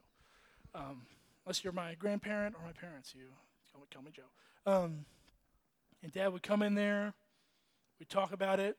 Um, 0.74 1.02
unless 1.46 1.62
you're 1.62 1.72
my 1.72 1.94
grandparent 1.94 2.56
or 2.58 2.66
my 2.66 2.72
parents, 2.72 3.14
you 3.16 3.26
Call 3.72 3.80
me, 3.80 3.86
call 3.92 4.02
me 4.02 4.10
Joe. 4.10 4.72
Um, 4.84 5.04
and 6.02 6.12
Dad 6.12 6.28
would 6.32 6.42
come 6.42 6.62
in 6.62 6.74
there, 6.74 7.14
we'd 7.98 8.08
talk 8.08 8.32
about 8.32 8.58
it, 8.58 8.76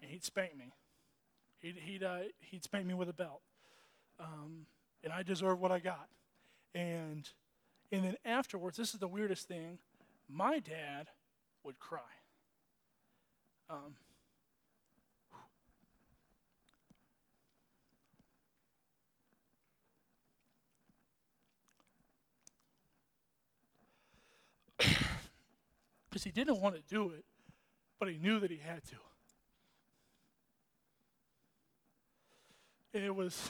and 0.00 0.10
he'd 0.10 0.24
spank 0.24 0.56
me. 0.56 0.72
He'd, 1.60 1.76
he'd, 1.76 2.02
uh, 2.02 2.20
he'd 2.40 2.64
spank 2.64 2.86
me 2.86 2.94
with 2.94 3.08
a 3.08 3.12
belt. 3.12 3.42
Um, 4.18 4.66
and 5.04 5.12
I 5.12 5.22
deserved 5.22 5.60
what 5.60 5.70
I 5.70 5.78
got. 5.78 6.08
And, 6.74 7.28
and 7.92 8.04
then 8.04 8.16
afterwards, 8.24 8.76
this 8.76 8.92
is 8.92 9.00
the 9.00 9.08
weirdest 9.08 9.46
thing 9.46 9.78
my 10.28 10.58
dad 10.58 11.08
would 11.64 11.78
cry. 11.78 12.00
Um, 13.68 13.94
because 26.10 26.24
he 26.24 26.30
didn't 26.30 26.60
want 26.60 26.74
to 26.74 26.82
do 26.92 27.10
it, 27.10 27.24
but 27.98 28.08
he 28.08 28.18
knew 28.18 28.40
that 28.40 28.50
he 28.50 28.58
had 28.58 28.82
to. 28.84 28.96
And 32.92 33.04
it 33.04 33.14
was 33.14 33.48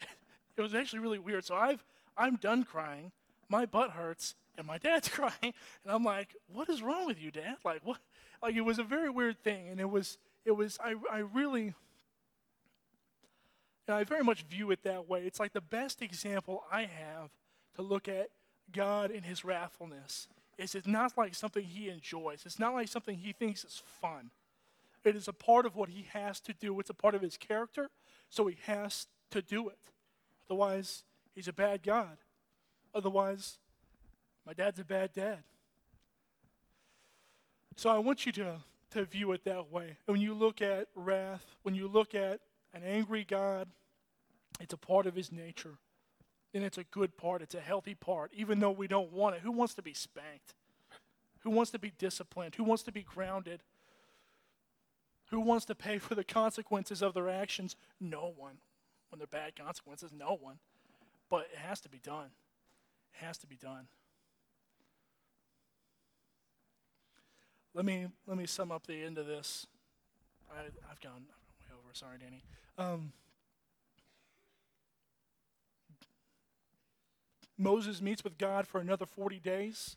it 0.56 0.60
was 0.60 0.74
actually 0.74 0.98
really 0.98 1.18
weird. 1.18 1.44
So 1.44 1.54
I've 1.54 1.82
I'm 2.16 2.36
done 2.36 2.64
crying, 2.64 3.10
my 3.48 3.64
butt 3.64 3.92
hurts, 3.92 4.34
and 4.58 4.66
my 4.66 4.76
dad's 4.76 5.08
crying, 5.18 5.32
and 5.42 5.52
I'm 5.86 6.04
like, 6.04 6.36
"What 6.52 6.68
is 6.68 6.82
wrong 6.82 7.06
with 7.06 7.20
you, 7.20 7.30
Dad?" 7.30 7.56
Like 7.64 7.80
what? 7.84 7.98
Like 8.42 8.54
it 8.54 8.60
was 8.60 8.78
a 8.78 8.84
very 8.84 9.08
weird 9.08 9.42
thing, 9.42 9.68
and 9.68 9.80
it 9.80 9.88
was 9.88 10.18
it 10.44 10.52
was 10.52 10.78
I 10.84 10.94
I 11.10 11.18
really. 11.18 11.74
And 13.88 13.96
I 13.96 14.04
very 14.04 14.22
much 14.22 14.42
view 14.42 14.70
it 14.70 14.84
that 14.84 15.08
way. 15.08 15.24
It's 15.26 15.40
like 15.40 15.52
the 15.52 15.60
best 15.60 16.00
example 16.00 16.62
I 16.70 16.82
have 16.82 17.30
to 17.74 17.82
look 17.82 18.06
at 18.08 18.30
God 18.70 19.10
in 19.10 19.24
his 19.24 19.40
wrathfulness 19.40 20.28
is 20.58 20.74
it's 20.74 20.86
not 20.86 21.16
like 21.16 21.34
something 21.34 21.64
he 21.64 21.88
enjoys. 21.88 22.44
It's 22.44 22.58
not 22.58 22.74
like 22.74 22.88
something 22.88 23.16
he 23.16 23.32
thinks 23.32 23.64
is 23.64 23.82
fun. 24.00 24.30
It 25.04 25.16
is 25.16 25.28
a 25.28 25.32
part 25.32 25.64
of 25.64 25.76
what 25.76 25.88
he 25.88 26.06
has 26.12 26.40
to 26.40 26.52
do. 26.52 26.78
It's 26.78 26.90
a 26.90 26.94
part 26.94 27.14
of 27.14 27.22
his 27.22 27.36
character, 27.36 27.88
so 28.28 28.46
he 28.46 28.56
has 28.66 29.06
to 29.30 29.40
do 29.40 29.68
it. 29.68 29.78
Otherwise, 30.48 31.04
he's 31.34 31.48
a 31.48 31.52
bad 31.52 31.82
God. 31.82 32.18
Otherwise, 32.94 33.58
my 34.46 34.52
dad's 34.52 34.78
a 34.78 34.84
bad 34.84 35.12
dad. 35.12 35.42
So 37.76 37.88
I 37.88 37.98
want 37.98 38.26
you 38.26 38.32
to, 38.32 38.56
to 38.90 39.04
view 39.04 39.32
it 39.32 39.44
that 39.44 39.70
way. 39.70 39.96
When 40.06 40.20
you 40.20 40.34
look 40.34 40.60
at 40.60 40.88
wrath, 40.94 41.46
when 41.62 41.74
you 41.74 41.88
look 41.88 42.14
at 42.14 42.40
an 42.74 42.82
angry 42.84 43.24
God, 43.24 43.68
it's 44.60 44.74
a 44.74 44.76
part 44.76 45.06
of 45.06 45.14
his 45.14 45.32
nature. 45.32 45.78
And 46.52 46.64
it's 46.64 46.78
a 46.78 46.84
good 46.84 47.16
part, 47.16 47.42
it's 47.42 47.54
a 47.54 47.60
healthy 47.60 47.94
part, 47.94 48.32
even 48.34 48.58
though 48.58 48.72
we 48.72 48.88
don't 48.88 49.12
want 49.12 49.36
it. 49.36 49.42
Who 49.42 49.52
wants 49.52 49.74
to 49.74 49.82
be 49.82 49.94
spanked? 49.94 50.54
Who 51.40 51.50
wants 51.50 51.70
to 51.70 51.78
be 51.78 51.92
disciplined? 51.96 52.56
Who 52.56 52.64
wants 52.64 52.82
to 52.84 52.92
be 52.92 53.02
grounded? 53.02 53.62
Who 55.30 55.40
wants 55.40 55.64
to 55.66 55.74
pay 55.74 55.98
for 55.98 56.14
the 56.14 56.24
consequences 56.24 57.02
of 57.02 57.14
their 57.14 57.28
actions? 57.28 57.76
No 58.00 58.32
one. 58.36 58.58
When 59.10 59.18
they're 59.18 59.26
bad 59.26 59.54
consequences, 59.56 60.10
no 60.12 60.36
one. 60.40 60.58
But 61.28 61.46
it 61.52 61.58
has 61.58 61.80
to 61.82 61.88
be 61.88 61.98
done. 61.98 62.30
It 63.14 63.24
has 63.24 63.38
to 63.38 63.46
be 63.46 63.56
done. 63.56 63.86
Let 67.72 67.84
me 67.84 68.08
let 68.26 68.36
me 68.36 68.46
sum 68.46 68.72
up 68.72 68.88
the 68.88 69.02
end 69.04 69.16
of 69.16 69.26
this. 69.26 69.66
I, 70.52 70.62
have 70.88 71.00
gone 71.00 71.22
way 71.60 71.72
over. 71.72 71.94
Sorry, 71.94 72.18
Danny. 72.18 72.42
Um, 72.76 73.12
Moses 77.60 78.00
meets 78.00 78.24
with 78.24 78.38
God 78.38 78.66
for 78.66 78.80
another 78.80 79.06
40 79.06 79.38
days. 79.38 79.96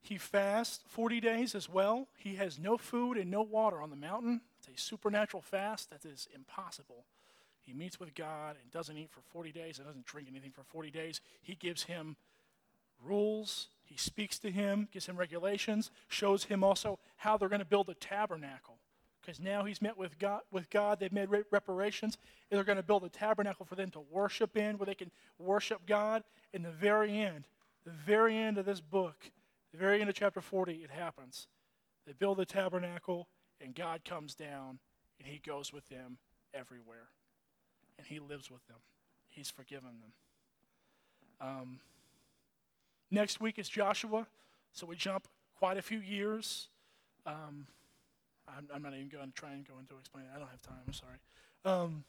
He 0.00 0.16
fasts 0.16 0.84
40 0.86 1.20
days 1.20 1.54
as 1.54 1.68
well. 1.68 2.06
He 2.16 2.36
has 2.36 2.58
no 2.58 2.78
food 2.78 3.16
and 3.16 3.30
no 3.30 3.42
water 3.42 3.82
on 3.82 3.90
the 3.90 3.96
mountain. 3.96 4.40
It's 4.58 4.68
a 4.68 4.80
supernatural 4.80 5.42
fast 5.42 5.90
that 5.90 6.04
is 6.04 6.28
impossible. 6.32 7.04
He 7.60 7.72
meets 7.72 7.98
with 7.98 8.14
God 8.14 8.56
and 8.62 8.70
doesn't 8.70 8.96
eat 8.96 9.10
for 9.10 9.20
40 9.32 9.50
days 9.50 9.78
and 9.78 9.86
doesn't 9.86 10.06
drink 10.06 10.28
anything 10.30 10.52
for 10.52 10.62
40 10.62 10.92
days. 10.92 11.20
He 11.42 11.56
gives 11.56 11.84
him 11.84 12.16
rules. 13.04 13.68
He 13.82 13.96
speaks 13.96 14.38
to 14.38 14.50
him, 14.50 14.88
gives 14.92 15.06
him 15.06 15.16
regulations, 15.16 15.90
shows 16.08 16.44
him 16.44 16.62
also 16.62 17.00
how 17.16 17.36
they're 17.36 17.48
going 17.48 17.58
to 17.58 17.64
build 17.64 17.88
a 17.88 17.94
tabernacle. 17.94 18.78
Because 19.26 19.40
now 19.40 19.64
he's 19.64 19.82
met 19.82 19.98
with 19.98 20.16
God, 20.20 20.42
with 20.52 20.70
God, 20.70 21.00
they've 21.00 21.12
made 21.12 21.28
reparations, 21.50 22.16
and 22.48 22.56
they're 22.56 22.64
going 22.64 22.76
to 22.76 22.82
build 22.82 23.02
a 23.02 23.08
tabernacle 23.08 23.66
for 23.66 23.74
them 23.74 23.90
to 23.90 24.00
worship 24.08 24.56
in, 24.56 24.78
where 24.78 24.86
they 24.86 24.94
can 24.94 25.10
worship 25.40 25.84
God. 25.84 26.22
In 26.52 26.62
the 26.62 26.70
very 26.70 27.18
end, 27.18 27.48
the 27.84 27.90
very 27.90 28.36
end 28.36 28.56
of 28.56 28.66
this 28.66 28.80
book, 28.80 29.32
the 29.72 29.78
very 29.78 30.00
end 30.00 30.08
of 30.08 30.14
chapter 30.14 30.40
40, 30.40 30.74
it 30.74 30.92
happens. 30.92 31.48
They 32.06 32.12
build 32.12 32.38
the 32.38 32.44
tabernacle, 32.44 33.26
and 33.60 33.74
God 33.74 34.04
comes 34.04 34.36
down, 34.36 34.78
and 35.18 35.26
he 35.26 35.40
goes 35.44 35.72
with 35.72 35.88
them 35.88 36.18
everywhere. 36.54 37.08
And 37.98 38.06
he 38.06 38.20
lives 38.20 38.48
with 38.48 38.64
them. 38.68 38.78
He's 39.28 39.50
forgiven 39.50 39.90
them. 41.40 41.48
Um, 41.48 41.80
next 43.10 43.40
week 43.40 43.58
is 43.58 43.68
Joshua, 43.68 44.28
so 44.72 44.86
we 44.86 44.94
jump 44.94 45.26
quite 45.58 45.78
a 45.78 45.82
few 45.82 45.98
years. 45.98 46.68
Um, 47.26 47.66
I'm, 48.48 48.68
I'm, 48.74 48.82
not 48.82 48.94
even 48.94 49.08
going 49.08 49.26
to 49.26 49.32
try 49.32 49.52
and 49.52 49.66
go 49.66 49.74
into 49.80 49.94
explaining. 49.98 50.30
I 50.34 50.38
don't 50.38 50.48
have 50.48 50.62
time. 50.62 50.78
I'm 50.86 50.92
sorry. 50.92 51.18
Um, 51.64 52.04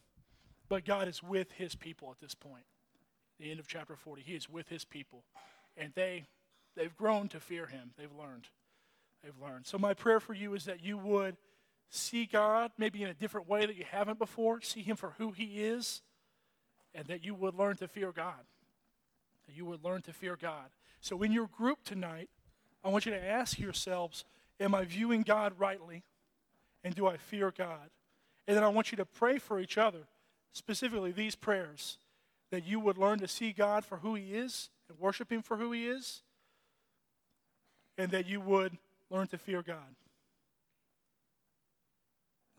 but 0.69 0.85
God 0.85 1.07
is 1.07 1.23
with 1.23 1.51
his 1.53 1.75
people 1.75 2.09
at 2.11 2.19
this 2.19 2.35
point. 2.35 2.63
The 3.39 3.51
end 3.51 3.59
of 3.59 3.67
chapter 3.67 3.95
40. 3.95 4.21
He 4.21 4.35
is 4.35 4.49
with 4.49 4.67
his 4.69 4.85
people. 4.85 5.23
And 5.77 5.93
they 5.95 6.25
They've 6.77 6.95
grown 6.95 7.27
to 7.29 7.39
fear 7.39 7.65
him. 7.65 7.91
They've 7.97 8.13
learned. 8.13 8.47
They've 9.23 9.37
learned. 9.41 9.65
So, 9.65 9.79
my 9.79 9.95
prayer 9.95 10.19
for 10.19 10.35
you 10.35 10.53
is 10.53 10.65
that 10.65 10.83
you 10.83 10.97
would 10.99 11.35
see 11.89 12.27
God 12.27 12.71
maybe 12.77 13.01
in 13.01 13.09
a 13.09 13.15
different 13.15 13.49
way 13.49 13.65
that 13.65 13.75
you 13.75 13.85
haven't 13.89 14.19
before, 14.19 14.61
see 14.61 14.83
him 14.83 14.95
for 14.95 15.15
who 15.17 15.31
he 15.31 15.63
is, 15.63 16.03
and 16.93 17.07
that 17.07 17.25
you 17.25 17.33
would 17.33 17.55
learn 17.55 17.77
to 17.77 17.87
fear 17.87 18.11
God. 18.11 18.45
That 19.47 19.55
you 19.55 19.65
would 19.65 19.83
learn 19.83 20.03
to 20.03 20.13
fear 20.13 20.37
God. 20.39 20.69
So, 21.01 21.23
in 21.23 21.31
your 21.31 21.47
group 21.47 21.83
tonight, 21.83 22.29
I 22.83 22.89
want 22.89 23.07
you 23.07 23.11
to 23.11 23.25
ask 23.25 23.57
yourselves 23.57 24.23
Am 24.59 24.75
I 24.75 24.85
viewing 24.85 25.23
God 25.23 25.53
rightly? 25.57 26.03
And 26.83 26.95
do 26.95 27.07
I 27.07 27.17
fear 27.17 27.53
God? 27.55 27.89
And 28.47 28.55
then 28.55 28.63
I 28.63 28.69
want 28.69 28.91
you 28.91 28.97
to 28.97 29.05
pray 29.05 29.37
for 29.39 29.59
each 29.59 29.77
other, 29.77 30.07
specifically 30.53 31.11
these 31.11 31.35
prayers, 31.35 31.97
that 32.51 32.65
you 32.65 32.79
would 32.79 32.97
learn 32.97 33.19
to 33.19 33.27
see 33.27 33.51
God 33.51 33.83
for 33.83 33.97
who 33.97 34.15
He 34.15 34.33
is 34.33 34.69
and 34.89 34.97
worship 34.99 35.31
Him 35.31 35.41
for 35.41 35.57
who 35.57 35.71
He 35.71 35.87
is, 35.87 36.21
and 37.97 38.11
that 38.11 38.27
you 38.27 38.39
would 38.39 38.77
learn 39.09 39.27
to 39.27 39.37
fear 39.37 39.61
God. 39.61 39.95